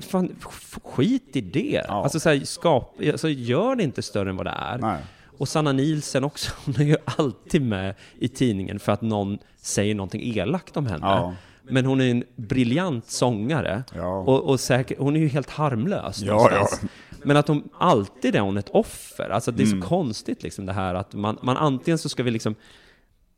Fan, 0.00 0.36
skit 0.84 1.36
i 1.36 1.40
det! 1.40 1.82
Ja. 1.88 2.02
Alltså, 2.02 2.20
så 2.20 2.28
här, 2.28 2.40
skap, 2.44 2.94
alltså 3.12 3.28
gör 3.28 3.76
det 3.76 3.82
inte 3.82 4.02
större 4.02 4.30
än 4.30 4.36
vad 4.36 4.46
det 4.46 4.50
är. 4.56 4.78
Nej. 4.78 4.98
Och 5.38 5.48
Sanna 5.48 5.72
Nielsen 5.72 6.24
också, 6.24 6.52
hon 6.64 6.74
är 6.80 6.84
ju 6.84 6.96
alltid 7.04 7.62
med 7.62 7.94
i 8.18 8.28
tidningen 8.28 8.78
för 8.78 8.92
att 8.92 9.02
någon 9.02 9.38
säger 9.56 9.94
någonting 9.94 10.22
elakt 10.38 10.76
om 10.76 10.86
henne. 10.86 11.06
Ja. 11.06 11.34
Men 11.62 11.86
hon 11.86 12.00
är 12.00 12.10
en 12.10 12.24
briljant 12.36 13.06
sångare. 13.10 13.82
Ja. 13.94 14.16
Och, 14.18 14.40
och 14.48 14.60
säkert, 14.60 14.98
hon 14.98 15.16
är 15.16 15.20
ju 15.20 15.28
helt 15.28 15.50
harmlös 15.50 16.20
Ja, 16.22 16.32
någonstans. 16.32 16.78
ja. 16.82 16.88
Men 17.24 17.36
att 17.36 17.48
hon 17.48 17.68
alltid 17.78 18.36
är 18.36 18.40
hon 18.40 18.56
ett 18.56 18.68
offer. 18.68 19.30
Alltså 19.30 19.50
det 19.52 19.62
är 19.62 19.66
Mm. 19.66 19.82
så 19.82 19.88
konstigt 19.88 20.42
liksom 20.42 20.66
det 20.66 20.72
här 20.72 20.94
att 20.94 21.14
man, 21.14 21.38
man 21.42 21.56
antingen 21.56 21.98
så 21.98 22.08
ska 22.08 22.22
vi 22.22 22.30
liksom 22.30 22.54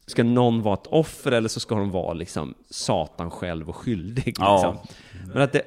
Ska 0.07 0.24
någon 0.24 0.62
vara 0.62 0.74
ett 0.74 0.86
offer 0.86 1.32
eller 1.32 1.48
så 1.48 1.61
ska 1.61 1.74
hon 1.74 1.90
vara 1.90 2.12
liksom 2.12 2.55
Satan 2.70 3.30
själv 3.30 3.68
och 3.68 3.76
skyldig. 3.76 4.36
Ja. 4.38 4.74
Liksom. 4.76 4.96
Men 5.32 5.42
att 5.42 5.52
det, 5.52 5.62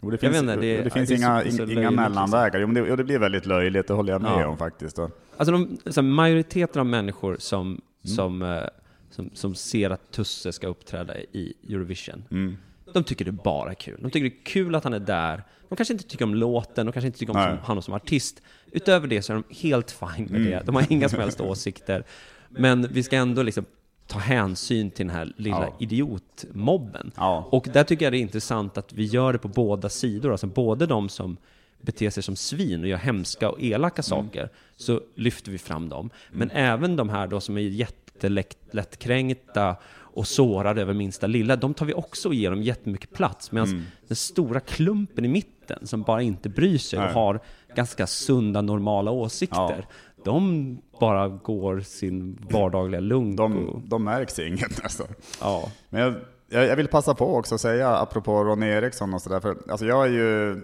Och 0.00 0.10
det 0.10 0.14
Jag 0.14 0.20
finns, 0.20 0.32
vet 0.34 0.42
inte, 0.42 0.56
det- 0.56 0.82
det 0.82 0.90
finns 0.90 1.08
det 1.08 1.14
är 1.14 1.16
så- 1.18 1.22
inga, 1.22 1.42
är 1.42 1.50
så 1.50 1.62
inga 1.62 1.80
liksom. 1.80 1.94
mellanvägar. 1.96 2.60
Jo, 2.60 2.66
men 2.66 2.74
det, 2.84 2.90
och 2.90 2.96
det 2.96 3.04
blir 3.04 3.18
väldigt 3.18 3.46
löjligt, 3.46 3.88
det 3.88 3.94
håller 3.94 4.12
jag 4.12 4.22
med 4.22 4.30
Ja. 4.42 4.46
om 4.48 4.56
faktiskt. 4.58 4.96
Då. 4.96 5.10
Alltså 5.36 5.52
de, 5.52 5.78
så 5.86 6.00
här, 6.00 6.08
majoriteten 6.08 6.80
av 6.80 6.86
människor 6.86 7.36
som, 7.38 7.66
Mm. 7.66 7.80
som, 8.16 8.42
eh, 8.42 8.62
som, 9.10 9.30
som 9.34 9.54
ser 9.54 9.90
att 9.90 10.10
Tusse 10.10 10.52
ska 10.52 10.66
uppträda 10.66 11.18
i 11.18 11.54
Eurovision, 11.68 12.24
Mm. 12.30 12.56
de 12.92 13.04
tycker 13.04 13.24
det 13.24 13.30
är 13.30 13.32
bara 13.32 13.74
kul. 13.74 13.98
De 14.02 14.10
tycker 14.10 14.30
det 14.30 14.36
är 14.36 14.44
kul 14.44 14.74
att 14.74 14.84
han 14.84 14.92
är 14.94 14.98
där. 15.00 15.42
De 15.68 15.76
kanske 15.76 15.94
inte 15.94 16.04
tycker 16.04 16.24
om 16.24 16.34
låten, 16.34 16.86
de 16.86 16.92
kanske 16.92 17.06
inte 17.06 17.18
tycker 17.18 17.36
om 17.36 17.44
som, 17.48 17.58
honom 17.58 17.82
som 17.82 17.94
artist. 17.94 18.42
Utöver 18.72 19.06
det 19.08 19.22
så 19.22 19.32
är 19.32 19.34
de 19.48 19.54
helt 19.54 19.90
fine 19.90 20.26
med 20.30 20.40
Mm. 20.40 20.50
det. 20.50 20.62
De 20.66 20.74
har 20.74 20.86
inga 20.92 21.08
som 21.08 21.18
helst 21.20 21.40
åsikter. 21.50 22.04
Men 22.48 22.86
vi 22.90 23.02
ska 23.02 23.16
ändå 23.16 23.42
liksom 23.42 23.64
ta 24.12 24.18
hänsyn 24.18 24.90
till 24.90 25.06
den 25.06 25.16
här 25.16 25.32
lilla 25.36 25.60
Ja. 25.60 25.76
idiotmobben. 25.78 27.12
Ja. 27.16 27.48
Och 27.50 27.68
där 27.72 27.84
tycker 27.84 28.06
jag 28.06 28.12
det 28.12 28.18
är 28.18 28.20
intressant 28.20 28.78
att 28.78 28.92
vi 28.92 29.04
gör 29.04 29.32
det 29.32 29.38
på 29.38 29.48
båda 29.48 29.88
sidor. 29.88 30.32
Alltså 30.32 30.46
både 30.46 30.86
de 30.86 31.08
som 31.08 31.36
beter 31.80 32.10
sig 32.10 32.22
som 32.22 32.36
svin 32.36 32.80
och 32.82 32.88
gör 32.88 32.96
hemska 32.96 33.50
och 33.50 33.62
elaka 33.62 34.02
saker, 34.02 34.48
så 34.76 35.00
lyfter 35.14 35.52
vi 35.52 35.58
fram 35.58 35.88
dem. 35.88 36.10
Men 36.30 36.50
även 36.50 36.96
de 36.96 37.08
här 37.08 37.26
då 37.26 37.40
som 37.40 37.56
är 37.56 37.60
jättelättkränkta 37.60 39.76
och 40.14 40.26
sårade 40.26 40.82
över 40.82 40.94
minsta 40.94 41.26
lilla, 41.26 41.56
de 41.56 41.74
tar 41.74 41.86
vi 41.86 41.94
också 41.94 42.28
och 42.28 42.34
ger 42.34 42.50
dem 42.50 42.62
jättemycket 42.62 43.12
plats. 43.12 43.52
Medan 43.52 43.86
den 44.08 44.16
stora 44.16 44.60
klumpen 44.60 45.24
i 45.24 45.28
mitten, 45.28 45.86
som 45.86 46.02
bara 46.02 46.22
inte 46.22 46.48
bryr 46.48 46.78
sig 46.78 46.98
och 46.98 47.04
har 47.04 47.40
ganska 47.74 48.06
sunda, 48.06 48.62
normala 48.62 49.10
åsikter, 49.10 49.86
de 50.24 50.78
bara 51.02 51.28
går 51.28 51.80
sin 51.80 52.38
vardagliga 52.50 53.00
lugn. 53.00 53.36
De, 53.36 53.82
de 53.86 54.04
märks 54.04 54.38
inget 54.38 54.82
nästan. 54.82 55.06
ja. 55.40 55.70
Men 55.90 56.00
jag, 56.48 56.66
jag 56.66 56.76
vill 56.76 56.88
passa 56.88 57.14
på 57.14 57.36
också 57.36 57.54
att 57.54 57.60
säga, 57.60 57.88
apropå 57.96 58.44
Ronny 58.44 58.66
Eriksson 58.66 59.14
och 59.14 59.22
sådär, 59.22 59.40
för 59.40 59.56
alltså 59.68 59.86
jag 59.86 60.06
är 60.06 60.10
ju 60.10 60.60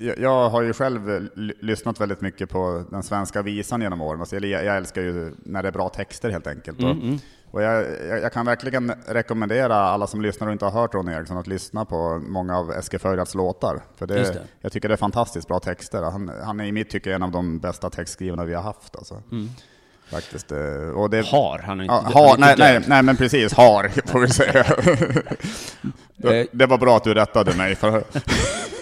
jag, 0.00 0.50
har 0.50 0.62
ju 0.62 0.72
själv 0.72 1.28
lyssnat 1.60 2.00
väldigt 2.00 2.20
mycket 2.20 2.50
på 2.50 2.84
den 2.90 3.02
svenska 3.02 3.42
visan 3.42 3.80
genom 3.80 4.00
åren. 4.00 4.20
Alltså, 4.20 4.36
jag, 4.36 4.64
jag 4.64 4.76
älskar 4.76 5.02
ju 5.02 5.34
när 5.38 5.62
det 5.62 5.68
är 5.68 5.72
bra 5.72 5.88
texter 5.88 6.30
helt 6.30 6.46
enkelt. 6.46 6.82
Och, 6.82 6.96
och 7.50 7.62
jag, 7.62 7.86
jag, 8.22 8.32
kan 8.32 8.46
verkligen 8.46 8.92
rekommendera 9.06 9.76
alla 9.76 10.06
som 10.06 10.22
lyssnar 10.22 10.46
och 10.46 10.52
inte 10.52 10.64
har 10.64 10.72
hört 10.72 10.94
Ronny 10.94 11.12
Eriksson 11.12 11.38
att 11.38 11.46
lyssna 11.46 11.84
på 11.84 12.18
många 12.26 12.58
av 12.58 12.72
Eskil 12.72 13.00
Föjrads 13.00 13.34
låtar. 13.34 13.80
För 13.96 14.06
det, 14.06 14.14
det. 14.14 14.42
jag 14.60 14.72
tycker 14.72 14.88
det 14.88 14.94
är 14.94 14.96
fantastiskt 14.96 15.48
bra 15.48 15.60
texter. 15.60 16.02
Han, 16.02 16.30
han 16.44 16.60
är 16.60 16.64
i 16.64 16.72
mitt 16.72 16.90
tycke 16.90 17.14
en 17.14 17.22
av 17.22 17.30
de 17.30 17.58
bästa 17.58 17.90
textskrivarna 17.90 18.44
vi 18.44 18.54
har 18.54 18.62
haft. 18.62 18.96
Alltså. 18.96 19.22
Faktiskt. 20.10 20.52
eh, 20.52 20.58
Och 20.96 21.10
det, 21.10 21.26
Har, 21.26 21.58
han 21.58 21.80
är 21.80 21.84
inte, 21.84 21.94
Ja, 21.94 22.20
har, 22.20 22.38
nej, 22.38 22.54
nej, 22.58 22.80
nej, 22.86 23.02
men 23.02 23.16
precis, 23.16 23.52
har 23.52 23.88
får 24.06 24.20
vi 24.20 24.28
säga. 24.28 24.64
Det, 26.16 26.46
det 26.52 26.66
var 26.66 26.78
bra 26.78 26.96
att 26.96 27.04
du 27.04 27.14
rättade 27.14 27.56
mig. 27.56 27.74
För, 27.74 28.04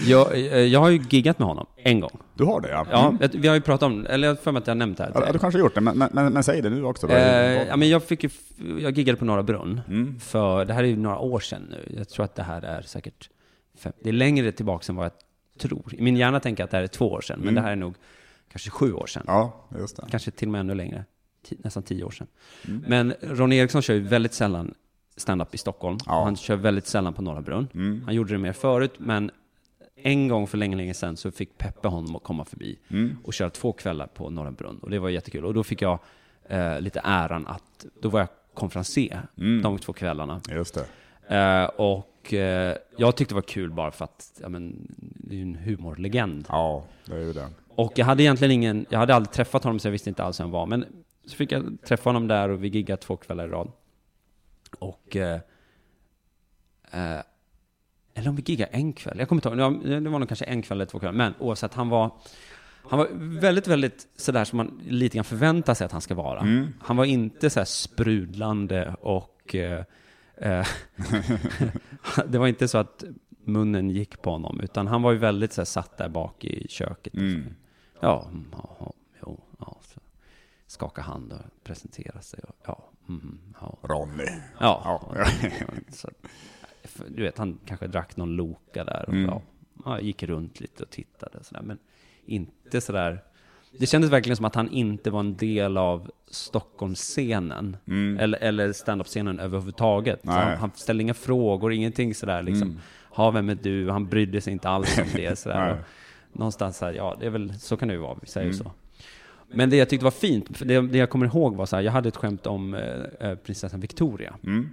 Jag, 0.00 0.32
eh, 0.38 0.58
jag 0.58 0.80
har 0.80 0.88
ju 0.90 1.00
giggat 1.10 1.38
med 1.38 1.48
honom 1.48 1.66
en 1.76 2.00
gång. 2.00 2.10
du 2.34 2.44
har 2.44 2.60
det 2.60 2.68
ja? 2.70 2.86
Ja, 2.90 3.06
Mm. 3.08 3.18
jag- 3.20 3.40
vi 3.40 3.48
har 3.48 3.54
ju 3.54 3.60
pratat 3.60 3.86
om, 3.86 4.06
eller 4.06 4.28
jag 4.28 4.40
för 4.40 4.52
mig 4.52 4.60
att 4.60 4.66
jag 4.66 4.74
har 4.74 4.78
nämnt 4.78 4.96
det 4.98 5.04
här. 5.04 5.12
Ja, 5.14 5.32
du 5.32 5.38
kanske 5.38 5.58
har 5.58 5.64
gjort 5.64 5.74
det, 5.74 5.80
men, 5.80 5.98
men, 6.12 6.32
men 6.32 6.42
säg 6.44 6.62
det 6.62 6.70
nu 6.70 6.84
också. 6.84 7.06
Då. 7.06 7.12
Eh, 7.12 7.62
ja, 7.68 7.76
men 7.76 7.88
jag, 7.88 8.02
fick 8.02 8.24
ju, 8.24 8.30
jag 8.80 8.98
giggade 8.98 9.18
på 9.18 9.24
Norra 9.24 9.42
Brunn, 9.42 9.80
Mm. 9.88 10.20
för 10.20 10.64
det 10.64 10.72
här 10.72 10.82
är 10.82 10.88
ju 10.88 10.96
några 10.96 11.18
år 11.18 11.40
sedan 11.40 11.62
nu. 11.70 11.94
Jag 11.96 12.08
tror 12.08 12.24
att 12.24 12.34
det 12.34 12.42
här 12.42 12.62
är 12.62 12.82
säkert, 12.82 13.30
fem, 13.78 13.92
det 14.02 14.08
är 14.08 14.12
längre 14.12 14.52
tillbaka 14.52 14.84
än 14.92 14.96
vad 14.96 15.04
jag 15.04 15.12
tror. 15.58 15.94
I 15.94 16.02
min 16.02 16.16
hjärna 16.16 16.40
tänker 16.40 16.60
jag 16.62 16.64
att 16.64 16.70
det 16.70 16.76
här 16.76 16.84
är 16.84 16.88
två 16.88 17.08
år 17.12 17.20
sedan, 17.20 17.38
men 17.38 17.48
Mm. 17.48 17.54
det 17.54 17.60
här 17.60 17.72
är 17.72 17.76
nog 17.76 17.94
kanske 18.52 18.70
sju 18.70 18.92
år 18.92 19.06
sedan. 19.06 19.24
Ja, 19.26 19.66
just 19.78 19.96
det. 19.96 20.02
Kanske 20.10 20.30
till 20.30 20.48
och 20.48 20.52
med 20.52 20.60
ännu 20.60 20.74
längre, 20.74 21.04
nästan 21.50 21.82
tio 21.82 22.04
år 22.04 22.10
sedan. 22.10 22.26
Mm. 22.68 22.84
Men 22.88 23.14
Ronny 23.22 23.56
Eriksson 23.56 23.82
kör 23.82 23.94
ju 23.94 24.00
väldigt 24.00 24.34
sällan 24.34 24.74
stand-up 25.16 25.54
i 25.54 25.58
Stockholm. 25.58 25.98
Ja. 26.06 26.24
Han 26.24 26.36
kör 26.36 26.56
väldigt 26.56 26.86
sällan 26.86 27.14
på 27.14 27.22
Norra 27.22 27.40
Brunn. 27.42 27.68
Mm. 27.74 28.02
Han 28.04 28.14
gjorde 28.14 28.32
det 28.34 28.38
mer 28.38 28.52
förut, 28.52 28.92
men 28.98 29.30
en 30.06 30.28
gång 30.28 30.46
för 30.46 30.58
länge, 30.58 30.76
länge 30.76 30.94
sedan 30.94 31.16
så 31.16 31.30
fick 31.30 31.58
Peppe 31.58 31.88
honom 31.88 32.16
att 32.16 32.22
komma 32.22 32.44
förbi 32.44 32.78
Mm. 32.90 33.16
och 33.24 33.34
köra 33.34 33.50
två 33.50 33.72
kvällar 33.72 34.06
på 34.06 34.30
Norra 34.30 34.50
Brunn. 34.50 34.78
Och 34.78 34.90
det 34.90 34.98
var 34.98 35.08
jättekul. 35.08 35.44
Och 35.44 35.54
då 35.54 35.64
fick 35.64 35.82
jag 35.82 35.98
eh, 36.48 36.80
lite 36.80 37.00
äran 37.04 37.46
att, 37.46 37.86
då 38.00 38.08
var 38.08 38.20
jag 38.20 38.28
konferencier 38.54 39.28
Mm. 39.38 39.62
de 39.62 39.78
två 39.78 39.92
kvällarna. 39.92 40.40
Just 40.50 40.74
det. 41.28 41.36
Eh, 41.36 41.64
och 41.64 42.34
eh, 42.34 42.76
jag 42.96 43.16
tyckte 43.16 43.32
det 43.32 43.36
var 43.36 43.42
kul 43.42 43.70
bara 43.70 43.90
för 43.90 44.04
att, 44.04 44.38
ja 44.42 44.48
men, 44.48 44.86
det 44.98 45.34
är 45.34 45.36
ju 45.36 45.42
en 45.42 45.54
humorlegend. 45.56 46.46
Ja, 46.48 46.84
det 47.04 47.14
är 47.14 47.20
ju 47.20 47.32
det. 47.32 47.48
Och 47.68 47.92
jag 47.96 48.06
hade 48.06 48.22
egentligen 48.22 48.52
ingen, 48.52 48.86
jag 48.88 48.98
hade 48.98 49.14
aldrig 49.14 49.32
träffat 49.32 49.64
honom 49.64 49.78
så 49.78 49.86
jag 49.88 49.92
visste 49.92 50.08
inte 50.08 50.24
alls 50.24 50.40
vem 50.40 50.44
han 50.44 50.50
var. 50.50 50.66
Men 50.66 50.84
så 51.26 51.36
fick 51.36 51.52
jag 51.52 51.76
träffa 51.86 52.08
honom 52.10 52.28
där 52.28 52.48
och 52.48 52.64
vi 52.64 52.68
giggade 52.68 53.02
två 53.02 53.16
kvällar 53.16 53.46
i 53.46 53.50
rad. 53.50 53.72
Och... 54.78 55.16
Eh, 55.16 55.40
eh, 56.90 57.20
eller 58.14 58.28
om 58.28 58.36
vi 58.36 58.42
giggade 58.46 58.70
en 58.70 58.92
kväll, 58.92 59.18
jag 59.18 59.28
kommer 59.28 59.38
inte 59.46 59.48
ihåg, 59.62 59.84
det 60.02 60.10
var- 60.10 60.18
nog 60.18 60.28
kanske 60.28 60.44
en 60.44 60.62
kväll 60.62 60.78
eller 60.78 60.86
två 60.86 60.98
kvällar. 60.98 61.12
Men 61.12 61.34
oavsett, 61.38 61.74
han 61.74 61.88
var, 61.88 62.10
han 62.88 62.98
var 62.98 63.08
väldigt, 63.40 63.66
väldigt 63.68 64.06
sådär 64.16 64.44
som 64.44 64.56
man 64.56 64.80
lite 64.88 65.16
grann 65.16 65.24
förväntar 65.24 65.74
sig 65.74 65.84
att 65.84 65.92
han 65.92 66.00
ska 66.00 66.14
vara. 66.14 66.40
Mm. 66.40 66.66
Han 66.80 66.96
var 66.96 67.04
inte 67.04 67.50
så 67.50 67.64
sprudlande 67.64 68.94
och... 69.00 69.54
Eh, 69.54 69.84
eh, 70.36 70.66
det 72.26 72.38
var 72.38 72.46
inte 72.46 72.68
så 72.68 72.78
att 72.78 73.04
munnen 73.44 73.90
gick 73.90 74.22
på 74.22 74.30
honom, 74.30 74.60
utan 74.60 74.86
han 74.86 75.02
var 75.02 75.12
ju 75.12 75.18
väldigt 75.18 75.52
så 75.52 75.64
satt 75.64 75.96
där 75.98 76.08
bak 76.08 76.44
i 76.44 76.66
köket. 76.68 77.14
Mm. 77.14 77.54
Ja, 78.00 78.30
ja, 78.52 78.92
jo, 79.22 79.40
ja. 79.58 79.76
Så 79.94 80.00
skaka 80.66 81.02
hand 81.02 81.32
och 81.32 81.64
presentera 81.64 82.20
sig. 82.20 82.40
Och, 82.48 82.56
ja, 82.66 82.84
mm, 83.08 83.38
ja. 83.60 83.78
Ronny. 83.82 84.26
Ja, 84.60 85.00
Ja. 85.16 85.26
så, 85.92 86.08
du 87.08 87.22
vet, 87.22 87.38
han 87.38 87.58
kanske 87.66 87.86
drack 87.86 88.16
någon 88.16 88.36
Loka 88.36 88.84
där 88.84 89.04
och 89.08 89.14
Mm. 89.14 89.30
ja, 89.84 90.00
gick 90.00 90.22
runt 90.22 90.60
lite 90.60 90.82
och 90.82 90.90
tittade 90.90 91.38
och 91.38 91.44
sådär, 91.46 91.62
men 91.62 91.78
inte 92.26 92.80
sådär. 92.80 93.22
Det 93.78 93.86
kändes 93.86 94.10
verkligen 94.10 94.36
som 94.36 94.44
att 94.44 94.54
han 94.54 94.70
inte 94.70 95.10
var 95.10 95.20
en 95.20 95.36
del 95.36 95.76
av 95.76 96.10
Stockholmsscenen, 96.78 97.76
Mm. 97.86 98.18
eller, 98.18 98.38
eller 98.38 98.72
standup-scenen 98.72 99.38
överhuvudtaget. 99.40 100.20
Han, 100.24 100.56
han 100.58 100.70
ställde 100.74 101.02
inga 101.02 101.14
frågor, 101.14 101.72
ingenting 101.72 102.14
sådär 102.14 102.42
liksom. 102.42 102.68
Mm. 102.68 102.80
Ha, 103.10 103.30
vem 103.30 103.48
är 103.48 103.54
du? 103.62 103.90
Han 103.90 104.08
brydde 104.08 104.40
sig 104.40 104.52
inte 104.52 104.68
alls 104.68 104.98
om 104.98 105.04
det. 105.14 105.38
Sådär. 105.38 105.70
Och 106.32 106.38
någonstans 106.38 106.76
så 106.78 106.84
här, 106.84 106.92
ja, 106.92 107.16
det 107.20 107.26
är 107.26 107.30
väl, 107.30 107.58
så 107.58 107.76
kan 107.76 107.88
det 107.88 107.94
ju 107.94 108.00
vara, 108.00 108.16
vi 108.20 108.26
säger 108.26 108.46
Mm. 108.46 108.58
så. 108.58 108.72
Men 109.48 109.70
det 109.70 109.76
jag 109.76 109.88
tyckte 109.88 110.04
var 110.04 110.10
fint, 110.10 110.56
för 110.58 110.64
det, 110.64 110.80
det 110.80 110.98
jag 110.98 111.10
kommer 111.10 111.26
ihåg 111.26 111.56
var 111.56 111.66
så 111.66 111.76
här, 111.76 111.82
jag 111.82 111.92
hade 111.92 112.08
ett 112.08 112.16
skämt 112.16 112.46
om 112.46 112.74
eh, 112.74 113.00
eh, 113.20 113.34
prinsessan 113.34 113.80
Victoria. 113.80 114.34
Mm. 114.44 114.68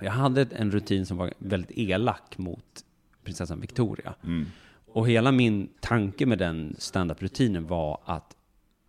Jag 0.00 0.12
hade 0.12 0.46
en 0.52 0.70
rutin 0.70 1.06
som 1.06 1.16
var 1.16 1.32
väldigt 1.38 1.78
elak 1.78 2.38
mot 2.38 2.64
prinsessan 3.24 3.60
Victoria. 3.60 4.14
Mm. 4.24 4.46
Och 4.92 5.08
hela 5.08 5.32
min 5.32 5.68
tanke 5.80 6.26
med 6.26 6.38
den 6.38 6.76
standup-rutinen 6.78 7.66
var 7.66 7.98
att, 8.04 8.36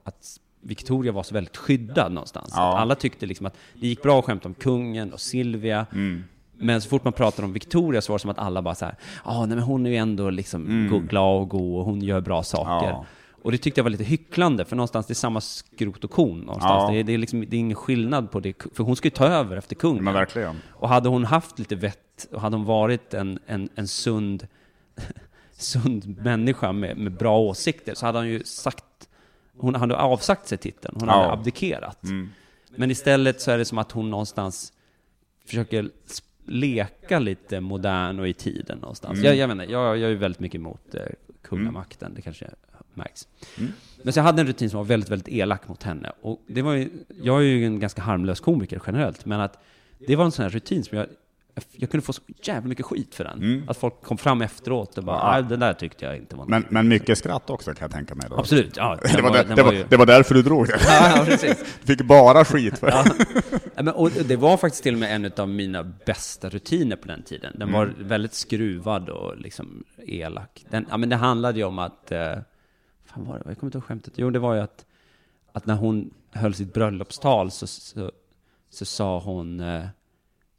att 0.03 0.39
Victoria 0.61 1.11
var 1.11 1.23
så 1.23 1.33
väldigt 1.33 1.57
skyddad 1.57 2.11
någonstans. 2.11 2.53
Ja. 2.55 2.77
Alla 2.77 2.95
tyckte 2.95 3.25
liksom 3.25 3.45
att 3.45 3.57
det 3.79 3.87
gick 3.87 4.03
bra 4.03 4.19
att 4.19 4.25
skämta 4.25 4.47
om 4.47 4.53
kungen 4.53 5.13
och 5.13 5.19
Silvia. 5.19 5.85
Mm. 5.91 6.23
Men 6.61 6.81
så 6.81 6.89
fort 6.89 7.03
man 7.03 7.13
pratade 7.13 7.45
om 7.45 7.53
Victoria 7.53 8.01
så 8.01 8.11
var 8.11 8.17
det 8.17 8.21
som 8.21 8.29
att 8.31 8.39
alla 8.39 8.61
bara 8.61 8.75
så 8.75 8.85
här, 8.85 8.95
ja 9.25 9.45
nej 9.45 9.55
men 9.55 9.59
hon 9.65 9.85
är 9.85 9.89
ju 9.89 9.95
ändå 9.95 10.29
liksom 10.29 10.65
Mm. 10.65 11.07
glad 11.07 11.41
och 11.41 11.49
god 11.49 11.79
och 11.79 11.85
hon 11.85 12.01
gör 12.01 12.21
bra 12.21 12.43
saker. 12.43 12.87
Ja. 12.87 13.05
Och 13.41 13.51
det 13.51 13.57
tyckte 13.57 13.79
jag 13.79 13.83
var 13.83 13.89
lite 13.89 14.03
hycklande, 14.03 14.65
för 14.65 14.75
någonstans 14.75 15.07
det 15.07 15.13
är 15.13 15.15
samma 15.15 15.41
skrot 15.41 16.03
och 16.03 16.11
kon 16.11 16.39
någonstans. 16.39 16.83
Ja. 16.87 16.91
Det, 16.91 16.99
är, 16.99 17.03
det, 17.03 17.13
är 17.13 17.17
liksom, 17.17 17.39
det 17.39 17.55
är 17.55 17.59
ingen 17.59 17.75
skillnad 17.75 18.31
på 18.31 18.39
det, 18.39 18.63
för 18.73 18.83
hon 18.83 18.95
ska 18.95 19.05
ju 19.05 19.11
ta 19.11 19.27
över 19.27 19.57
efter 19.57 19.75
kungen. 19.75 20.03
Men 20.03 20.13
verkligen. 20.13 20.55
Och 20.71 20.89
hade 20.89 21.09
hon 21.09 21.25
haft 21.25 21.59
lite 21.59 21.75
vett 21.75 22.27
och 22.31 22.41
hade 22.41 22.55
hon 22.55 22.65
varit 22.65 23.13
en, 23.13 23.39
en, 23.45 23.69
en 23.75 23.87
sund, 23.87 24.47
sund 25.51 26.17
människa 26.23 26.71
med, 26.71 26.97
med 26.97 27.11
bra 27.11 27.39
åsikter 27.39 27.93
så 27.95 28.05
hade 28.05 28.17
hon 28.19 28.27
ju 28.27 28.43
sagt, 28.43 28.85
hon 29.57 29.75
hade 29.75 29.95
avsagt 29.95 30.47
sig 30.47 30.57
titeln, 30.57 30.95
hon 30.99 31.09
hade 31.09 31.23
Ja. 31.23 31.33
abdikerat. 31.33 32.03
Mm. 32.03 32.29
Men 32.75 32.91
istället 32.91 33.41
så 33.41 33.51
är 33.51 33.57
det 33.57 33.65
som 33.65 33.77
att 33.77 33.91
hon 33.91 34.09
någonstans 34.09 34.73
försöker 35.45 35.89
leka 36.45 37.19
lite 37.19 37.61
modern 37.61 38.19
och 38.19 38.27
i 38.27 38.33
tiden 38.33 38.77
någonstans. 38.79 39.13
Mm. 39.13 39.25
Jag, 39.25 39.35
jag 39.35 39.51
inte, 39.51 39.71
jag, 39.71 39.97
jag 39.97 40.11
är 40.11 40.15
väldigt 40.15 40.39
mycket 40.39 40.59
emot 40.59 40.95
eh, 40.95 41.01
kungamakten, 41.41 42.13
det 42.15 42.21
kanske 42.21 42.49
märks. 42.99 43.27
Mm. 43.57 43.71
Men 44.03 44.13
så 44.13 44.19
jag 44.19 44.23
hade 44.23 44.41
en 44.41 44.47
rutin 44.47 44.69
som 44.69 44.77
var 44.77 44.85
väldigt, 44.85 45.09
väldigt 45.09 45.27
elak 45.27 45.67
mot 45.67 45.83
henne. 45.83 46.11
Och 46.21 46.41
det 46.47 46.61
var 46.61 46.73
ju, 46.73 46.89
jag 47.23 47.37
är 47.37 47.43
ju 47.45 47.65
en 47.65 47.79
ganska 47.79 48.01
harmlös 48.01 48.39
komiker 48.39 48.81
generellt, 48.85 49.25
men 49.25 49.39
att 49.41 49.57
det 50.07 50.15
var 50.15 50.25
en 50.25 50.31
sån 50.31 50.43
här 50.43 50.49
rutin 50.49 50.83
som 50.83 50.97
jag, 50.97 51.07
jag 51.71 51.89
kunde 51.91 52.05
få 52.05 52.13
så 52.13 52.21
jävla 52.43 52.69
mycket 52.69 52.85
skit 52.85 53.15
för 53.15 53.23
den. 53.23 53.37
Mm. 53.37 53.63
Att 53.69 53.77
folk 53.77 54.01
kom 54.01 54.17
fram 54.17 54.41
efteråt 54.41 54.97
och 54.97 55.03
bara, 55.03 55.17
Ja. 55.17 55.37
ah, 55.37 55.41
den 55.41 55.59
där 55.59 55.73
tyckte 55.73 56.05
jag 56.05 56.17
inte 56.17 56.35
var 56.35 56.45
Men, 56.45 56.65
men 56.69 56.87
mycket 56.87 57.17
skratt 57.17 57.49
också 57.49 57.73
kan 57.73 57.81
jag 57.85 57.91
tänka 57.91 58.15
mig 58.15 58.27
då. 58.29 58.35
Absolut, 58.35 58.77
ja. 58.77 58.97
Det 59.15 59.21
var, 59.21 59.31
den 59.33 59.55
det, 59.55 59.63
var, 59.63 59.73
ju- 59.73 59.85
det 59.89 59.97
var 59.97 60.05
därför 60.05 60.35
du 60.35 60.41
drog 60.41 60.67
det. 60.67 60.79
Ja, 60.87 61.25
ja, 61.43 61.53
fick 61.83 62.01
bara 62.01 62.45
skit 62.45 62.77
för. 62.77 62.87
Ja. 62.87 63.05
Men, 63.75 63.87
och 63.93 64.11
det 64.11 64.35
var 64.35 64.57
faktiskt 64.57 64.83
till 64.83 64.93
och 64.93 64.99
med 64.99 65.15
en 65.15 65.31
av 65.37 65.49
mina 65.49 65.83
bästa 66.05 66.49
rutiner 66.49 66.95
på 66.95 67.07
den 67.07 67.23
tiden. 67.23 67.53
Den 67.59 67.71
var 67.71 67.93
väldigt 67.99 68.33
skruvad 68.33 69.09
och 69.09 69.37
liksom 69.37 69.83
elak. 70.07 70.65
Den, 70.69 70.85
ja, 70.89 70.97
men 70.97 71.09
det 71.09 71.15
handlade 71.15 71.59
ju 71.59 71.65
om 71.65 71.79
att... 71.79 72.11
Eh, 72.11 72.37
fan 73.09 73.25
var 73.25 73.33
det? 73.39 73.43
Jag 73.45 73.57
kommer 73.57 73.67
inte 73.67 73.77
ihåg 73.77 73.83
skämtet. 73.85 74.13
Jo, 74.15 74.29
det 74.29 74.39
var 74.39 74.53
ju 74.53 74.61
att, 74.61 74.85
att 75.51 75.65
när 75.65 75.75
hon 75.75 76.13
höll 76.31 76.53
sitt 76.53 76.73
bröllopstal 76.73 77.51
så, 77.51 77.67
så, 77.67 78.11
så 78.69 78.85
sa 78.85 79.19
hon... 79.19 79.59
Eh, 79.59 79.85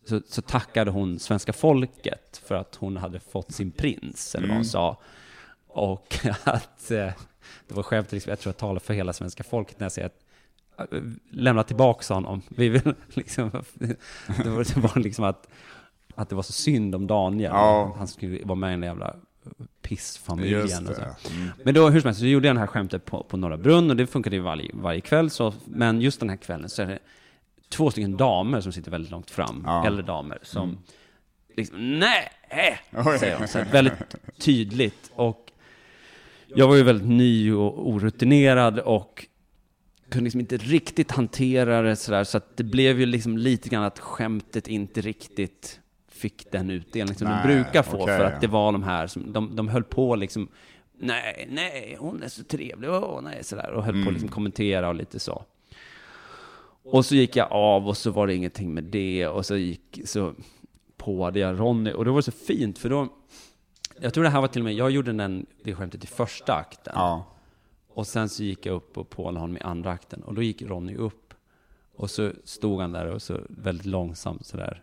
så, 0.05 0.21
så 0.29 0.43
tackade 0.43 0.91
hon 0.91 1.19
svenska 1.19 1.53
folket 1.53 2.43
för 2.45 2.55
att 2.55 2.75
hon 2.75 2.97
hade 2.97 3.21
fått 3.21 3.53
sin 3.53 3.71
prins, 3.71 4.35
eller 4.35 4.47
vad 4.47 4.57
hon 4.57 4.57
Mm. 4.57 4.65
sa. 4.65 4.97
Och 5.67 6.19
att 6.45 6.91
eh, 6.91 7.13
det 7.69 7.75
var 7.75 7.83
skämt, 7.83 8.13
liksom, 8.13 8.31
jag 8.31 8.39
tror 8.41 8.51
jag 8.51 8.57
talar 8.57 8.81
för 8.81 8.95
hela 8.95 9.13
svenska 9.13 9.45
folket 9.45 9.81
när 9.81 9.85
jag 9.85 9.93
säger 9.93 10.11
att 10.77 10.93
eh, 10.93 11.03
lämna 11.31 11.63
tillbaka 11.63 12.15
honom. 12.15 12.43
Vi 12.49 12.69
vill 12.69 12.83
liksom, 13.09 13.51
det 14.27 14.49
var, 14.51 14.75
det 14.75 14.77
var 14.81 15.01
liksom 15.01 15.25
att, 15.25 15.49
att 16.15 16.29
det 16.29 16.35
var 16.35 16.43
så 16.43 16.53
synd 16.53 16.95
om 16.95 17.07
Daniel. 17.07 17.51
Ja. 17.55 17.95
Han 17.99 18.09
skulle 18.09 18.45
vara 18.45 18.57
med 18.57 18.69
i 18.69 18.73
den 18.73 18.83
jävla 18.83 19.17
pissfamiljen. 19.83 20.89
Och 20.89 20.95
så. 20.97 21.03
Mm. 21.03 21.49
Men 21.65 21.75
då, 21.75 21.89
hur 21.89 22.01
som 22.01 22.09
helst, 22.09 22.21
så 22.21 22.27
gjorde 22.27 22.47
jag 22.47 22.57
det 22.57 22.61
här 22.61 22.67
skämtet 22.67 23.05
på, 23.05 23.23
på 23.23 23.37
Norra 23.37 23.57
Brunn 23.57 23.91
och 23.91 23.97
det 23.97 24.07
funkade 24.07 24.37
ju 24.37 24.43
varje, 24.43 24.71
varje 24.75 25.01
kväll. 25.01 25.31
Så, 25.31 25.55
men 25.65 26.01
just 26.01 26.21
den 26.21 26.29
här 26.29 26.37
kvällen 26.37 26.69
så 26.69 26.83
är 26.83 26.87
det 26.87 26.99
två 27.69 27.91
stycken 27.91 28.17
damer 28.17 28.61
som 28.61 28.73
sitter 28.73 28.91
väldigt 28.91 29.11
långt 29.11 29.31
fram, 29.31 29.63
Ja. 29.67 29.87
äldre 29.87 30.03
damer, 30.03 30.39
som 30.43 30.79
liksom, 31.57 31.99
nej, 31.99 32.31
säger 33.19 33.39
de. 33.39 33.49
Så 33.49 33.59
här, 33.59 33.73
väldigt 33.73 34.15
tydligt. 34.39 35.11
Och 35.15 35.53
jag 36.47 36.69
var 36.69 36.77
ju 36.77 36.83
väldigt 36.83 37.09
ny 37.09 37.53
och 37.53 37.89
orutinerad 37.89 38.79
och 38.79 39.27
kunde 40.11 40.25
liksom 40.25 40.41
inte 40.41 40.57
riktigt 40.57 41.11
hantera 41.11 41.83
det 41.83 41.97
sådär, 41.97 42.25
så 42.25 42.37
att 42.37 42.57
det 42.57 42.65
blev 42.65 43.01
ju 43.01 43.07
liksom 43.07 43.39
lite 43.39 43.69
grann 43.69 43.85
att 43.85 43.99
skämtet 43.99 44.69
inte 44.69 45.01
riktigt 45.01 45.80
fick 46.21 46.51
den 46.51 46.71
utdelning 46.71 47.15
som 47.15 47.29
Nej, 47.29 47.47
brukar 47.47 47.83
få, 47.83 48.03
okej, 48.03 48.19
för 48.19 48.25
att 48.25 48.41
det 48.41 48.47
var 48.47 48.73
de 48.73 48.83
här 48.83 49.07
som, 49.07 49.33
de, 49.33 49.57
de 49.57 49.69
höll 49.69 49.85
på 49.85 50.17
liksom, 50.17 50.49
nej, 50.99 51.49
nej, 51.51 51.97
hon 52.01 52.23
är 52.23 52.29
så 52.29 52.45
trevlig, 52.45 52.91
åh, 52.91 53.21
nej, 53.23 53.45
sådär, 53.45 53.71
och 53.71 53.85
höll 53.85 54.03
på 54.03 54.09
att 54.09 54.13
liksom 54.13 54.29
kommentera 54.29 54.89
och 54.89 54.95
lite 54.95 55.19
så. 55.19 55.45
Och 56.83 57.05
så 57.07 57.15
gick 57.15 57.37
jag 57.37 57.53
av 57.53 57.89
och 57.89 57.97
så 57.97 58.11
var 58.11 58.27
det 58.27 58.35
ingenting 58.35 58.75
med 58.75 58.85
det 58.85 59.27
och 59.27 59.47
så 59.47 59.57
gick, 59.57 60.01
så 60.05 60.35
påade 60.97 61.39
jag 61.39 61.61
Ronny 61.61 61.93
och 61.93 62.05
det 62.05 62.11
var 62.11 62.21
så 62.21 62.33
fint 62.33 62.79
för 62.79 62.91
då, 62.91 63.09
jag 64.01 64.15
tror 64.15 64.25
det 64.25 64.31
här 64.31 64.41
var 64.41 64.49
till 64.49 64.61
och 64.61 64.65
med, 64.65 64.75
jag 64.75 64.91
gjorde 64.91 65.13
den, 65.13 65.47
det 65.63 65.75
skämtet 65.75 66.05
i 66.05 66.07
första 66.07 66.55
akten. 66.55 66.93
Ja. 66.97 67.27
Och 67.89 68.07
sen 68.07 68.29
så 68.29 68.43
gick 68.43 68.67
jag 68.67 68.75
upp 68.75 68.99
och 68.99 69.11
pålade 69.11 69.41
honom 69.41 69.57
i 69.57 69.61
andra 69.61 69.91
akten. 69.91 70.23
Och 70.23 70.35
då 70.35 70.43
gick 70.43 70.63
Ronny 70.63 70.97
upp. 70.97 71.35
Och 71.97 72.11
så 72.11 72.33
stod 72.45 72.81
han 72.81 72.93
där 72.93 73.07
och 73.07 73.23
så 73.23 73.41
väldigt 73.49 73.87
långsamt 73.87 74.47
sådär. 74.47 74.83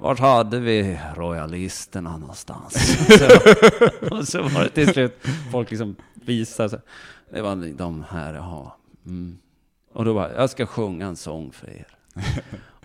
Vart 0.00 0.18
hade 0.18 0.60
vi 0.60 0.98
royalisterna 1.16 2.16
någonstans? 2.16 2.98
så, 3.18 3.26
och 4.16 4.28
så 4.28 4.42
var 4.42 4.62
det 4.62 4.68
till 4.68 4.88
slut, 4.88 5.18
folk 5.52 5.70
liksom 5.70 5.96
visade 6.14 6.68
sig. 6.68 6.78
Det 7.32 7.42
var 7.42 7.76
de 7.76 8.04
här, 8.10 8.34
jaha. 8.34 8.72
Mm. 9.06 9.38
Och 9.92 10.04
då 10.04 10.14
bara, 10.14 10.34
jag 10.34 10.50
ska 10.50 10.66
sjunga 10.66 11.06
en 11.06 11.16
sång 11.16 11.52
för 11.52 11.70
er. 11.70 11.86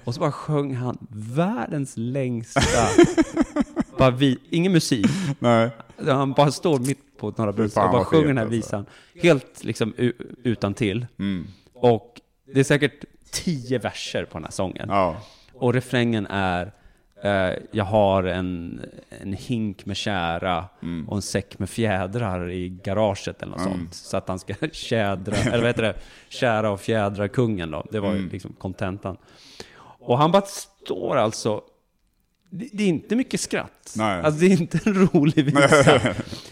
Och 0.03 0.13
så 0.13 0.20
bara 0.20 0.32
sjöng 0.32 0.76
han 0.76 0.97
världens 1.09 1.93
längsta, 1.97 2.61
bara 3.97 4.11
vi, 4.11 4.39
ingen 4.49 4.72
musik, 4.72 5.07
Nej. 5.39 5.70
han 6.05 6.34
bara 6.34 6.51
står 6.51 6.80
mitt 6.80 7.18
på 7.18 7.32
Brunn 7.32 7.70
fan 7.70 7.86
och 7.86 7.91
bara 7.91 8.05
sjunger 8.05 8.28
den 8.28 8.38
här 8.38 8.43
alltså. 8.43 8.55
visan. 8.55 8.86
Helt 9.22 9.63
liksom 9.63 9.93
utan 10.43 10.74
till. 10.74 11.07
Mm. 11.20 11.47
Och 11.74 12.22
det 12.53 12.59
är 12.59 12.63
säkert 12.63 13.05
tio 13.32 13.80
verser 13.80 14.26
på 14.26 14.38
den 14.38 14.43
här 14.43 14.51
sången. 14.51 14.89
Ja. 14.89 15.18
Och 15.53 15.74
refrängen 15.74 16.28
är 16.30 16.72
Jag 17.71 17.86
har 17.86 18.23
en, 18.23 18.82
en 19.21 19.34
hink 19.34 19.86
med 19.86 19.97
kära 19.97 20.65
Mm. 20.82 21.09
och 21.09 21.15
en 21.15 21.21
säck 21.21 21.59
med 21.59 21.69
fjädrar 21.69 22.49
i 22.51 22.69
garaget 22.69 23.41
eller 23.41 23.51
något 23.51 23.61
sånt. 23.61 23.93
Så 23.93 24.17
att 24.17 24.28
han 24.28 24.39
ska 24.39 24.53
tjädra, 24.71 25.36
eller 25.36 25.57
vad 25.57 25.67
heter 25.67 25.84
det? 25.84 25.95
Kära 26.30 26.69
och 26.71 26.80
fjädra 26.80 27.28
kungen 27.28 27.71
då. 27.71 27.86
Det 27.91 27.99
var 27.99 28.09
Mm. 28.09 28.21
ju 28.23 28.30
liksom 28.30 28.53
kontentan. 28.53 29.17
Och 29.99 30.17
han 30.17 30.32
bara 30.32 30.41
står 30.41 31.15
alltså 31.15 31.61
det, 32.50 32.70
det 32.74 32.84
är 32.84 32.88
inte 32.88 33.16
mycket 33.16 33.39
skratt. 33.39 33.93
Nej. 33.98 34.22
Alltså 34.22 34.39
det 34.41 34.46
är 34.54 34.62
inte 34.62 34.80
en 34.86 34.93
rolig 35.14 35.46
visa. 35.46 36.00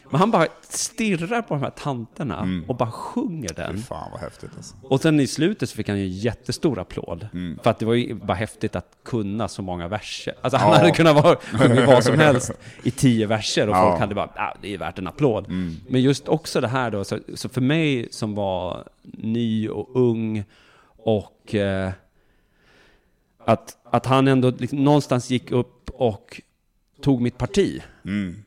Men 0.09 0.19
han 0.19 0.31
bara 0.31 0.47
stirrar 0.69 1.41
på 1.41 1.53
de 1.53 1.63
här 1.63 1.69
tanterna 1.69 2.37
Mm. 2.39 2.65
och 2.69 2.75
bara 2.75 2.91
sjunger 2.91 3.53
den. 3.55 3.77
Fy 3.77 3.81
fan 3.83 4.11
vad 4.11 4.21
häftigt 4.21 4.49
alltså. 4.57 4.75
Och 4.81 5.01
sen 5.01 5.19
i 5.19 5.27
slutet 5.27 5.69
så 5.69 5.75
fick 5.75 5.89
han 5.89 5.97
ju 5.99 6.03
en 6.05 6.11
jättestor 6.11 6.79
applåd. 6.79 7.27
Mm. 7.33 7.59
För 7.63 7.69
att 7.71 7.79
det 7.79 7.85
var 7.85 7.93
ju 7.93 8.13
bara 8.15 8.33
häftigt 8.33 8.75
att 8.75 8.85
kunna 9.05 9.47
så 9.47 9.61
många 9.61 9.87
verser. 9.87 10.33
Alltså 10.41 10.57
han 10.57 10.69
Ja. 10.71 10.77
hade 10.77 10.91
kunnat 10.91 11.15
vara, 11.23 11.35
sjungit 11.41 11.87
vad 11.87 12.03
som 12.03 12.19
helst 12.19 12.51
i 12.83 12.91
tio 12.91 13.27
verser 13.27 13.69
och 13.69 13.75
Ja. 13.75 13.89
folk 13.89 13.99
hade 13.99 14.15
bara, 14.15 14.29
ah, 14.35 14.53
det 14.61 14.73
är 14.73 14.77
värt 14.77 14.99
en 14.99 15.07
applåd. 15.07 15.45
Mm. 15.47 15.75
Men 15.89 16.01
just 16.01 16.27
också 16.27 16.61
det 16.61 16.67
här 16.67 16.91
då, 16.91 17.03
så, 17.03 17.19
så 17.35 17.49
för 17.49 17.61
mig 17.61 18.07
som 18.11 18.35
var 18.35 18.87
ny 19.03 19.69
och 19.69 19.89
ung 19.95 20.43
och 21.05 21.55
eh, 21.55 21.91
att, 23.45 23.77
att 23.83 24.05
han 24.05 24.27
ändå 24.27 24.49
liksom 24.49 24.83
någonstans 24.83 25.29
gick 25.29 25.51
upp 25.51 25.89
och 25.89 26.41
tog 27.01 27.21
mitt 27.21 27.37
parti. 27.37 27.81
Mm. 28.05 28.43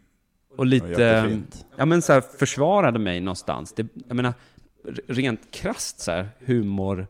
Och 0.57 0.67
lite, 0.67 1.41
ja 1.77 1.85
men 1.85 2.03
så 2.03 2.13
här, 2.13 2.21
försvarade 2.21 2.99
mig 2.99 3.21
någonstans. 3.21 3.73
Det, 3.73 3.87
jag 4.09 4.17
menar, 4.17 4.35
rent 5.07 5.51
krasst 5.51 6.01
så 6.01 6.11
här, 6.11 6.29
humor, 6.39 7.07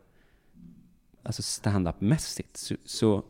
alltså 1.23 1.41
stand-up-mässigt, 1.41 2.57
så, 2.57 2.75
så 2.85 3.23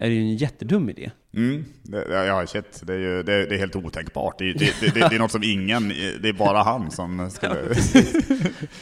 är 0.00 0.08
det 0.08 0.14
ju 0.14 0.20
en 0.20 0.36
jättedum 0.36 0.90
idé. 0.90 1.10
Mm. 1.36 1.64
Det, 1.82 2.24
ja, 2.26 2.46
shit. 2.46 2.80
Det 2.82 2.92
är 2.94 2.98
ju 2.98 3.22
det, 3.22 3.46
det 3.46 3.54
är 3.54 3.58
helt 3.58 3.76
otänkbart. 3.76 4.38
Det, 4.38 4.50
är- 4.50 4.54
det, 4.54 4.74
det, 4.80 5.08
det, 5.08 5.14
är 5.14 5.18
något 5.18 5.32
som 5.32 5.42
ingen, 5.42 5.88
det 6.22 6.28
är 6.28 6.32
bara 6.32 6.62
han 6.62 6.90
som 6.90 7.30
skulle... 7.30 7.54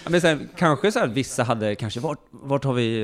Ja, 0.04 0.10
men 0.10 0.20
så 0.20 0.26
här, 0.26 0.38
kanske 0.56 0.92
så 0.92 0.98
här, 0.98 1.06
vissa 1.06 1.42
hade 1.42 1.74
kanske, 1.74 2.00
vart, 2.00 2.18
vart 2.30 2.64
har 2.64 2.72
vi 2.74 3.02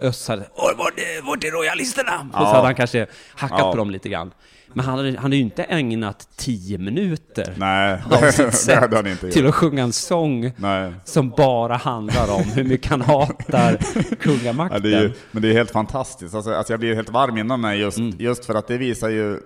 Öss? 0.00 0.28
hade, 0.28 0.48
"Åh, 0.54 0.70
Vart 0.78 0.94
vart 1.22 1.44
är 1.44 1.50
royalisterna? 1.50 2.28
Och 2.32 2.38
så 2.38 2.42
Ja. 2.42 2.46
hade 2.52 2.66
han 2.66 2.74
kanske 2.74 3.06
hackat 3.34 3.58
Ja. 3.60 3.70
på 3.72 3.76
dem 3.78 3.90
lite 3.90 4.08
grann. 4.08 4.30
Men 4.74 4.84
han 4.84 4.96
hade, 4.98 5.08
han 5.10 5.16
hade 5.18 5.36
ju 5.36 5.42
inte 5.42 5.62
ägnat 5.64 6.28
tio 6.36 6.78
minuter 6.78 7.54
Nej, 7.56 7.98
av 8.10 8.30
sitt 8.30 8.36
det 8.46 8.52
sätt 8.52 9.32
till 9.32 9.46
att 9.46 9.54
sjunga 9.54 9.82
en 9.82 9.92
sång 9.92 10.52
Nej. 10.56 10.92
som 11.04 11.30
bara 11.30 11.76
handlar 11.76 12.34
om 12.34 12.42
hur 12.42 12.64
mycket 12.64 12.90
han 12.90 13.00
hatar 13.00 13.78
Ja, 13.94 14.02
kungamakten. 14.20 14.82
det 14.82 14.94
är 14.96 15.02
ju, 15.02 15.12
men 15.30 15.42
det 15.42 15.48
är 15.48 15.52
helt 15.52 15.70
fantastiskt. 15.70 16.34
Alltså, 16.34 16.52
alltså 16.54 16.72
jag 16.72 16.80
blir 16.80 16.94
helt 16.94 17.10
varm 17.10 17.36
inom 17.38 17.60
mig 17.60 17.80
just, 17.80 17.98
Mm. 17.98 18.14
just 18.18 18.44
för 18.44 18.54
att 18.54 18.68
det 18.68 18.78
visar 18.78 19.08
ju 19.08 19.40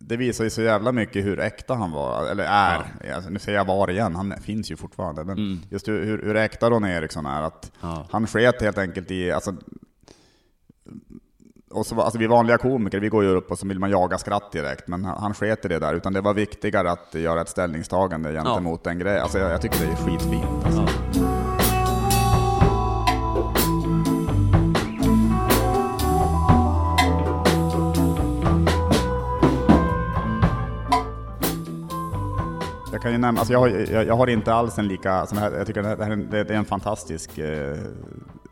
det 0.00 0.16
visar 0.16 0.44
ju 0.44 0.50
så 0.50 0.62
jävla 0.62 0.92
mycket 0.92 1.24
hur 1.24 1.40
äkta 1.40 1.74
han 1.74 1.90
var, 1.90 2.26
eller 2.30 2.44
är. 2.44 2.84
Alltså, 3.14 3.30
nu 3.30 3.38
säger 3.38 3.58
jag 3.58 3.64
var 3.64 3.90
igen, 3.90 4.16
han 4.16 4.34
finns 4.42 4.70
ju 4.70 4.76
fortfarande. 4.76 5.24
Men 5.24 5.36
Mm. 5.38 5.60
just 5.70 5.88
hur, 5.88 6.04
hur, 6.04 6.22
hur 6.22 6.36
äkta 6.36 6.70
Ron 6.70 6.84
Eriksson 6.84 7.26
är. 7.26 7.42
Att 7.42 7.72
Ja. 7.80 8.06
Han 8.10 8.26
sket 8.26 8.62
helt 8.62 8.78
enkelt 8.78 9.10
i, 9.10 9.32
alltså, 9.32 9.54
och 11.78 11.86
så, 11.86 12.00
alltså 12.00 12.18
vi 12.18 12.26
vanliga 12.26 12.58
komiker, 12.58 13.00
vi 13.00 13.08
går 13.08 13.24
ju 13.24 13.30
upp 13.30 13.50
och 13.50 13.58
så 13.58 13.66
vill 13.68 13.78
man 13.78 13.90
jaga 13.90 14.18
skratt 14.18 14.52
direkt, 14.52 14.88
men 14.88 15.04
han 15.04 15.34
sket 15.34 15.64
i 15.64 15.68
det 15.68 15.78
där. 15.78 15.94
Utan 15.94 16.12
det 16.12 16.20
var 16.20 16.34
viktigare 16.34 16.90
att 16.90 17.14
göra 17.14 17.40
ett 17.40 17.48
ställningstagande 17.48 18.32
gentemot 18.32 18.84
den 18.84 18.98
grejen. 18.98 19.22
Alltså 19.22 19.38
jag, 19.38 19.50
jag 19.52 19.60
tycker 19.62 19.86
det 19.86 19.92
är 19.92 19.96
skitfint. 19.96 20.64
Alltså. 20.64 20.86
Ja. 21.14 21.28
Jag 32.92 33.02
kan 33.02 33.12
ju 33.12 33.18
nämna, 33.18 33.40
alltså 33.40 33.52
jag, 33.52 33.60
har, 33.60 33.68
jag, 33.68 34.06
jag 34.06 34.16
har 34.16 34.26
inte 34.26 34.54
alls 34.54 34.78
en 34.78 34.88
lika, 34.88 35.12
alltså 35.12 35.34
det 35.34 35.40
här, 35.40 35.52
jag 35.52 35.66
tycker 35.66 35.82
det, 35.82 35.88
här, 35.88 35.96
är 35.98 36.10
en- 36.10 36.28
det 36.30 36.38
är 36.38 36.50
en 36.52 36.64
fantastisk 36.64 37.38
eh, 37.38 37.76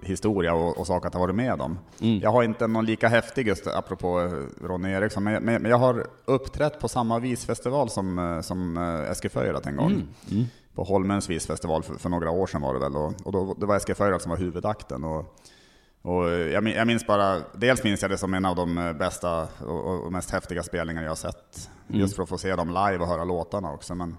historia 0.06 0.54
och, 0.54 0.78
och 0.78 0.86
sak 0.86 1.06
att 1.06 1.14
ha 1.14 1.20
varit 1.20 1.34
med 1.34 1.60
om. 1.60 1.78
Mm. 2.00 2.20
Jag 2.20 2.32
har 2.32 2.42
inte 2.42 2.66
någon 2.66 2.86
lika 2.86 3.08
häftig, 3.08 3.48
just 3.48 3.66
apropå 3.66 4.20
eh, 4.20 4.66
Ronny 4.66 4.90
Eriksson, 4.90 5.24
men, 5.24 5.42
men, 5.44 5.62
men 5.62 5.70
jag 5.70 5.78
har 5.78 6.06
uppträtt 6.24 6.80
på 6.80 6.88
samma 6.88 7.18
visfestival 7.18 7.90
som, 7.90 8.18
eh, 8.18 8.40
som 8.40 8.76
eh, 8.76 9.10
Eskil 9.10 9.30
Föyrat 9.30 9.66
en 9.66 9.76
gång. 9.76 9.92
Mm. 10.30 10.44
På 10.74 10.84
Holmens 10.84 11.30
visfestival 11.30 11.82
för, 11.82 11.94
för 11.94 12.08
några 12.08 12.30
år 12.30 12.46
sedan 12.46 12.62
var 12.62 12.74
det 12.74 12.80
väl, 12.80 12.96
och, 12.96 13.12
och 13.24 13.32
då, 13.32 13.54
det 13.54 13.66
var 13.66 13.76
Eskil 13.76 13.94
Föyrat 13.94 14.22
som 14.22 14.30
var 14.30 14.38
huvudakten. 14.38 15.04
Och, 15.04 15.36
Och 16.02 16.30
jag, 16.30 16.68
jag 16.68 16.86
minns 16.86 17.06
bara, 17.06 17.40
dels 17.54 17.84
minns 17.84 18.02
jag 18.02 18.10
det 18.10 18.18
som 18.18 18.34
en 18.34 18.44
av 18.44 18.56
de 18.56 18.94
bästa 18.98 19.48
och, 19.66 20.04
och 20.06 20.12
mest 20.12 20.30
häftiga 20.30 20.62
spelningar 20.62 21.02
jag 21.02 21.10
har 21.10 21.16
sett. 21.16 21.70
Just 21.88 22.16
för 22.16 22.22
att 22.22 22.28
få 22.28 22.38
se 22.38 22.56
dem 22.56 22.68
live 22.68 22.98
och 22.98 23.06
höra 23.06 23.24
låtarna 23.24 23.72
också. 23.72 23.94
Men, 23.94 24.16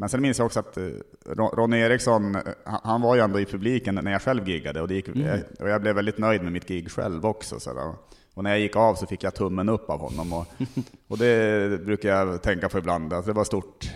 men 0.00 0.08
sen 0.08 0.22
minns 0.22 0.38
jag 0.38 0.46
också 0.46 0.60
att 0.60 0.76
eh, 0.76 0.82
Ron- 1.26 1.54
Ronny 1.56 1.76
Eriksson, 1.78 2.34
eh, 2.34 2.42
han, 2.64 3.00
var 3.00 3.14
ju 3.14 3.20
ändå 3.20 3.40
i 3.40 3.44
publiken 3.44 3.94
när 3.94 4.12
jag 4.12 4.22
själv 4.22 4.48
giggade 4.48 4.80
och, 4.80 4.88
det 4.88 4.94
gick, 4.94 5.08
jag, 5.08 5.40
och 5.60 5.68
jag 5.68 5.80
blev 5.80 5.94
väldigt 5.94 6.18
nöjd 6.18 6.42
med 6.42 6.52
mitt 6.52 6.68
gig 6.68 6.90
själv 6.90 7.26
också. 7.26 7.60
Så. 7.60 7.94
Och 8.34 8.44
när 8.44 8.50
jag 8.50 8.60
gick 8.60 8.76
av 8.76 8.94
så 8.94 9.06
fick 9.06 9.22
jag 9.24 9.34
tummen 9.34 9.68
upp 9.68 9.90
av 9.90 10.00
honom. 10.00 10.32
Och, 10.32 10.46
och 11.08 11.18
det 11.18 11.84
brukar 11.84 12.08
jag 12.08 12.42
tänka 12.42 12.68
på 12.68 12.78
ibland, 12.78 13.12
alltså 13.12 13.30
det 13.32 13.36
var 13.36 13.44
stort. 13.44 13.90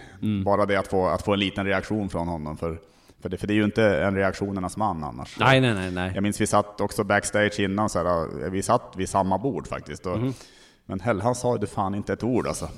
Bara 0.44 0.66
det 0.66 0.76
att 0.76 0.86
få, 0.88 1.06
att 1.06 1.22
få 1.22 1.32
en 1.32 1.40
liten 1.40 1.66
reaktion 1.66 2.08
från 2.08 2.28
honom. 2.28 2.56
För, 2.56 2.80
för, 3.22 3.28
det, 3.28 3.36
för 3.36 3.46
det 3.46 3.52
är 3.52 3.56
ju 3.56 3.64
inte 3.64 3.84
en 3.84 4.14
reaktionernas 4.14 4.76
man 4.76 5.04
annars. 5.04 5.36
Nej, 5.40 5.60
nej, 5.60 5.74
nej, 5.74 5.90
nej. 5.90 6.12
Jag 6.14 6.22
minns 6.22 6.40
vi 6.40 6.46
satt 6.46 6.80
också 6.80 7.04
backstage 7.04 7.60
innan, 7.60 7.88
så 7.88 7.98
här, 7.98 8.50
vi 8.50 8.62
satt 8.62 8.92
vid 8.96 9.08
samma 9.08 9.38
bord 9.38 9.66
faktiskt. 9.66 10.06
Och, 10.06 10.18
Men 10.86 11.00
Hell, 11.00 11.20
han 11.20 11.34
sa 11.34 11.58
ju 11.60 11.66
fan 11.66 11.94
inte 11.94 12.12
ett 12.12 12.24
ord 12.24 12.46
alltså. 12.46 12.68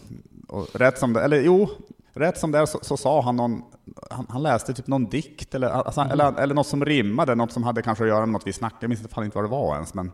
Och 0.48 0.68
rätt 0.74 0.98
som 0.98 1.12
det, 1.12 1.20
eller 1.22 1.40
jo, 1.40 1.68
rätt 2.16 2.38
som 2.38 2.52
det 2.52 2.58
är 2.58 2.66
så, 2.66 2.78
så 2.82 2.96
sa 2.96 3.22
han 3.22 3.36
någon, 3.36 3.62
han, 4.10 4.26
han 4.28 4.42
läste 4.42 4.74
typ 4.74 4.86
någon 4.86 5.04
dikt 5.06 5.54
eller, 5.54 5.68
alltså, 5.68 6.00
eller, 6.00 6.40
eller 6.40 6.54
något 6.54 6.66
som 6.66 6.84
rimmade, 6.84 7.34
något 7.34 7.52
som 7.52 7.62
hade 7.62 7.82
kanske 7.82 8.04
att 8.04 8.08
göra 8.08 8.20
med 8.20 8.32
något 8.32 8.46
vi 8.46 8.52
snackade, 8.52 8.78
jag 8.80 8.88
minns 8.88 9.08
fan 9.10 9.24
inte 9.24 9.38
vad 9.38 9.44
det 9.44 9.50
var 9.50 9.74
ens. 9.74 9.94
Men 9.94 10.12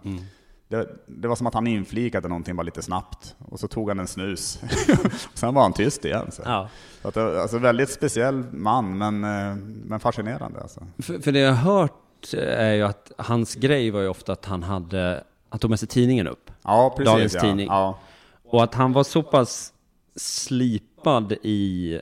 det, 0.72 0.88
det 1.06 1.28
var 1.28 1.36
som 1.36 1.46
att 1.46 1.54
han 1.54 1.66
inflikade 1.66 2.28
någonting 2.28 2.56
bara 2.56 2.62
lite 2.62 2.82
snabbt. 2.82 3.34
Och 3.38 3.60
så 3.60 3.68
tog 3.68 3.88
han 3.88 3.98
en 3.98 4.06
snus. 4.06 4.60
Sen 5.34 5.54
var 5.54 5.62
han 5.62 5.72
tyst 5.72 6.04
igen. 6.04 6.30
Så. 6.32 6.42
Ja. 6.44 6.68
Så 7.02 7.08
att 7.08 7.16
alltså 7.16 7.58
väldigt 7.58 7.90
speciell 7.90 8.44
man, 8.52 8.98
men, 8.98 9.24
eh, 9.24 9.56
men 9.84 10.00
fascinerande 10.00 10.60
alltså. 10.60 10.86
För, 10.98 11.18
för 11.18 11.32
det 11.32 11.38
jag 11.38 11.52
har 11.52 11.80
hört 11.80 12.34
är 12.34 12.72
ju 12.72 12.82
att 12.82 13.12
hans 13.18 13.54
grej 13.54 13.90
var 13.90 14.00
ju 14.00 14.08
ofta 14.08 14.32
att 14.32 14.44
han 14.44 14.62
hade, 14.62 15.24
han 15.48 15.58
tog 15.58 15.70
med 15.70 15.78
sig 15.78 15.88
tidningen 15.88 16.28
upp. 16.28 16.50
Ja, 16.62 16.94
precis. 16.96 17.12
Dagens 17.12 17.34
ja. 17.34 17.40
tidning. 17.40 17.66
Ja. 17.66 17.98
Och 18.44 18.62
att 18.62 18.74
han 18.74 18.92
var 18.92 19.04
så 19.04 19.22
pass 19.22 19.72
slipad 21.02 21.32
i 21.42 22.00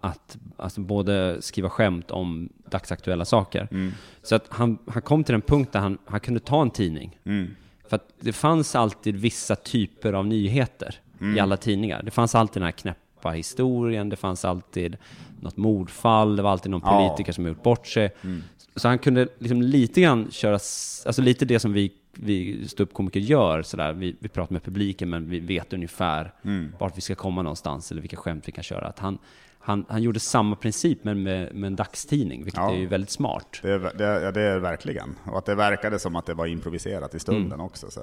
att 0.00 0.38
alltså 0.56 0.80
både 0.80 1.36
skriva 1.42 1.70
skämt 1.70 2.10
om 2.10 2.48
dagsaktuella 2.70 3.24
saker. 3.24 3.68
Mm. 3.70 3.92
Så 4.22 4.34
att 4.34 4.44
han, 4.48 4.78
han 4.86 5.02
kom 5.02 5.24
till 5.24 5.34
en 5.34 5.40
punkt 5.42 5.72
där 5.72 5.80
han, 5.80 5.98
han 6.06 6.20
kunde 6.20 6.40
ta 6.40 6.62
en 6.62 6.70
tidning. 6.70 7.18
Mm. 7.24 7.50
För 7.88 7.96
att 7.96 8.08
det 8.20 8.32
fanns 8.32 8.74
alltid 8.74 9.16
vissa 9.16 9.56
typer 9.56 10.12
av 10.12 10.26
nyheter 10.26 10.94
Mm. 11.20 11.36
i 11.36 11.40
alla 11.40 11.56
tidningar. 11.56 12.02
Det 12.02 12.10
fanns 12.10 12.34
alltid 12.34 12.62
den 12.62 12.64
här 12.64 12.72
knäppa 12.72 13.30
historien, 13.30 14.08
det 14.08 14.16
fanns 14.16 14.44
alltid 14.44 14.96
något 15.40 15.56
mordfall, 15.56 16.36
det 16.36 16.42
var 16.42 16.50
alltid 16.50 16.70
någon 16.70 16.80
Ja. 16.84 16.98
Mm. 16.98 17.08
politiker 17.08 17.32
som 17.32 17.46
gjort 17.46 17.62
bort 17.62 17.86
sig. 17.86 18.10
Så 18.76 18.88
han 18.88 18.98
kunde 18.98 19.28
liksom 19.38 19.62
lite 19.62 20.00
grann 20.00 20.30
köra, 20.30 20.54
alltså 20.54 21.22
lite 21.22 21.44
det 21.44 21.58
som 21.58 21.72
vi, 21.72 21.92
vi 22.12 22.68
ståuppkomiker 22.68 23.20
gör, 23.20 23.62
sådär. 23.62 23.92
Vi, 23.92 24.16
vi 24.18 24.28
pratar 24.28 24.52
med 24.52 24.62
publiken 24.62 25.10
men 25.10 25.30
vi 25.30 25.40
vet 25.40 25.72
ungefär 25.72 26.32
Mm. 26.44 26.72
vart 26.78 26.96
vi 26.96 27.00
ska 27.00 27.14
komma 27.14 27.42
någonstans 27.42 27.90
eller 27.92 28.00
vilka 28.00 28.16
skämt 28.16 28.48
vi 28.48 28.52
kan 28.52 28.64
köra. 28.64 28.86
Att 28.86 28.98
han, 28.98 29.18
han, 29.58 29.84
han 29.88 30.02
gjorde 30.02 30.20
samma 30.20 30.56
princip 30.56 31.04
men 31.04 31.22
med, 31.22 31.54
med 31.54 31.66
en 31.66 31.76
dagstidning, 31.76 32.44
vilket 32.44 32.60
Ja. 32.60 32.72
är 32.72 32.76
ju 32.78 32.86
väldigt 32.86 33.10
smart. 33.10 33.58
Det, 33.62 33.78
det, 33.78 34.30
det 34.32 34.40
är 34.42 34.58
verkligen. 34.58 35.14
Och 35.26 35.38
att 35.38 35.46
det 35.46 35.54
verkade 35.54 35.98
som 35.98 36.16
att 36.16 36.26
det 36.26 36.34
var 36.34 36.46
improviserat 36.46 37.14
i 37.14 37.18
stunden 37.18 37.52
Mm. 37.52 37.60
också. 37.66 37.90
Så. 37.90 38.00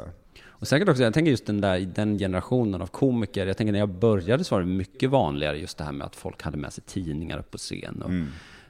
Och 0.47 0.67
säkert 0.67 0.89
också, 0.89 1.03
jag 1.03 1.13
tänker 1.13 1.31
just 1.31 1.45
den 1.45 1.61
där, 1.61 1.79
den 1.79 2.17
generationen 2.19 2.81
av 2.81 2.87
komiker, 2.87 3.47
jag 3.47 3.57
tänker 3.57 3.71
när 3.71 3.79
jag 3.79 3.89
började 3.89 4.43
så 4.43 4.55
var 4.55 4.61
det 4.61 4.67
mycket 4.67 5.09
vanligare 5.09 5.57
just 5.59 5.77
det 5.77 5.83
här 5.83 5.91
med 5.91 6.05
att 6.07 6.15
folk 6.15 6.41
hade 6.43 6.57
med 6.57 6.73
sig 6.73 6.83
tidningar 6.87 7.37
upp 7.39 7.51
på 7.51 7.57
scen 7.57 8.01
och 8.01 8.11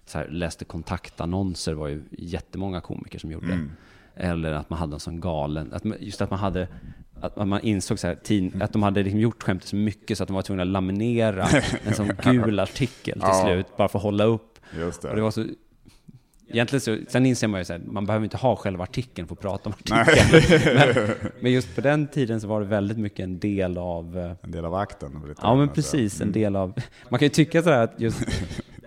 så 0.06 0.18
här, 0.18 0.28
läste 0.28 0.66
kontaktannonser 0.66 1.74
var 1.74 1.88
ju 1.88 2.04
jättemånga 2.12 2.82
komiker 2.82 3.20
som 3.20 3.32
gjorde. 3.32 3.68
Eller 4.16 4.52
att 4.52 4.70
man 4.70 4.80
hade 4.80 4.94
en 4.96 5.00
sån 5.00 5.20
galen, 5.20 5.74
att 5.74 5.84
man, 5.84 5.98
just 6.00 6.22
att 6.22 6.30
man 6.30 6.40
hade 6.40 6.68
att 7.22 7.48
man 7.48 7.60
insåg 7.62 8.00
så 8.00 8.08
här, 8.08 8.16
tid, 8.16 8.62
att 8.62 8.74
de 8.74 8.84
hade 8.84 9.04
liksom 9.04 9.20
gjort 9.20 9.44
skämtet 9.44 9.68
så 9.70 9.76
mycket 9.76 10.18
så 10.18 10.24
att 10.24 10.28
de 10.28 10.34
var 10.34 10.42
tvungna 10.42 10.64
att 10.64 10.70
laminera 10.70 11.48
en 11.86 11.94
sån 11.94 12.12
gul 12.24 12.60
artikel 12.60 13.14
till 13.14 13.22
Ja. 13.24 13.44
slut, 13.46 13.78
bara 13.78 13.88
för 13.88 14.00
att 14.00 14.04
hålla 14.04 14.24
upp. 14.24 14.60
Just 14.78 15.02
det. 15.02 15.10
Och 15.10 15.16
det 15.16 15.22
var 15.22 15.32
så, 15.32 15.46
egentligen 16.48 16.82
så, 16.82 16.98
sen 17.08 17.26
inser 17.26 17.48
man 17.48 17.60
ju 17.62 17.66
så 17.66 17.74
här, 17.74 17.82
man 17.86 18.06
behöver 18.06 18.24
inte 18.24 18.38
ha 18.38 18.56
själva 18.56 18.84
artikeln 18.84 19.28
för 19.28 19.36
att 19.36 19.42
prata 19.42 19.70
om 19.70 19.74
artikeln. 19.80 20.74
men, 20.96 21.16
men 21.42 21.52
just 21.52 21.76
på 21.76 21.82
den 21.82 22.08
tiden 22.08 22.42
så 22.42 22.48
var 22.48 22.60
det 22.62 22.68
väldigt 22.68 22.98
mycket 22.98 23.20
en 23.20 23.40
del 23.40 23.78
av 23.78 24.18
eh, 24.18 24.32
En 24.42 24.52
del 24.52 24.66
av 24.66 24.76
akten. 24.76 25.36
Ja 25.42 25.56
men 25.56 25.70
precis, 25.70 26.22
en 26.22 26.32
del 26.32 26.56
av... 26.56 26.74
Man 27.10 27.20
kan 27.20 27.26
ju 27.26 27.30
tycka 27.30 27.64
sådär 27.64 27.84
att 27.84 28.00
just 28.02 28.22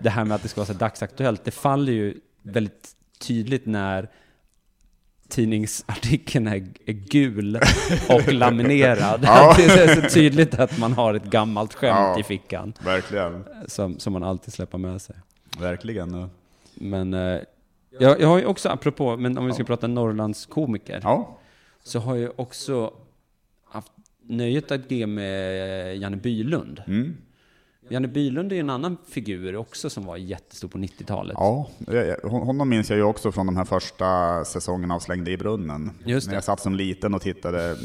det 0.01 0.09
här 0.09 0.25
med 0.25 0.35
att 0.35 0.41
det 0.41 0.47
ska 0.47 0.61
vara 0.61 0.67
så 0.67 0.73
dagsaktuellt, 0.73 1.43
det 1.45 1.51
faller 1.51 1.93
ju 1.93 2.17
väldigt 2.43 2.89
tydligt 3.19 3.65
när 3.65 4.09
tidningsartikeln 5.33 6.47
är, 6.47 6.67
är 6.85 6.93
gul 6.93 7.55
och 8.09 8.33
laminerad. 8.33 9.21
Ja. 9.23 9.53
Det 9.57 9.63
är 9.65 10.01
så 10.01 10.09
tydligt 10.09 10.53
att 10.59 10.77
man 10.77 10.93
har 10.93 11.13
ett 11.13 11.23
gammalt 11.25 11.73
skämt 11.73 11.97
Ja. 11.97 12.19
i 12.19 12.23
fickan 12.23 12.73
Verkligen. 12.85 13.43
som, 13.67 13.99
som 13.99 14.13
man 14.13 14.23
alltid 14.23 14.53
släpper 14.53 14.77
med 14.77 15.01
sig. 15.01 15.15
Verkligen. 15.59 16.29
Men 16.73 17.13
eh, 17.13 17.39
jag, 17.99 18.21
jag 18.21 18.27
har 18.27 18.37
ju 18.39 18.45
också, 18.45 18.69
apropå, 18.69 19.17
men 19.17 19.37
om 19.37 19.45
vi 19.45 19.53
ska 19.53 19.63
prata 19.63 19.87
Norrlandskomiker, 19.87 20.99
Ja. 21.03 21.37
så 21.83 21.99
har 21.99 22.15
jag 22.15 22.31
också 22.35 22.93
haft 23.69 23.91
nöjet 24.27 24.71
att 24.71 24.91
ge 24.91 25.07
med 25.07 25.97
Janne 25.97 26.17
Bylund. 26.17 26.83
Mm. 26.87 27.17
Janne 27.89 28.07
Bylund 28.07 28.51
är 28.51 28.55
ju 28.55 28.59
en 28.59 28.69
annan 28.69 28.97
figur 29.07 29.55
också 29.55 29.89
som 29.89 30.05
var 30.05 30.17
jättestor 30.17 30.67
på 30.67 30.77
90-talet. 30.77 31.35
Ja, 31.39 31.69
honom 32.23 32.69
minns 32.69 32.89
jag 32.89 32.97
ju 32.97 33.03
också 33.03 33.31
från 33.31 33.45
de 33.45 33.57
här 33.57 33.65
första 33.65 34.45
säsongerna 34.45 34.95
av 34.95 34.99
Slängde 34.99 35.31
i 35.31 35.37
brunnen. 35.37 35.91
Just 36.05 36.27
När 36.27 36.33
jag 36.33 36.43
satt 36.43 36.59
som 36.59 36.75
liten 36.75 37.13
och 37.13 37.21
tittade. 37.21 37.77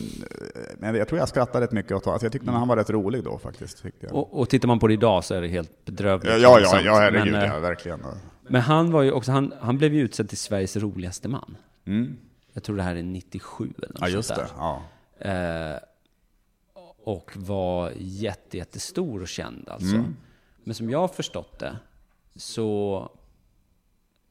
Men 0.78 0.94
jag 0.94 1.08
tror 1.08 1.18
jag 1.18 1.28
skrattade 1.28 1.64
rätt 1.64 1.72
mycket 1.72 1.92
åt 1.92 2.04
honom. 2.04 2.14
Alltså 2.14 2.26
jag 2.26 2.32
tyckte 2.32 2.50
han 2.50 2.68
var 2.68 2.76
rätt 2.76 2.90
rolig 2.90 3.24
då 3.24 3.38
faktiskt. 3.38 3.82
Och, 4.10 4.40
och 4.40 4.48
tittar 4.48 4.68
man 4.68 4.78
på 4.78 4.86
det 4.86 4.94
idag 4.94 5.24
så 5.24 5.34
är 5.34 5.40
det 5.40 5.48
helt 5.48 5.84
bedrövligt. 5.84 6.32
ja, 6.32 6.38
ja, 6.38 6.58
långsamt. 6.58 6.84
ja, 6.84 6.94
herregud, 6.94 7.32
men, 7.32 7.42
eh, 7.42 7.48
ja, 7.54 7.58
verkligen. 7.58 8.00
men 8.48 8.60
han 8.60 8.92
var 8.92 9.02
ju 9.02 9.12
också, 9.12 9.32
han, 9.32 9.52
han 9.60 9.78
blev 9.78 9.94
ju 9.94 10.00
utsedd 10.00 10.28
till 10.28 10.38
Sveriges 10.38 10.76
roligaste 10.76 11.28
man. 11.28 11.56
Mm. 11.86 12.16
Jag 12.52 12.62
tror 12.62 12.76
det 12.76 12.82
här 12.82 12.96
är 12.96 13.02
97 13.02 13.72
eller 13.78 13.88
något 13.88 13.98
Ja, 14.00 14.08
just 14.08 14.34
det. 14.34 14.46
Ja. 14.56 14.82
Eh, 15.20 15.76
och 17.08 17.36
var 17.36 17.92
jätte, 17.96 18.56
jättestor 18.56 19.22
och 19.22 19.28
känd 19.28 19.68
alltså. 19.68 19.94
Mm. 19.96 20.16
Men 20.64 20.74
som 20.74 20.90
jag 20.90 20.98
har 20.98 21.08
förstått 21.08 21.58
det 21.58 21.76
så... 22.36 23.10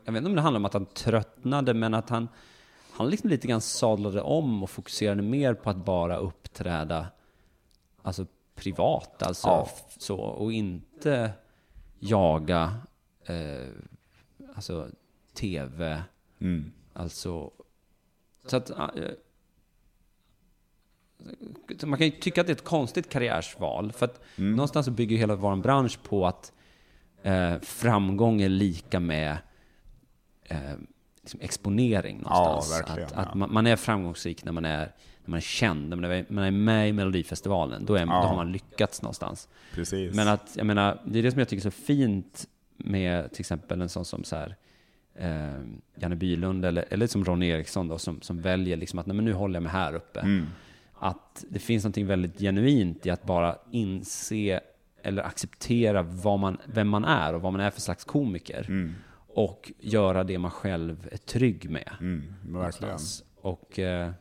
Jag 0.03 0.13
vet 0.13 0.17
inte 0.17 0.29
om 0.29 0.35
det 0.35 0.41
handlar 0.41 0.59
om 0.59 0.65
att 0.65 0.73
han 0.73 0.85
tröttnade, 0.85 1.73
men 1.73 1.93
att 1.93 2.09
han, 2.09 2.27
han 2.91 3.09
liksom 3.09 3.29
lite 3.29 3.47
grann 3.47 3.61
sadlade 3.61 4.21
om 4.21 4.63
och 4.63 4.69
fokuserade 4.69 5.21
mer 5.21 5.53
på 5.53 5.69
att 5.69 5.77
bara 5.85 6.17
uppträda 6.17 7.07
alltså 8.01 8.25
privat, 8.55 9.23
alltså 9.23 9.47
Ja. 9.47 9.69
så, 9.97 10.17
och 10.17 10.53
inte 10.53 11.31
jaga 11.99 12.77
eh, 13.25 13.67
alltså 14.55 14.87
tv, 15.33 16.03
Mm. 16.39 16.71
alltså 16.93 17.51
så 18.45 18.57
att 18.57 18.71
man 21.85 21.97
kan 21.97 22.07
ju 22.07 22.11
tycka 22.11 22.41
att 22.41 22.47
det 22.47 22.51
är 22.51 22.55
ett 22.55 22.63
konstigt 22.63 23.09
karriärsval, 23.09 23.91
för 23.91 24.05
att 24.05 24.21
Mm. 24.37 24.51
någonstans 24.51 24.85
så 24.85 24.91
bygger 24.91 25.17
hela 25.17 25.35
vår 25.35 25.55
bransch 25.55 25.99
på 26.03 26.27
att 26.27 26.51
eh, 27.23 27.59
framgång 27.61 28.41
är 28.41 28.49
lika 28.49 28.99
med 28.99 29.37
eh, 30.43 30.57
liksom 31.21 31.39
exponering 31.43 32.21
någonstans. 32.21 32.79
verkligen, 32.81 33.05
att 33.07 33.13
ja. 33.15 33.21
att 33.21 33.33
man, 33.33 33.53
man 33.53 33.67
är 33.67 33.75
framgångsrik 33.75 34.45
när 34.45 34.51
man 34.51 34.65
är, 34.65 34.79
när 35.25 35.29
man 35.31 35.37
är 35.37 35.41
känd, 35.41 35.89
när 35.89 35.95
man 35.97 36.11
är, 36.11 36.25
man 36.29 36.43
är 36.43 36.51
med 36.51 36.89
i 36.89 36.93
Melodifestivalen. 36.93 37.85
Då, 37.85 37.95
är, 37.95 38.05
då 38.05 38.11
Ja. 38.11 38.15
har 38.27 38.35
man 38.35 38.51
lyckats 38.51 39.01
någonstans. 39.01 39.49
Precis. 39.73 40.15
Men 40.15 40.27
att, 40.27 40.51
jag 40.55 40.65
menar, 40.65 41.01
det 41.05 41.19
är 41.19 41.23
det 41.23 41.31
som 41.31 41.39
jag 41.39 41.47
tycker 41.47 41.61
är 41.61 41.71
så 41.71 41.77
fint 41.85 42.47
med 42.77 43.31
till 43.31 43.39
exempel 43.41 43.81
en 43.81 43.89
sån 43.89 44.05
som 44.05 44.23
så 44.23 44.35
här, 44.35 44.55
eh, 45.15 45.61
Janne 45.95 46.15
Bylund 46.15 46.65
eller, 46.65 46.85
eller 46.89 47.07
som 47.07 47.25
Ronny 47.25 47.47
Eriksson 47.47 47.87
då, 47.87 47.97
som, 47.97 48.21
som 48.21 48.41
väljer 48.41 48.77
liksom 48.77 48.99
att 48.99 49.05
nej, 49.05 49.15
men 49.15 49.25
nu 49.25 49.33
håller 49.33 49.55
jag 49.55 49.63
mig 49.63 49.71
här 49.71 49.93
uppe. 49.93 50.19
Mm. 50.19 50.45
Att 50.99 51.45
det 51.49 51.59
finns 51.59 51.85
något 51.85 51.97
väldigt 51.97 52.39
genuint 52.39 53.05
i 53.05 53.09
att 53.09 53.23
bara 53.23 53.55
inse 53.71 54.59
eller 55.03 55.23
acceptera 55.23 56.01
vad 56.03 56.39
man, 56.39 56.57
vem 56.65 56.87
man 56.87 57.05
är 57.05 57.33
och 57.33 57.41
vad 57.41 57.51
man 57.53 57.61
är 57.61 57.69
för 57.71 57.81
slags 57.81 58.03
komiker. 58.03 58.65
Mm. 58.67 58.93
Och 59.27 59.71
göra 59.79 60.23
det 60.23 60.37
man 60.37 60.51
själv 60.51 61.07
är 61.11 61.17
trygg 61.17 61.69
med. 61.69 61.89
Mm. 61.99 62.33
Verkligen. 62.47 62.97
Och 63.41 63.79
eh, 63.79 64.11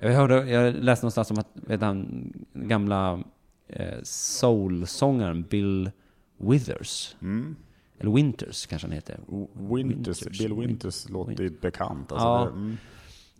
jag, 0.00 0.12
hörde, 0.12 0.50
jag 0.50 0.74
läste 0.74 1.04
någonstans 1.04 1.30
om 1.30 1.38
att 1.38 1.48
vet 1.54 1.80
han, 1.80 2.32
gamla 2.52 3.24
eh, 3.68 3.98
soul-sångaren 4.02 5.42
Bill 5.42 5.90
Withers, 6.38 7.16
Mm. 7.22 7.56
eller 7.98 8.10
Winters 8.12 8.66
kanske 8.66 8.88
han 8.88 8.92
heter. 8.94 9.18
Winters, 9.54 10.22
Winters. 10.22 10.38
Bill 10.38 10.54
Winters 10.54 11.08
låter 11.08 11.42
ju 11.42 11.50
bekant. 11.60 12.12
Alltså 12.12 12.26
Ja. 12.26 12.46
mm. 12.48 12.76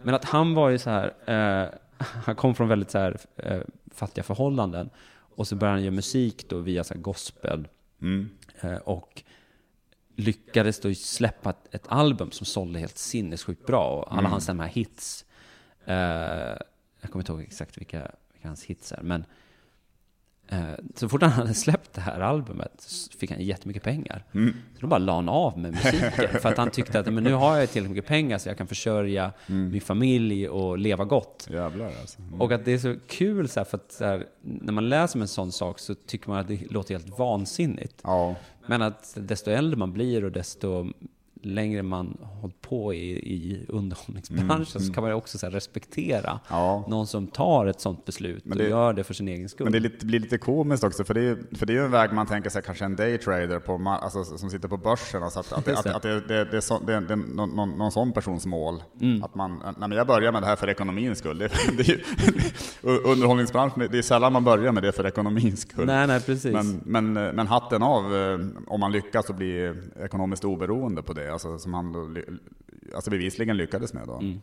Men 0.03 0.15
att 0.15 0.25
han 0.25 0.55
var 0.55 0.69
ju 0.69 0.79
så 0.79 0.91
här, 0.91 1.13
eh, 1.63 1.69
han 2.25 2.37
kom 2.37 2.55
från 2.55 2.69
väldigt 2.69 2.91
så 2.91 2.99
här, 2.99 3.21
eh, 3.37 3.61
fattiga 3.91 4.25
förhållanden. 4.25 4.91
Och 5.37 5.49
så 5.49 5.57
började 5.57 5.77
han 5.77 5.85
göra 5.85 5.95
musik 5.95 6.49
då 6.49 6.59
via 6.59 6.85
så 6.85 6.95
gospel. 6.99 7.69
Mm. 8.03 8.31
Eh, 8.61 8.77
och 8.77 9.23
lyckades 10.17 10.81
då 10.81 10.95
släppa 10.95 11.51
ett, 11.51 11.75
ett 11.75 11.85
album 11.89 12.31
som 12.31 12.47
sålde 12.47 12.79
helt 12.79 12.99
sinnessjukt 12.99 13.67
bra. 13.67 13.89
Och 13.89 14.13
alla 14.13 14.19
Mm. 14.21 14.31
hans 14.33 14.47
de 14.47 14.61
här 14.61 14.69
hits. 14.69 15.25
Eh, 15.85 15.95
jag 17.01 17.11
kommer 17.11 17.23
inte 17.23 17.33
ihåg 17.33 17.43
exakt 17.43 17.79
vilka, 17.79 18.11
vilka 18.33 18.49
hans 18.49 18.65
hits 18.65 18.93
är. 18.93 19.03
Men 19.03 19.25
så 20.95 21.09
fort 21.09 21.23
han 21.23 21.31
hade 21.31 21.55
släppt 21.55 21.93
det 21.95 22.01
här 22.01 22.21
albumet 22.21 22.87
fick 23.19 23.31
han 23.31 23.41
jättemycket 23.41 23.83
pengar. 23.83 24.25
Mm. 24.35 24.55
Så 24.75 24.81
då 24.81 24.87
bara 24.87 24.99
la 24.99 25.15
han 25.15 25.29
av 25.29 25.59
med 25.59 25.73
musiken. 25.73 26.29
för 26.41 26.49
att 26.49 26.57
han 26.59 26.71
tyckte 26.71 27.01
att 27.01 27.13
men 27.13 27.25
nu 27.25 27.33
har 27.33 27.57
jag 27.57 27.71
tillräckligt 27.71 27.97
mycket 27.97 28.09
pengar 28.09 28.39
så 28.39 28.49
jag 28.49 28.59
kan 28.59 28.67
försörja 28.67 29.33
Mm. 29.47 29.71
min 29.71 29.81
familj 29.81 30.49
och 30.49 30.79
leva 30.79 31.05
gott. 31.05 31.49
Jävlar 31.51 31.87
alltså. 31.87 32.23
Mm. 32.23 32.41
Och 32.41 32.53
att 32.53 32.65
det 32.65 32.73
är 32.73 32.79
så 32.79 32.97
kul 33.07 33.49
så 33.49 33.61
här, 33.61 33.65
för 33.65 33.77
att 33.77 33.97
här, 34.01 34.27
när 34.43 34.73
man 34.73 34.89
läser 34.89 35.17
om 35.19 35.23
en 35.23 35.29
sån 35.29 35.53
sak 35.53 35.79
så 35.79 35.95
tycker 35.95 36.29
man 36.29 36.39
att 36.39 36.49
det 36.49 36.71
låter 36.71 36.95
helt 36.95 37.19
vansinnigt. 37.19 38.01
Ja, 38.03 38.35
Men 38.67 38.83
att 38.83 39.13
desto 39.21 39.51
äldre 39.51 39.79
man 39.79 39.93
blir 39.93 40.25
och 40.25 40.33
desto 40.33 40.93
längre 41.43 41.83
man 41.83 42.17
hållit 42.41 42.61
på 42.61 42.95
i, 42.95 43.11
i 43.11 43.65
underhållningsbranschen 43.69 44.81
så 44.81 44.93
kan 44.93 45.03
man 45.03 45.11
ju 45.11 45.15
också 45.17 45.39
så 45.39 45.47
respektera 45.47 46.31
Mm, 46.31 46.41
Ja. 46.49 46.85
någon 46.89 47.07
som 47.07 47.27
tar 47.27 47.67
ett 47.67 47.81
sånt 47.81 48.05
beslut 48.05 48.45
Men 48.45 48.59
det- 48.59 48.65
och 48.65 48.71
gör 48.71 48.93
det 48.93 49.05
för 49.05 49.15
sin 49.15 49.29
egen 49.29 49.49
skull. 49.49 49.65
men 49.65 49.73
det 49.73 49.81
lite, 49.81 50.07
blir 50.07 50.21
lite 50.21 50.39
komiskt 50.39 50.85
också, 50.85 51.05
för 51.05 51.15
det 51.15 51.21
är, 51.21 51.57
för 51.57 51.67
det 51.67 51.77
är 51.77 51.81
en 51.85 51.91
väg 51.91 52.13
man 52.13 52.27
tänker 52.27 52.51
sig 52.51 52.63
kanske 52.63 52.85
en 52.85 52.97
daytrader 52.97 53.59
på, 53.59 53.99
alltså, 54.03 54.25
som 54.25 54.51
sitter 54.51 54.69
på 54.69 54.77
börsen, 54.77 55.23
alltså 55.23 55.41
att, 55.41 55.53
att, 55.53 55.69
att, 55.69 55.87
att 55.87 56.03
det, 56.03 56.21
det, 56.21 56.45
det, 56.45 56.57
är 56.57 56.61
så, 56.61 56.79
det, 56.87 56.95
är- 56.95 57.17
någon, 57.17 57.49
någon, 57.51 57.71
någon 57.71 57.93
sån 57.93 58.13
persons 58.13 58.47
mål. 58.47 58.83
Mm. 59.01 59.23
Att 59.25 59.35
man, 59.35 59.59
nej 59.65 59.89
men 59.89 59.93
jag 59.93 60.07
börjar 60.07 60.33
med 60.33 60.43
det 60.43 60.47
här 60.47 60.57
för 60.57 60.69
ekonomins 60.71 61.19
skull. 61.19 61.39
Det, 61.39 61.49
det 61.77 61.89
är 61.89 62.01
underhållningsbranschen, 63.07 63.89
det 63.91 63.99
är 63.99 64.03
sällan 64.03 64.33
man 64.33 64.45
börjar 64.45 64.73
med 64.73 64.83
det 64.83 64.93
för 64.93 65.07
ekonomins 65.07 65.61
skull. 65.61 65.87
Nej, 65.87 66.07
nej, 66.07 66.21
precis. 66.21 66.53
Men, 66.53 66.81
men, 66.85 67.13
men 67.13 67.47
hatten 67.47 67.83
av 67.83 68.17
eh, 68.17 68.39
om 68.67 68.81
man 68.81 68.93
lyckas 68.93 69.31
att 69.31 69.37
bli 69.37 69.75
ekonomiskt 70.05 70.45
oberoende 70.45 71.03
på 71.03 71.13
det, 71.13 71.30
alltså, 71.31 71.59
som 71.59 71.75
han 71.75 71.93
då, 71.93 72.15
alltså 72.95 73.11
bevisligen 73.11 73.57
lyckades 73.57 73.93
med. 73.93 74.07
Då. 74.07 74.15
Mm. 74.15 74.41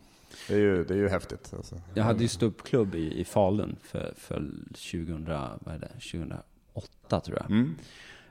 Det, 0.48 0.54
är 0.54 0.58
ju, 0.58 0.84
det 0.84 0.94
är 0.94 0.98
ju 0.98 1.08
häftigt. 1.08 1.54
Alltså. 1.56 1.80
Jag 1.94 2.04
hade 2.04 2.22
ju 2.22 2.28
ståuppklubb 2.28 2.94
i, 2.94 3.20
i 3.20 3.24
Falun 3.24 3.76
för, 3.82 4.14
för 4.16 4.50
2000, 4.70 5.24
vad 5.60 5.74
är 5.74 5.78
det, 5.78 5.88
2008 5.88 7.20
tror 7.20 7.38
jag. 7.38 7.50
Mm. 7.50 7.76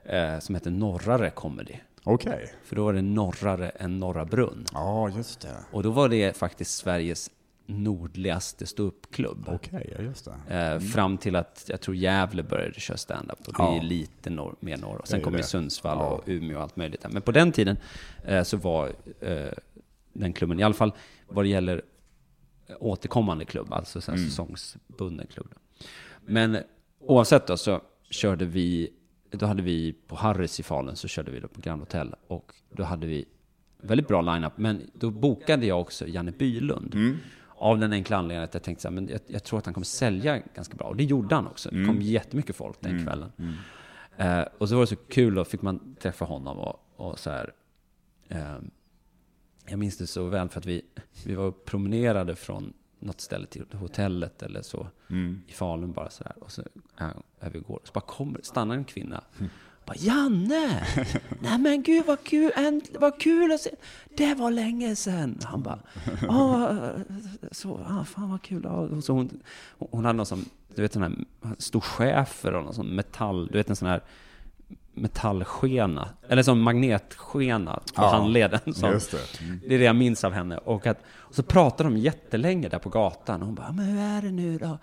Eh, 0.04 0.40
som 0.40 0.56
hette 0.56 0.70
Norrare 0.70 1.30
Comedy. 1.30 1.76
Okej. 2.04 2.54
För 2.64 2.76
då 2.76 2.84
var 2.84 2.94
det 2.94 3.02
norrare 3.02 3.70
än 3.70 4.00
Norra 4.00 4.26
Brunn. 4.26 4.66
Ja, 4.74 5.10
just 5.10 5.42
det. 5.42 5.56
Och 5.72 5.84
då 5.84 5.92
var 5.92 6.10
det 6.10 6.38
faktiskt 6.38 6.78
Sveriges 6.78 7.32
nordligaste 7.68 8.66
ståuppklubb. 8.66 9.46
Okej, 9.48 9.94
ja 9.98 10.04
just 10.04 10.28
det. 10.48 10.56
Eh, 10.58 10.80
Fram 10.80 11.18
till 11.18 11.36
att 11.36 11.66
jag 11.68 11.82
tror 11.82 11.96
Gävle 11.96 12.44
började 12.44 12.80
köra 12.80 12.98
stand-up. 12.98 13.40
Och 13.48 13.54
det 13.54 13.64
Ja. 13.64 13.78
är 13.78 13.82
lite 13.84 14.30
norr, 14.30 14.56
mer 14.60 14.78
norr. 14.78 14.96
Och 14.96 15.02
Det 15.02 15.08
sen 15.08 15.22
kom 15.22 15.34
ju 15.34 15.38
det. 15.38 15.44
Sundsvall 15.44 15.98
Ja. 15.98 16.06
och 16.10 16.24
Umeå 16.26 16.58
och 16.58 16.64
allt 16.64 16.76
möjligt. 16.76 17.06
Men 17.12 17.22
på 17.22 17.32
den 17.32 17.52
tiden 17.52 17.78
eh, 18.26 18.44
så 18.44 18.58
var 18.58 18.92
eh, 19.22 19.48
den 20.14 20.34
klubben, 20.34 20.60
i 20.60 20.64
alla 20.64 20.74
fall 20.74 20.92
vad 21.28 21.46
det 21.46 21.50
gäller 21.50 21.82
återkommande 22.80 23.46
klubb, 23.46 23.74
alltså 23.74 24.02
så 24.02 24.12
här 24.12 24.18
Mm. 24.18 24.30
säsongsbunden 24.30 25.28
klubb. 25.28 25.54
Men 26.26 26.58
oavsett 27.00 27.48
då 27.48 27.58
så 27.58 27.82
körde 28.10 28.46
vi, 28.46 28.90
då 29.32 29.46
hade 29.46 29.62
vi 29.62 29.94
på 30.08 30.16
Harris 30.16 30.60
i 30.60 30.64
Falun 30.64 30.96
så 30.96 31.08
körde 31.08 31.32
vi 31.32 31.40
då 31.40 31.48
på 31.48 31.62
Grand 31.62 31.82
Hotel 31.82 32.16
och 32.28 32.54
då 32.72 32.84
hade 32.84 33.08
vi 33.08 33.26
väldigt 33.82 34.08
bra 34.08 34.22
line-up. 34.22 34.54
Men 34.56 34.82
då 34.94 35.10
bokade 35.10 35.66
jag 35.66 35.82
också 35.82 36.08
Janne 36.08 36.32
Bylund. 36.32 36.96
Mm. 36.96 37.18
Av 37.60 37.80
den 37.80 37.94
enkla 37.94 38.18
anledningen 38.18 38.44
att 38.44 38.54
jag 38.54 38.64
tänkte 38.64 38.82
så 38.82 38.88
här, 38.88 38.96
men 38.96 39.08
jag, 39.08 39.20
jag 39.28 39.44
tror 39.44 39.60
att 39.60 39.66
han 39.66 39.74
kommer 39.74 39.86
sälja 39.86 40.42
ganska 40.56 40.76
bra. 40.78 40.88
Och 40.88 40.96
det 40.96 41.04
gjorde 41.04 41.36
han 41.36 41.48
också. 41.48 41.70
Det 41.70 41.86
kom 41.86 42.02
jättemycket 42.02 42.56
folk 42.56 42.78
den 42.82 43.06
kvällen. 43.06 43.32
Eh, 44.18 44.42
och 44.58 44.70
så 44.70 44.76
var 44.76 44.82
det 44.82 44.88
så 44.88 44.96
kul, 44.96 45.36
då 45.36 45.46
fick 45.46 45.62
man 45.62 45.96
träffa 46.00 46.26
honom 46.26 46.58
och, 46.60 46.80
och 46.96 47.20
så 47.20 47.30
här. 47.30 47.54
ehm, 48.30 48.72
jag 49.70 49.80
minns 49.80 49.98
det 49.98 50.08
så 50.08 50.26
väl 50.26 50.50
för 50.50 50.60
att 50.60 50.66
vi, 50.66 50.82
vi 51.26 51.36
var 51.36 51.46
och 51.46 51.66
promenerade 51.66 52.36
från 52.36 52.74
något 53.00 53.22
ställe 53.22 53.48
till 53.48 53.66
hotellet 53.74 54.44
eller 54.44 54.62
så 54.62 54.88
Mm. 55.10 55.42
i 55.48 55.52
Falun 55.52 55.92
bara 55.92 56.10
så 56.10 56.24
här. 56.24 56.44
Och 56.44 56.52
så 56.52 56.64
är 57.40 57.50
vi 57.50 57.60
går, 57.60 57.82
så 57.84 57.92
bara 57.94 58.02
kommer, 58.02 58.40
stannar 58.44 58.76
en 58.76 58.86
kvinna. 58.86 59.24
Bara, 59.88 59.98
Janne! 59.98 60.84
Nej 61.42 61.58
men 61.58 61.84
gud 61.84 62.06
vad 62.06 62.24
kul, 62.24 62.52
änt- 62.56 62.98
vad 63.00 63.20
kul 63.22 63.52
att 63.52 63.62
se. 63.62 63.70
Det 64.18 64.34
var 64.34 64.52
länge 64.52 64.96
sedan. 64.96 65.40
Han 65.44 65.62
bara, 65.64 65.80
ja, 66.22 66.76
så, 67.52 67.80
ah, 67.88 68.04
fan 68.06 68.32
vad 68.32 68.42
kul. 68.42 68.66
Och 68.66 69.04
så 69.04 69.14
hon, 69.14 69.40
hon 69.78 70.06
hade 70.06 70.18
någon 70.18 70.26
sån, 70.26 70.46
du 70.76 70.82
vet 70.82 70.96
en 70.96 71.02
här 71.04 71.16
stor 71.58 71.80
schäfer 71.82 72.54
och 72.56 72.64
någon 72.64 72.74
sån 72.74 72.96
metall, 72.96 73.48
du 73.48 73.58
vet 73.58 73.70
en 73.70 73.76
sån 73.76 73.88
här 73.88 74.02
metallskena, 74.98 76.10
eller 76.30 76.44
sån 76.44 76.60
magnetskena 76.62 77.74
på 77.74 78.02
Ja, 78.02 78.08
handleden. 78.10 78.60
Som, 78.74 78.92
det. 78.92 79.42
Mm. 79.42 79.60
det 79.68 79.76
är 79.76 79.80
det 79.80 79.86
jag 79.86 79.96
minns 79.96 80.24
av 80.24 80.32
henne. 80.32 80.58
Och, 80.58 80.88
att, 80.88 80.98
och 81.18 81.36
så 81.36 81.44
pratade 81.44 81.90
de 81.90 81.98
jättelänge 81.98 82.70
där 82.70 82.80
på 82.80 82.90
gatan. 82.90 83.42
Och 83.42 83.46
hon 83.48 83.56
bara, 83.56 83.72
men 83.72 83.86
hur 83.86 84.00
är 84.00 84.22
det 84.22 84.32
nu 84.32 84.58
då? 84.58 84.78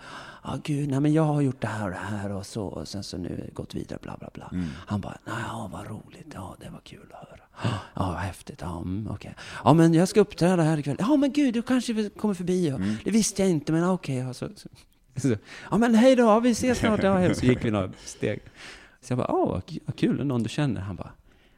Ja, 0.44 0.58
gud, 0.64 0.88
nej 0.88 1.00
men 1.00 1.12
jag 1.12 1.22
har 1.22 1.40
gjort 1.40 1.60
det 1.60 1.66
här 1.66 1.84
och 1.84 1.90
det 1.90 1.96
här 1.96 2.32
och 2.32 2.46
så. 2.46 2.64
Och 2.64 2.88
sen 2.88 3.04
så 3.04 3.16
nu 3.16 3.50
gått 3.52 3.74
vidare, 3.74 3.98
bla 4.02 4.16
bla 4.18 4.28
bla. 4.34 4.50
Han 4.86 5.00
bara, 5.00 5.18
nej, 5.24 5.34
ja, 5.48 5.70
vad 5.72 5.86
roligt. 5.86 6.32
Ja, 6.34 6.56
det 6.60 6.70
var 6.70 6.80
kul 6.80 7.06
att 7.12 7.28
höra. 7.28 7.40
Ja, 7.94 8.06
vad 8.12 8.16
häftigt. 8.16 8.58
Ja, 8.60 8.76
mm, 8.78 9.08
okej. 9.10 9.34
Ja, 9.64 9.72
men 9.74 9.94
jag 9.94 10.08
ska 10.08 10.20
uppträda 10.20 10.62
här 10.62 10.78
ikväll. 10.78 10.96
Ja, 10.98 11.16
men 11.16 11.32
gud, 11.32 11.54
du 11.54 11.62
kanske 11.62 11.92
vi 11.92 12.10
kommer 12.10 12.34
förbi. 12.34 12.72
Och, 12.72 12.80
Det 13.04 13.10
visste 13.10 13.42
jag 13.42 13.50
inte, 13.50 13.72
men 13.72 13.88
okej. 13.88 14.16
Ja, 14.16 14.34
så, 14.34 14.48
så, 14.56 14.68
så, 15.16 15.36
ja, 15.70 15.78
men 15.78 15.94
hej 15.94 16.16
då, 16.16 16.40
vi 16.40 16.50
ses 16.50 16.78
snart. 16.78 17.02
Ja, 17.02 17.34
så 17.34 17.46
gick 17.46 17.64
vi 17.64 17.70
några 17.70 17.90
steg. 18.04 18.40
Så 19.05 19.12
jag 19.12 19.18
bara, 19.18 19.30
åh, 19.32 19.61
vad 19.86 19.96
kul, 19.96 20.24
någon 20.26 20.42
du 20.42 20.48
känner. 20.48 20.80
Han 20.80 20.96
bara, 20.96 21.11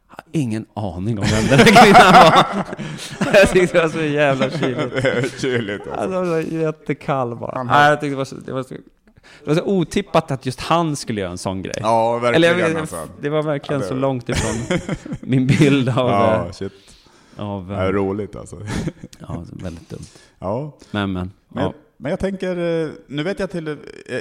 jag 0.08 0.14
har 0.16 0.24
ingen 0.32 0.66
aning 0.74 1.18
om 1.18 1.24
vem 1.24 1.46
den 1.46 1.58
där 1.58 1.64
kvinnan 1.64 2.12
var. 2.12 2.44
jag 3.40 3.50
tyckte 3.50 3.76
det 3.78 3.82
var 3.82 3.88
så 3.88 4.02
jävla 4.02 4.50
kyligt. 4.50 5.02
Det 5.02 5.40
kyligt 5.40 5.86
alltså. 5.86 6.00
Alltså, 6.00 6.22
det 6.22 6.28
var 6.30 6.38
jättekall 6.40 7.36
bara. 7.36 7.56
Han 7.56 7.66
Nej, 7.66 7.88
jag 7.90 8.00
tyckte 8.00 8.10
det 8.10 8.16
var, 8.16 8.24
så, 8.24 8.34
det, 8.36 8.52
var 8.52 8.62
så, 8.62 8.74
det 8.74 9.46
var 9.46 9.54
så 9.54 9.62
otippat 9.64 10.30
att 10.30 10.46
just 10.46 10.60
han 10.60 10.96
skulle 10.96 11.20
göra 11.20 11.30
en 11.30 11.38
sån 11.38 11.62
grej. 11.62 11.74
Ja, 11.80 12.16
Eller 12.16 12.32
verkligen 12.54 12.68
vet- 12.72 12.80
alltså. 12.80 13.08
det 13.20 13.28
var 13.28 13.42
verkligen 13.42 13.80
Ja, 13.80 13.84
det- 13.88 13.94
så 13.94 14.00
långt 14.00 14.28
ifrån 14.28 14.78
min 15.20 15.46
bild 15.46 15.88
av, 15.88 15.94
Ja, 16.10 16.46
eh, 16.46 16.52
shit. 16.52 16.72
av 17.36 17.68
Det 17.68 17.74
är 17.74 17.86
eh, 17.88 17.92
roligt 17.92 18.36
alltså. 18.36 18.56
ja, 19.18 19.44
väldigt 19.52 19.90
dumt. 19.90 20.04
Ja. 20.38 20.72
Men, 20.90 21.12
men. 21.12 21.30
Men, 21.48 21.64
Ja. 21.64 21.72
Men 21.96 22.10
jag 22.10 22.18
tänker, 22.20 22.56
eh, 22.86 22.90
nu 23.06 23.22
vet 23.22 23.38
jag 23.40 23.50
till, 23.50 23.68
eh, 23.68 23.74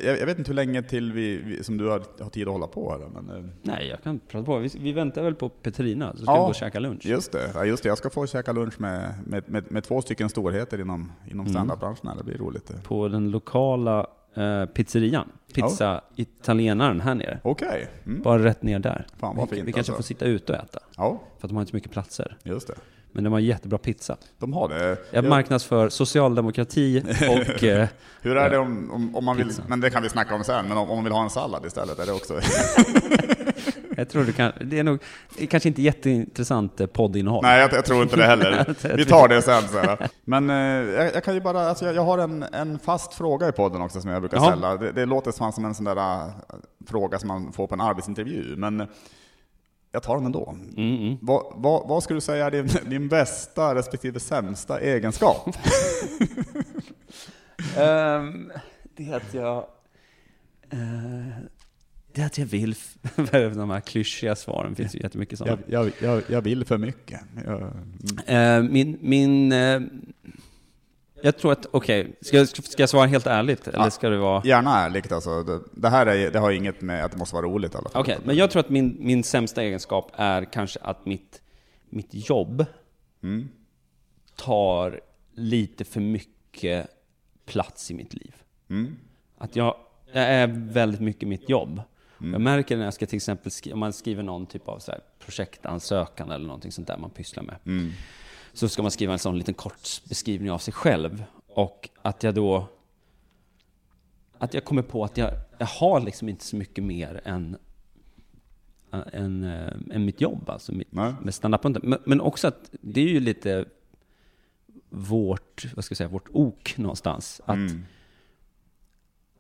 jag, 0.06 0.26
vet 0.26 0.38
inte 0.38 0.50
hur 0.52 0.56
länge 0.56 0.82
till 0.84 1.12
vi, 1.14 1.38
vi, 1.38 1.64
som 1.64 1.78
du 1.78 1.90
har, 1.90 2.02
har 2.20 2.30
tid 2.30 2.48
att 2.48 2.54
hålla 2.54 2.68
på 2.68 2.92
här 2.92 3.22
men 3.22 3.38
eh, 3.38 3.50
Nej, 3.62 3.88
jag 3.88 4.04
kan 4.04 4.20
prata 4.20 4.46
på. 4.46 4.58
Vi, 4.58 4.70
vi 4.80 4.92
väntar 4.92 5.24
väl 5.24 5.36
på 5.36 5.50
Petrina, 5.50 6.12
så 6.12 6.18
ska 6.24 6.32
Ja. 6.32 6.36
vi 6.36 6.40
gå 6.42 6.48
och 6.48 6.56
käka 6.56 6.80
lunch. 6.80 7.06
just 7.06 7.32
det, 7.32 7.52
ja, 7.54 7.66
just 7.66 7.84
det, 7.84 7.90
jag 7.90 7.98
ska 7.98 8.10
få 8.10 8.28
käka 8.28 8.52
lunch 8.52 8.80
med, 8.82 9.14
med, 9.26 9.44
med, 9.50 9.72
med 9.72 9.84
två 9.84 10.02
stycken 10.02 10.30
storheter 10.30 10.82
inom, 10.82 11.02
Mm. 11.02 11.32
inom 11.32 11.48
standup-branschen 11.48 12.08
här, 12.08 12.16
det 12.18 12.24
blir 12.24 12.38
roligt. 12.38 12.84
På 12.84 13.08
den 13.08 13.32
lokala 13.32 14.08
eh, 14.36 14.66
pizzerian. 14.66 15.30
Pizza 15.54 16.02
italienaren 16.16 17.02
här 17.02 17.16
nere. 17.16 17.40
Okej, 17.44 17.88
mm. 18.06 18.22
Bara 18.22 18.44
rätt 18.44 18.64
ner 18.64 18.80
där. 18.80 19.08
Fan, 19.18 19.36
vad 19.38 19.50
vi, 19.50 19.56
fint 19.56 19.68
vi 19.68 19.72
kanske 19.72 19.92
alltså. 19.92 19.94
får 19.94 20.04
sitta 20.04 20.26
ute 20.26 20.54
och 20.54 20.60
äta. 20.60 20.80
ja, 20.98 21.22
För 21.40 21.48
att 21.48 21.50
de 21.50 21.56
har 21.56 21.62
inte 21.62 21.70
så 21.72 21.76
mycket 21.76 21.92
platser. 21.92 22.38
just 22.44 22.68
det. 22.68 22.74
Men 23.16 23.24
de 23.24 23.34
har 23.34 23.40
jättebra 23.40 23.78
pizza. 23.78 24.18
De 24.40 24.54
har 24.54 24.70
det. 24.70 24.98
Jag 25.12 25.26
marknadsför 25.26 25.90
socialdemokrati 25.90 27.04
och... 27.30 27.64
Eh, 27.76 27.88
Hur 28.22 28.38
är 28.38 28.50
det 28.50 28.58
om, 28.58 28.92
om, 28.92 29.16
om 29.16 29.26
man 29.26 29.38
vill, 29.38 29.48
Pizza. 29.48 29.64
men 29.68 29.80
det 29.80 29.90
kan 29.90 30.04
vi 30.04 30.10
snacka 30.10 30.36
om 30.36 30.44
sen, 30.44 30.68
men 30.68 30.78
om, 30.78 30.90
om 30.90 30.98
man 30.98 31.04
vill 31.04 31.14
ha 31.14 31.24
en 31.24 31.30
sallad 31.30 31.66
istället, 31.66 32.00
är 32.00 32.06
det 32.06 32.12
också? 32.12 32.34
jag 33.98 34.10
tror 34.10 34.24
det 34.24 34.32
kan... 34.32 34.52
Det 34.62 34.80
är 34.80 34.84
nog... 34.84 35.00
Kanske 35.50 35.70
inte 35.70 35.82
jätteintressant 35.82 36.82
eh, 36.82 36.88
poddinnehåll. 36.88 37.44
Nej, 37.44 37.60
jag, 37.62 37.74
jag 37.74 37.86
tror 37.86 38.04
inte 38.04 38.16
det 38.16 38.26
heller. 38.26 38.76
Vi 38.98 39.06
tar 39.06 39.28
det 39.28 39.42
sen. 39.42 39.64
Så. 39.68 39.98
Men 40.26 40.50
eh, 40.50 40.56
jag, 40.96 41.16
jag 41.16 41.24
kan 41.24 41.34
ju 41.34 41.42
bara, 41.42 41.70
alltså, 41.70 41.86
jag, 41.86 41.96
jag 41.96 42.06
har 42.06 42.18
en, 42.18 42.44
en 42.44 42.80
fast 42.80 43.14
fråga 43.14 43.50
i 43.50 43.52
podden 43.52 43.82
också 43.82 44.02
som 44.02 44.12
jag 44.12 44.22
brukar 44.22 44.38
Jaha. 44.38 44.48
ställa. 44.52 44.78
Det, 44.78 44.92
det 44.92 45.06
låter 45.06 45.52
som 45.52 45.66
en 45.66 45.76
sån 45.76 45.86
där 45.86 46.32
fråga 46.88 47.20
som 47.20 47.28
man 47.28 47.52
får 47.54 47.68
på 47.68 47.74
en 47.74 47.82
arbetsintervju, 47.82 48.56
men 48.58 48.88
jag 49.96 50.04
tar 50.04 50.16
den 50.16 50.26
ändå. 50.26 50.56
Mm, 50.78 50.98
mm. 50.98 51.18
Vad, 51.22 51.44
vad, 51.56 51.88
vad 51.88 52.04
skulle 52.04 52.18
du 52.18 52.22
säga 52.22 52.46
är 52.46 52.52
din, 52.52 52.68
din 52.90 53.08
bästa 53.08 53.76
respektive 53.76 54.20
sämsta 54.20 54.80
egenskap? 54.80 55.50
Ehm, 57.78 58.52
det 58.96 59.10
är 59.10 59.16
att 59.16 59.34
jag... 59.34 59.58
eh, 60.70 61.38
det 62.14 62.22
är 62.22 62.26
att 62.26 62.38
jag 62.38 62.46
vill... 62.46 62.76
de 63.32 63.70
här 63.70 63.80
klyschiga 63.80 64.36
svaren 64.36 64.76
finns 64.76 64.96
ju 64.96 65.00
jättemycket 65.00 65.40
sådana. 65.40 65.62
Jag, 65.68 65.86
jag, 65.86 65.94
jag, 66.00 66.24
jag 66.30 66.42
vill 66.42 66.66
för 66.66 66.78
mycket. 66.78 67.22
Jag, 67.46 67.62
mm. 68.28 68.66
Eh, 68.66 68.72
min... 68.72 68.98
min 69.02 69.52
eh, 69.52 69.82
jag 71.22 71.38
tror 71.38 71.52
att... 71.52 71.66
Okej, 71.72 72.16
ska, 72.22 72.38
jag- 72.38 72.48
ska 72.48 72.82
jag 72.82 72.90
svara 72.90 73.06
helt 73.06 73.28
ärligt? 73.28 73.68
Eller 73.68 73.80
Ja. 73.80 73.90
ska 73.92 74.10
det 74.10 74.18
vara... 74.18 74.42
Gärna 74.46 74.80
ärligt 74.80 75.12
alltså. 75.12 75.44
Det, 75.44 75.60
det 75.74 75.90
här 75.90 76.06
är, 76.06 76.32
det 76.32 76.40
har 76.40 76.52
inget 76.52 76.82
med 76.82 77.06
att 77.06 77.12
det 77.12 77.18
måste 77.18 77.36
vara 77.36 77.46
roligt 77.46 77.74
i 77.74 77.78
alla 77.78 77.90
fall. 77.90 78.02
Okej, 78.02 78.18
men 78.26 78.36
jag 78.36 78.52
tror 78.52 78.60
att 78.60 78.70
min, 78.70 78.96
min 79.00 79.24
sämsta 79.24 79.64
egenskap 79.64 80.12
är 80.16 80.46
kanske 80.54 80.80
att 80.80 81.06
mitt, 81.06 81.42
mitt 81.90 82.30
jobb 82.30 82.66
Mm. 83.24 83.50
tar 84.36 85.00
lite 85.34 85.86
för 85.86 86.00
mycket 86.02 86.88
plats 87.46 87.92
i 87.92 87.94
mitt 87.94 88.14
liv. 88.14 88.36
Mm. 88.70 88.96
Att 89.38 89.56
jag, 89.56 89.76
jag 90.14 90.24
är 90.24 90.48
väldigt 90.72 91.02
mycket 91.02 91.30
mitt 91.30 91.50
jobb. 91.50 91.82
Jag 92.32 92.42
märker 92.42 92.78
när 92.78 92.84
jag 92.86 92.94
ska 92.94 93.06
till 93.06 93.16
exempel, 93.16 93.52
om 93.74 93.80
man 93.80 93.94
skriver 93.94 94.24
någon 94.24 94.46
typ 94.46 94.68
av 94.68 94.80
så 94.80 94.92
här 94.92 95.00
projektansökan 95.26 96.32
eller 96.32 96.46
någonting 96.48 96.72
sånt 96.72 96.88
där 96.88 96.98
man 96.98 97.10
pysslar 97.10 97.44
med. 97.44 97.56
Så 98.56 98.70
ska 98.70 98.82
man 98.82 98.92
skriva 98.92 99.14
en 99.14 99.20
sån 99.20 99.38
liten 99.38 99.54
kort 99.54 100.02
beskrivning 100.10 100.52
av 100.52 100.58
sig 100.58 100.74
själv. 100.74 101.24
Och 101.48 101.90
att 102.02 102.24
jag 102.24 102.36
då, 102.36 102.68
att 104.38 104.54
jag 104.54 104.66
kommer 104.66 104.82
på 104.82 105.04
att 105.04 105.18
jag, 105.18 105.32
jag 105.58 105.66
har 105.68 106.00
liksom 106.02 106.30
inte 106.30 106.46
så 106.46 106.56
mycket 106.56 106.84
mer 106.84 107.22
än, 107.26 107.58
än, 109.14 109.44
äh, 109.44 109.74
än 109.92 110.06
mitt 110.06 110.22
jobb, 110.22 110.50
alltså 110.50 110.72
mitt, 110.72 110.92
Nej. 110.92 111.14
med 111.22 111.34
stand 111.34 111.56
men, 111.84 112.00
men 112.06 112.22
också 112.22 112.48
att 112.48 112.70
det 112.82 113.02
är 113.02 113.08
ju 113.08 113.20
lite 113.20 113.66
vårt, 114.90 115.66
vad 115.76 115.86
ska 115.86 115.92
jag 115.94 115.98
säga, 115.98 116.10
vårt 116.10 116.30
ok 116.32 116.78
någonstans. 116.78 117.42
Att, 117.46 117.56
Mm. 117.56 117.86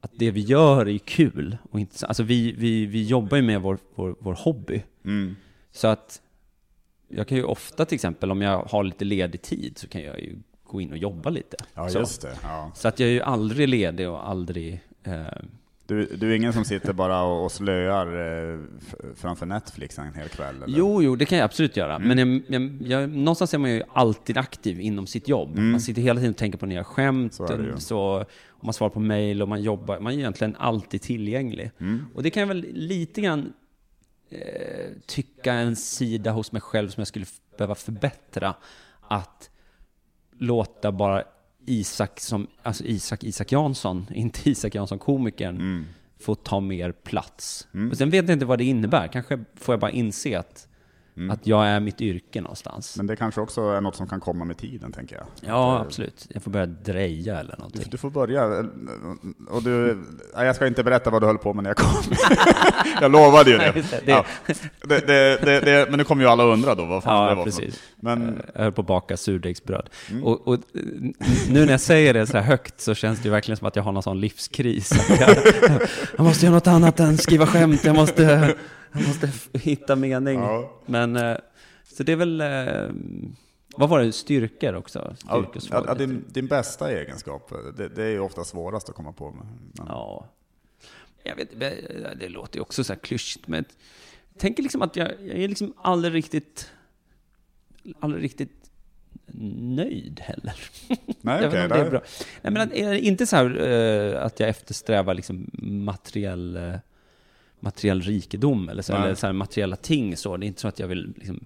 att 0.01 0.11
det 0.15 0.31
vi 0.31 0.41
gör 0.41 0.85
är 0.85 0.91
ju 0.91 0.99
kul. 0.99 1.57
Och 1.71 1.79
inte, 1.79 1.97
så- 1.97 2.05
alltså 2.05 2.23
vi, 2.23 2.51
vi, 2.51 2.85
vi 2.85 3.03
jobbar 3.07 3.37
ju 3.37 3.43
med 3.43 3.61
vår, 3.61 3.77
vår, 3.95 4.15
vår 4.19 4.33
hobby. 4.33 4.83
Mm. 5.05 5.35
Så 5.71 5.87
att 5.87 6.21
jag 7.07 7.27
kan 7.27 7.37
ju 7.37 7.43
ofta 7.43 7.85
till 7.85 7.95
exempel, 7.95 8.31
om 8.31 8.41
jag 8.41 8.63
har 8.63 8.83
lite 8.83 9.05
ledig 9.05 9.41
tid, 9.41 9.77
så 9.77 9.87
kan 9.87 10.01
jag 10.01 10.19
ju 10.19 10.35
gå 10.63 10.81
in 10.81 10.91
och 10.91 10.97
jobba 10.97 11.29
lite. 11.29 11.57
Ja, 11.73 11.89
så. 11.89 11.99
just 11.99 12.21
det. 12.21 12.37
Ja. 12.43 12.71
så 12.75 12.87
att 12.87 12.99
jag 12.99 13.09
är 13.09 13.13
ju 13.13 13.21
aldrig 13.21 13.69
ledig 13.69 14.09
och 14.09 14.29
aldrig... 14.29 14.81
Eh, 15.03 15.23
Du, 15.87 16.05
du 16.05 16.31
är 16.31 16.35
ingen 16.35 16.53
som 16.53 16.65
sitter 16.65 16.93
bara 16.93 17.23
och, 17.23 17.43
och 17.45 17.51
slöar 17.51 18.07
eh, 18.53 18.59
framför 19.15 19.45
Netflix 19.45 19.99
en 19.99 20.13
hel 20.13 20.29
kväll? 20.29 20.55
Eller? 20.63 20.77
jo, 20.77 21.03
jo, 21.03 21.15
det 21.15 21.25
kan 21.25 21.37
jag 21.37 21.45
absolut 21.45 21.77
göra. 21.77 21.95
Mm. 21.95 22.07
Men 22.07 22.17
jag, 22.17 22.61
jag, 22.61 23.01
jag, 23.01 23.09
någonstans 23.09 23.53
är 23.53 23.57
man 23.57 23.71
ju 23.71 23.83
alltid 23.93 24.37
aktiv 24.37 24.79
inom 24.79 25.07
sitt 25.07 25.27
jobb. 25.27 25.57
Man 25.57 25.81
sitter 25.81 26.01
hela 26.01 26.19
tiden 26.19 26.31
och 26.31 26.37
tänker 26.37 26.57
på 26.57 26.65
nya 26.65 26.83
skämt, 26.83 27.39
Mm. 27.39 27.75
Så 27.75 27.81
så, 27.81 28.25
man 28.61 28.73
svarar 28.73 28.89
på 28.89 28.99
mail 28.99 29.41
och 29.41 29.47
man 29.47 29.61
jobbar. 29.61 29.99
Man 29.99 30.13
är 30.13 30.17
egentligen 30.17 30.55
alltid 30.55 31.01
tillgänglig. 31.01 31.71
Mm. 31.79 32.05
Och 32.13 32.23
det 32.23 32.29
kan 32.29 32.41
jag 32.41 32.47
väl 32.47 32.65
lite 32.73 33.21
grann 33.21 33.53
eh, 34.29 34.91
tycka 35.05 35.53
en 35.53 35.75
sida 35.75 36.31
hos 36.31 36.51
mig 36.51 36.61
själv 36.61 36.89
som 36.89 37.01
jag 37.01 37.07
skulle 37.07 37.25
behöva 37.57 37.75
förbättra. 37.75 38.55
Att 39.01 39.49
låta 40.37 40.91
bara 40.91 41.23
Isak 41.65 42.19
som, 42.19 42.47
alltså 42.63 42.83
Isak 42.83 43.23
Isak 43.23 43.51
Jansson, 43.51 44.07
inte 44.13 44.49
Isak 44.49 44.75
Jansson 44.75 44.99
komikern, 44.99 45.55
Mm. 45.55 45.85
få 46.19 46.35
ta 46.35 46.59
mer 46.59 46.91
plats. 46.91 47.67
Och 47.91 47.97
sen 47.97 48.09
vet 48.09 48.27
jag 48.27 48.35
inte 48.35 48.45
vad 48.45 48.57
det 48.59 48.63
innebär. 48.65 49.07
Kanske 49.07 49.43
får 49.55 49.73
jag 49.73 49.79
bara 49.79 49.91
inse 49.91 50.39
att, 50.39 50.67
Mm. 51.17 51.31
att 51.31 51.47
jag 51.47 51.67
är 51.67 51.79
mitt 51.79 52.01
yrke 52.01 52.41
någonstans. 52.41 52.97
Men 52.97 53.07
det 53.07 53.15
kanske 53.15 53.41
också 53.41 53.61
är 53.61 53.81
något 53.81 53.95
som 53.95 54.07
kan 54.07 54.19
komma 54.19 54.45
med 54.45 54.57
tiden, 54.57 54.91
tänker 54.91 55.15
jag. 55.15 55.25
ja, 55.41 55.73
Att, 55.75 55.81
eh, 55.81 55.87
absolut. 55.87 56.27
Jag 56.29 56.43
får 56.43 56.51
börja 56.51 56.65
dreja 56.65 57.39
eller 57.39 57.55
någonting. 57.57 57.83
du 57.91 57.97
får 57.97 58.09
börja. 58.09 58.43
eh, 58.43 58.65
Och 59.49 59.63
du, 59.63 59.97
nej, 60.35 60.45
jag 60.45 60.55
ska 60.55 60.67
inte 60.67 60.83
berätta 60.83 61.09
vad 61.09 61.21
du 61.21 61.25
höll 61.25 61.37
på 61.37 61.53
med 61.53 61.63
när 61.63 61.69
jag 61.69 61.77
kom. 61.77 62.13
jag 63.01 63.11
lovade 63.11 63.51
ju 63.51 63.57
det. 63.57 63.71
Det, 63.75 63.81
det- 64.05 64.11
Ja. 64.11 64.25
Det, 64.87 65.07
det, 65.07 65.37
det, 65.45 65.59
det, 65.59 65.85
men 65.89 65.97
nu 65.97 66.03
kommer 66.03 66.23
ju 66.23 66.29
alla 66.29 66.43
undra 66.43 66.75
då 66.75 66.85
vad 66.85 67.03
fan 67.03 67.23
det 67.25 67.29
Ja, 67.29 67.35
var 67.35 67.43
för 67.43 67.51
något. 67.51 67.59
precis. 67.59 67.83
Men 67.99 68.41
Jag 68.55 68.61
höll 68.63 68.71
på 68.71 68.81
att 68.81 68.87
baka 68.87 69.17
surdegsbröd. 69.17 69.89
Mm. 70.11 70.23
Och, 70.23 70.47
och 70.47 70.53
eh, 70.53 70.59
nu 71.49 71.65
när 71.65 71.71
jag 71.71 71.79
säger 71.81 72.13
det 72.13 72.27
så 72.27 72.37
här 72.37 72.43
högt 72.43 72.81
så 72.81 72.93
känns 72.95 73.19
det 73.19 73.25
ju 73.25 73.31
verkligen 73.31 73.57
som 73.57 73.67
att 73.67 73.75
jag 73.75 73.83
har 73.83 73.91
någon 73.91 74.03
sån 74.03 74.19
livskris. 74.19 74.91
Jag, 75.19 75.37
jag 76.17 76.23
måste 76.23 76.45
göra 76.45 76.55
något 76.55 76.67
annat 76.67 76.99
än 76.99 77.17
skriva 77.17 77.45
skämt, 77.47 77.83
jag 77.85 77.95
måste, 77.95 78.55
jag 78.91 79.07
måste 79.07 79.29
hitta 79.53 79.95
mening. 79.95 80.39
Ja. 80.39 80.71
Men, 80.85 81.04
eh, 81.15 81.37
så 81.83 82.03
det 82.03 82.11
är 82.11 82.15
väl, 82.15 82.41
eh, 82.41 82.89
vad 83.77 83.89
var 83.89 83.99
det, 83.99 84.11
styrkor 84.11 84.73
också? 84.73 84.99
ja, 84.99 85.15
Styrkor, 85.15 85.51
ja, 85.53 85.59
svagheter. 85.59 85.95
din, 85.95 86.25
din 86.27 86.47
bästa 86.47 86.91
egenskap, 86.91 87.53
det, 87.77 87.89
det 87.89 88.03
är 88.03 88.09
ju 88.09 88.19
ofta 88.19 88.43
svårast 88.43 88.89
att 88.89 88.95
komma 88.95 89.13
på. 89.13 89.31
Men, 89.31 89.47
men, 89.73 89.87
Ja. 89.87 90.27
Jag 91.23 91.35
vet 91.35 91.59
det, 92.19 92.29
låter 92.29 92.55
ju 92.55 92.61
också 92.61 92.83
så 92.83 92.93
här 92.93 92.99
klyschigt, 92.99 93.47
men 93.47 93.65
jag 94.33 94.39
tänker 94.39 94.63
liksom 94.63 94.81
att 94.81 94.95
jag, 94.95 95.07
jag 95.07 95.37
är 95.37 95.47
liksom 95.47 95.73
aldrig 95.77 96.13
riktigt, 96.13 96.71
aldrig 97.99 98.23
riktigt 98.23 98.71
nöjd 99.75 100.19
heller. 100.19 100.55
nej, 101.21 101.45
om 101.45 101.51
det 101.51 101.59
är 101.59 101.89
bra. 101.89 102.01
Nej, 102.41 102.53
men 102.53 102.57
att, 102.57 102.73
inte 102.97 103.27
så 103.27 103.35
här 103.35 103.67
eh, 103.67 104.25
att 104.25 104.39
jag 104.39 104.49
eftersträvar 104.49 105.13
liksom 105.13 105.49
materiell, 105.61 106.79
materiell 107.65 108.01
rikedom 108.01 108.69
eller 108.69 108.81
så, 108.81 108.93
Nej. 108.93 109.03
eller 109.03 109.15
så 109.15 109.25
här 109.25 109.33
materiella 109.33 109.75
ting 109.75 110.17
så. 110.17 110.37
Det 110.37 110.45
är 110.45 110.47
inte 110.47 110.61
så 110.61 110.67
att 110.67 110.79
jag 110.79 110.87
vill 110.87 111.13
liksom 111.15 111.39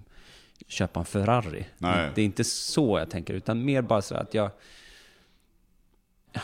köpa 0.67 0.99
en 0.99 1.05
Ferrari. 1.05 1.65
Nej. 1.77 2.11
Det 2.15 2.21
är 2.21 2.25
inte 2.25 2.43
så 2.43 2.99
jag 2.99 3.09
tänker, 3.09 3.33
utan 3.33 3.65
mer 3.65 3.81
bara 3.81 4.01
så 4.01 4.15
att 4.15 4.33
jag 4.33 4.51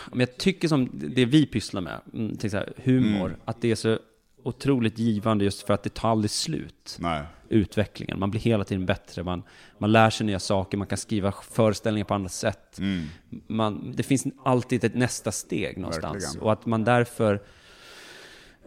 men 0.07 0.19
jag 0.19 0.37
tycker 0.37 0.67
som 0.67 0.89
det 0.93 1.25
vi 1.25 1.45
pysslar 1.45 1.81
med, 1.81 2.01
mm, 2.13 2.37
till 2.37 2.51
så 2.51 2.57
här, 2.57 2.73
humor, 2.83 3.27
Mm. 3.27 3.39
att 3.45 3.61
det 3.61 3.71
är 3.71 3.75
så 3.75 3.99
otroligt 4.43 4.99
givande 4.99 5.45
just 5.45 5.67
för 5.67 5.73
att 5.73 5.83
det 5.83 5.93
tar 5.93 6.09
aldrig 6.09 6.31
slut 6.31 6.97
Nej. 6.99 7.23
utvecklingen. 7.49 8.19
Man 8.19 8.31
blir 8.31 8.41
hela 8.41 8.63
tiden 8.63 8.85
bättre, 8.85 9.23
man, 9.23 9.43
man 9.77 9.91
lär 9.91 10.09
sig 10.09 10.25
nya 10.25 10.39
saker, 10.39 10.77
man 10.77 10.87
kan 10.87 10.97
skriva 10.97 11.31
föreställningar 11.51 12.05
på 12.05 12.13
andra 12.13 12.29
sätt. 12.29 12.79
Mm. 12.79 13.05
Man, 13.47 13.93
det 13.95 14.03
finns 14.03 14.25
alltid 14.43 14.83
ett 14.83 14.95
nästa 14.95 15.31
steg 15.31 15.77
någonstans. 15.77 16.23
Verkligen. 16.23 16.43
Och 16.43 16.51
att 16.51 16.65
man 16.65 16.83
därför 16.83 17.41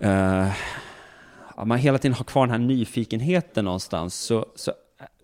eh, 0.01 0.49
man 1.65 1.79
hela 1.79 1.99
tiden 1.99 2.15
har 2.15 2.25
kvar 2.25 2.47
den 2.47 2.51
här 2.61 2.67
nyfikenheten 2.69 3.65
någonstans. 3.65 4.15
Så, 4.15 4.47
så, 4.55 4.73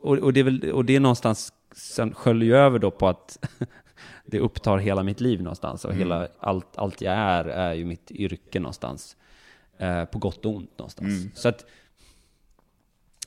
och, 0.00 0.18
och, 0.18 0.32
det 0.32 0.40
är 0.40 0.44
väl, 0.44 0.70
och 0.72 0.84
det 0.84 0.96
är 0.96 1.00
någonstans, 1.00 1.52
sen 1.74 2.14
sköljer 2.14 2.48
ju 2.48 2.56
över 2.56 2.78
då 2.78 2.90
på 2.90 3.08
att 3.08 3.46
det 4.26 4.40
upptar 4.40 4.78
hela 4.78 5.02
mitt 5.02 5.20
liv 5.20 5.42
någonstans. 5.42 5.84
Och 5.84 5.90
Mm. 5.90 5.98
hela, 5.98 6.28
allt, 6.38 6.78
allt 6.78 7.00
jag 7.00 7.14
är, 7.14 7.44
är 7.44 7.72
ju 7.74 7.84
mitt 7.84 8.10
yrke 8.10 8.60
någonstans. 8.60 9.16
Eh, 9.78 10.04
på 10.04 10.18
gott 10.18 10.44
och 10.46 10.54
ont 10.56 10.78
någonstans. 10.78 11.08
Mm. 11.20 11.30
Så 11.34 11.48
att, 11.48 11.64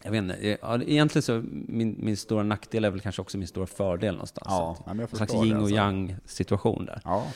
jag 0.03 0.11
vet 0.11 0.17
inte, 0.17 0.35
eh, 0.35 0.57
ja, 0.61 0.81
egentligen 0.81 1.23
så, 1.23 1.43
min, 1.51 1.95
min 1.99 2.17
stora 2.17 2.43
nackdel 2.43 2.85
är 2.85 2.89
väl 2.89 2.99
kanske 2.99 3.21
också 3.21 3.37
min 3.37 3.47
stora 3.47 3.67
fördel 3.67 4.13
någonstans. 4.13 4.47
Ja, 4.49 4.77
Att- 4.79 4.97
jag 4.97 4.99
en 4.99 5.07
slags 5.07 5.33
yin 5.33 5.53
och 5.55 5.61
alltså. 5.61 5.75
yang 5.75 6.15
situation 6.25 6.85
där. 6.85 7.01
Ja. 7.03 7.27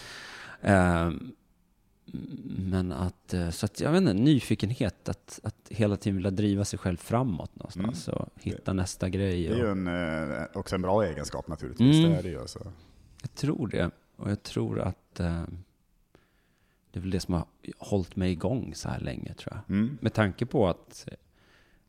Ehm, 0.61 1.31
men 2.43 2.91
att, 2.91 3.33
eh, 3.33 3.49
så 3.49 3.65
att 3.65 3.79
jag 3.79 3.91
vet 3.91 4.01
inte, 4.01 4.13
nyfikenhet, 4.13 5.09
att, 5.09 5.39
att 5.43 5.55
hela 5.69 5.97
tiden 5.97 6.15
vilja 6.15 6.31
driva 6.31 6.65
sig 6.65 6.79
själv 6.79 6.97
framåt 6.97 7.55
någonstans 7.55 8.07
och 8.07 8.29
hitta 8.35 8.73
nästa 8.73 9.09
grej. 9.09 9.47
Mm. 9.47 9.57
Det 9.57 9.61
är 9.61 9.65
ju 9.65 9.71
en, 9.71 10.41
eh, 10.41 10.47
också 10.53 10.75
en 10.75 10.81
bra 10.81 11.05
egenskap 11.05 11.47
naturligtvis. 11.47 11.95
Mm. 11.95 12.11
Det 12.11 12.17
är 12.17 12.23
det 12.23 12.29
ju. 12.29 12.47
Så. 12.47 12.59
jag 13.21 13.33
tror 13.33 13.67
det. 13.67 13.91
Och 14.15 14.31
jag 14.31 14.43
tror 14.43 14.79
att 14.79 15.19
eh, 15.19 15.43
det 16.91 16.99
är 16.99 17.01
väl 17.01 17.09
det 17.09 17.19
som 17.19 17.33
har 17.33 17.45
hållit 17.77 18.15
mig 18.15 18.31
igång 18.31 18.71
så 18.75 18.89
här 18.89 18.99
länge 18.99 19.33
tror 19.33 19.53
jag. 19.53 19.77
Mm. 19.77 19.97
Med 20.01 20.13
tanke 20.13 20.45
på 20.45 20.67
att 20.67 21.07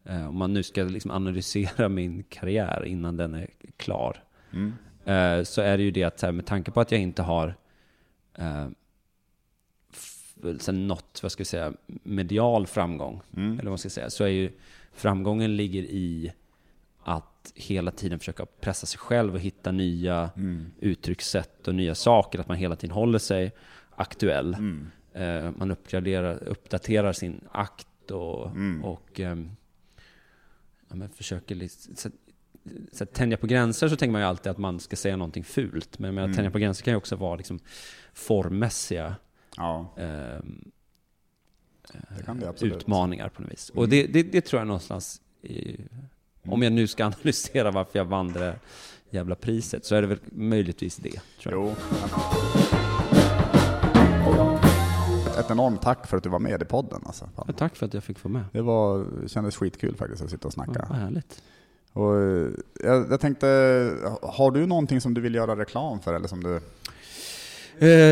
eh, 0.04 0.28
om 0.28 0.38
man 0.38 0.52
nu 0.52 0.62
ska 0.62 0.82
liksom 0.82 1.10
analysera 1.10 1.88
min 1.88 2.22
karriär 2.22 2.84
innan 2.84 3.16
den 3.16 3.34
är 3.34 3.50
klar. 3.76 4.24
Mm. 4.52 4.72
eh, 5.04 5.44
så 5.44 5.60
är 5.60 5.76
det 5.76 5.82
ju 5.82 5.90
det 5.90 6.04
att 6.04 6.22
här, 6.22 6.32
med 6.32 6.46
tanke 6.46 6.70
på 6.70 6.80
att 6.80 6.92
jag 6.92 7.00
inte 7.00 7.22
har 7.22 7.56
sen 10.60 10.86
nått, 10.88 11.20
vad 11.22 11.32
ska 11.32 11.40
jag 11.40 11.46
säga, 11.46 11.72
medial 11.86 12.66
framgång, 12.66 13.20
Mm. 13.36 13.52
eller 13.52 13.62
vad 13.62 13.70
man 13.70 13.78
ska 13.78 13.90
säga, 13.90 14.10
så 14.10 14.24
är 14.24 14.28
ju 14.28 14.50
framgången 14.92 15.56
ligger 15.56 15.82
i 15.82 16.32
att 17.02 17.52
hela 17.54 17.90
tiden 17.90 18.18
försöka 18.18 18.46
pressa 18.60 18.86
sig 18.86 18.98
själv 18.98 19.34
och 19.34 19.40
hitta 19.40 19.72
nya 19.72 20.30
Mm. 20.36 20.66
uttryckssätt 20.80 21.68
och 21.68 21.74
nya 21.74 21.94
saker, 21.94 22.38
att 22.38 22.48
man 22.48 22.56
hela 22.56 22.76
tiden 22.76 22.94
håller 22.94 23.18
sig 23.18 23.52
aktuell. 23.96 24.54
Mm. 24.54 24.86
Eh, 25.12 25.50
man 25.56 25.70
uppgraderar, 25.70 26.42
uppdaterar 26.44 27.12
sin 27.12 27.40
akt 27.52 28.10
och, 28.10 28.46
Mm. 28.50 28.84
och 28.84 29.20
ehm, 29.20 29.50
ja, 30.88 30.94
men 30.96 31.08
försöker 31.08 31.54
liksom, 31.54 31.96
så, 31.96 32.10
så 32.92 33.04
att 33.04 33.12
tänja 33.12 33.36
på 33.36 33.46
gränser 33.46 33.88
så 33.88 33.96
tänker 33.96 34.12
man 34.12 34.20
ju 34.20 34.26
alltid 34.26 34.50
att 34.50 34.58
man 34.58 34.80
ska 34.80 34.96
säga 34.96 35.16
någonting 35.16 35.44
fult. 35.44 35.98
Men 35.98 36.08
jag 36.08 36.14
menar, 36.14 36.26
Mm. 36.26 36.36
tänja 36.36 36.50
på 36.50 36.58
gränser 36.58 36.84
kan 36.84 36.92
ju 36.92 36.96
också 36.98 37.16
vara 37.16 37.36
liksom 37.36 37.58
formmässiga 38.12 39.14
Ja, 39.56 39.94
absolut. 42.48 42.76
utmaningar 42.76 43.28
på 43.28 43.42
något 43.42 43.52
vis. 43.52 43.70
Och 43.70 43.84
Mm. 43.84 43.90
det, 43.90 44.06
det, 44.06 44.22
det 44.22 44.40
tror 44.40 44.60
jag 44.60 44.66
någonstans, 44.66 45.20
i, 45.42 45.76
om 46.46 46.62
jag 46.62 46.72
nu 46.72 46.86
ska 46.86 47.04
analysera 47.06 47.70
varför 47.70 47.98
jag 47.98 48.04
vann 48.04 48.32
det 48.32 48.56
jävla 49.10 49.34
priset, 49.34 49.84
så 49.84 49.94
är 49.94 50.00
det 50.02 50.08
väl 50.08 50.18
möjligtvis 50.32 50.96
det. 50.96 51.20
Jo. 51.42 51.74
Ett 55.38 55.50
enormt 55.50 55.82
tack 55.82 56.06
för 56.06 56.16
att 56.16 56.22
du 56.22 56.28
var 56.28 56.38
med 56.38 56.62
i 56.62 56.64
podden. 56.64 57.00
Alltså. 57.06 57.28
Ja, 57.36 57.46
tack 57.56 57.76
för 57.76 57.86
att 57.86 57.94
jag 57.94 58.04
fick 58.04 58.24
vara 58.24 58.32
med. 58.32 58.44
Det 58.52 58.62
var, 58.62 59.06
kändes 59.26 59.56
skitkul 59.56 59.96
faktiskt 59.96 60.22
att 60.22 60.30
sitta 60.30 60.48
och 60.48 60.54
Ja, 60.56 60.64
snacka. 60.64 60.86
vad 60.88 60.98
härligt. 60.98 61.42
Och, 61.92 62.16
eh, 62.20 62.48
jag, 62.84 63.10
jag 63.10 63.20
tänkte, 63.20 63.46
har 64.22 64.50
du 64.50 64.66
någonting 64.66 65.00
som 65.00 65.14
du 65.14 65.20
vill 65.20 65.34
göra 65.34 65.56
reklam 65.56 66.00
för? 66.00 66.14
Eller 66.14 66.28
som 66.28 66.42
du, 66.42 66.56
Eh, 66.56 66.60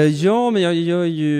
ja, 0.06 0.50
men 0.50 0.62
jag 0.62 0.74
gör 0.74 1.04
ju 1.04 1.34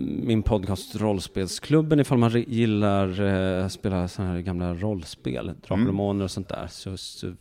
min 0.00 0.42
podcast 0.42 0.96
Rollspelsklubben 0.96 2.00
ifall 2.00 2.18
man 2.18 2.44
gillar 2.46 3.20
uh, 3.20 3.68
spela 3.68 4.08
sådana 4.08 4.32
här 4.32 4.40
gamla 4.40 4.74
rollspel, 4.74 5.46
Drakar 5.46 5.74
och 5.74 5.78
Mm. 5.78 6.00
Och 6.00 6.30
sånt 6.30 6.48
där. 6.48 6.66
Så, 6.66 6.96
så 6.96 7.32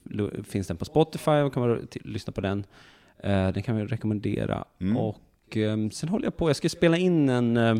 finns 0.43 0.67
den 0.67 0.77
på 0.77 0.85
Spotify 0.85 1.31
och 1.31 1.53
kan 1.53 1.67
man 1.67 1.87
lyssna 2.03 2.33
på 2.33 2.41
den. 2.41 2.65
Eh, 3.23 3.51
den 3.51 3.63
kan 3.63 3.75
vi 3.75 3.85
rekommendera. 3.85 4.65
Mm. 4.79 4.97
Och 4.97 5.57
ehm, 5.57 5.91
sen 5.91 6.09
håller 6.09 6.25
jag 6.25 6.37
på, 6.37 6.49
jag 6.49 6.55
ska 6.55 6.69
spela 6.69 6.97
in 6.97 7.29
en, 7.29 7.57
eh, 7.57 7.75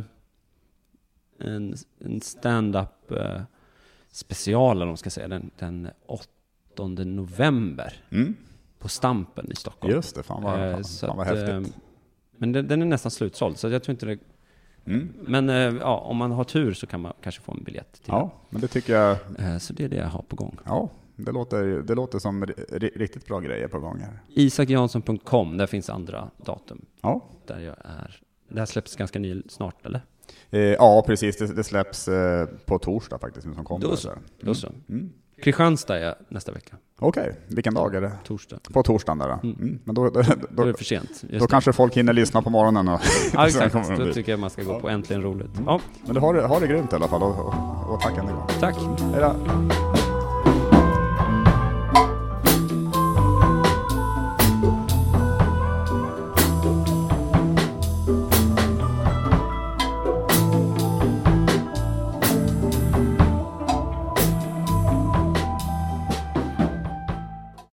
en, 1.39 1.75
en 1.99 2.21
stand-up 2.21 3.11
eh, 3.11 3.41
special, 4.11 4.77
eller 4.77 4.85
vad 4.85 4.91
man 4.91 4.97
ska 4.97 5.09
säga, 5.09 5.27
den, 5.27 5.51
den 5.59 5.89
8 6.05 6.27
november 6.87 7.93
Mm. 8.09 8.35
På 8.81 8.89
Stampen 8.89 9.51
i 9.51 9.55
Stockholm. 9.55 9.93
Just 9.93 10.15
det, 10.15 10.23
fan 10.23 10.43
vad, 10.43 10.53
Eh, 10.69 10.73
fan, 10.75 10.83
fan 10.83 11.17
vad 11.17 11.27
häftigt. 11.27 11.49
eh, 11.49 11.61
Men 12.37 12.51
den, 12.51 12.67
den 12.67 12.81
är 12.81 12.85
nästan 12.85 13.11
slutsåld, 13.11 13.57
så 13.57 13.69
jag 13.69 13.83
tror 13.83 13.93
inte 13.93 14.05
det... 14.05 14.17
Mm. 14.85 15.13
Men 15.21 15.49
eh, 15.49 15.55
ja, 15.55 15.97
om 15.97 16.17
man 16.17 16.31
har 16.31 16.43
tur 16.43 16.73
så 16.73 16.87
kan 16.87 17.01
man 17.01 17.13
kanske 17.23 17.41
få 17.41 17.51
en 17.51 17.63
biljett 17.63 17.93
till 17.93 18.03
Ja, 18.07 18.31
men 18.49 18.61
det 18.61 18.67
tycker 18.67 18.93
jag, 18.95 19.17
Så 19.61 19.73
det 19.73 19.83
är 19.83 19.89
det 19.89 19.95
jag 19.95 20.07
har 20.07 20.21
på 20.21 20.35
gång. 20.35 20.57
ja, 20.65 20.89
det 21.15 21.31
låter, 21.31 21.63
det 21.63 21.95
låter 21.95 22.19
som 22.19 22.45
ri- 22.45 22.65
ri- 22.79 22.97
riktigt 22.97 23.27
bra 23.27 23.39
grejer 23.39 23.67
på 23.67 23.79
gång 23.79 23.99
här. 23.99 24.19
Isakjansson.com, 24.29 25.57
där 25.57 25.67
finns 25.67 25.89
andra 25.89 26.29
datum 26.45 26.85
Ja, 27.01 27.25
där 27.47 27.59
jag 27.59 27.75
är. 27.83 28.21
Det 28.49 28.59
här 28.59 28.65
släpps 28.65 28.95
ganska 28.95 29.19
ny, 29.19 29.41
snart, 29.49 29.85
eller? 29.85 30.01
eh, 30.49 30.59
ja 30.61 31.03
precis. 31.07 31.37
Det, 31.37 31.55
det 31.55 31.63
släpps 31.63 32.07
eh, 32.07 32.45
på 32.65 32.79
torsdag 32.79 33.19
faktiskt, 33.19 33.47
nu 33.47 33.53
som 33.53 33.65
kommer. 33.65 33.87
Då 33.87 33.95
så. 33.95 34.09
Då 34.41 34.53
så. 34.53 34.67
Mm. 34.89 35.13
Kristianstad 35.43 35.97
är 35.97 36.03
jag 36.05 36.15
nästa 36.29 36.51
vecka, 36.51 36.75
Okej, 36.99 37.35
vilken 37.47 37.73
dag 37.73 37.95
är 37.95 38.01
det? 38.01 38.11
torsdag. 38.23 38.59
På 38.73 38.83
torsdagen 38.83 39.17
där 39.17 39.27
då? 39.27 39.39
Mm. 39.47 39.79
Men 39.83 39.95
då, 39.95 40.09
då, 40.09 40.09
Då 40.11 40.19
är 40.21 40.37
då, 40.51 40.63
det 40.65 40.73
för 40.73 40.83
sent. 40.85 41.09
Just 41.09 41.21
då 41.31 41.37
det. 41.39 41.47
kanske 41.47 41.73
folk 41.73 41.97
hinner 41.97 42.13
lyssna 42.13 42.41
på 42.41 42.49
morgonen. 42.49 42.87
Och, 42.87 42.99
Ja, 43.33 43.47
exakt. 43.47 43.75
Då 43.97 44.13
tycker 44.13 44.31
jag 44.31 44.39
man 44.39 44.49
ska 44.49 44.63
gå 44.63 44.79
på 44.79 44.89
Äntligen 44.89 45.21
Roligt. 45.21 45.51
Ja, 45.65 45.79
Men 46.05 46.13
du 46.15 46.19
har, 46.21 46.33
har 46.33 46.59
det 46.61 46.67
grymt 46.67 46.93
i 46.93 46.95
alla 46.95 47.07
fall 47.07 47.23
och, 47.23 47.39
och, 47.39 47.93
och 47.93 48.01
tack 48.01 48.17
än 48.17 48.27
en 48.27 48.35
gång. 48.35 48.47
tack. 48.59 48.75
Hej 49.13 49.21
då. 49.21 49.35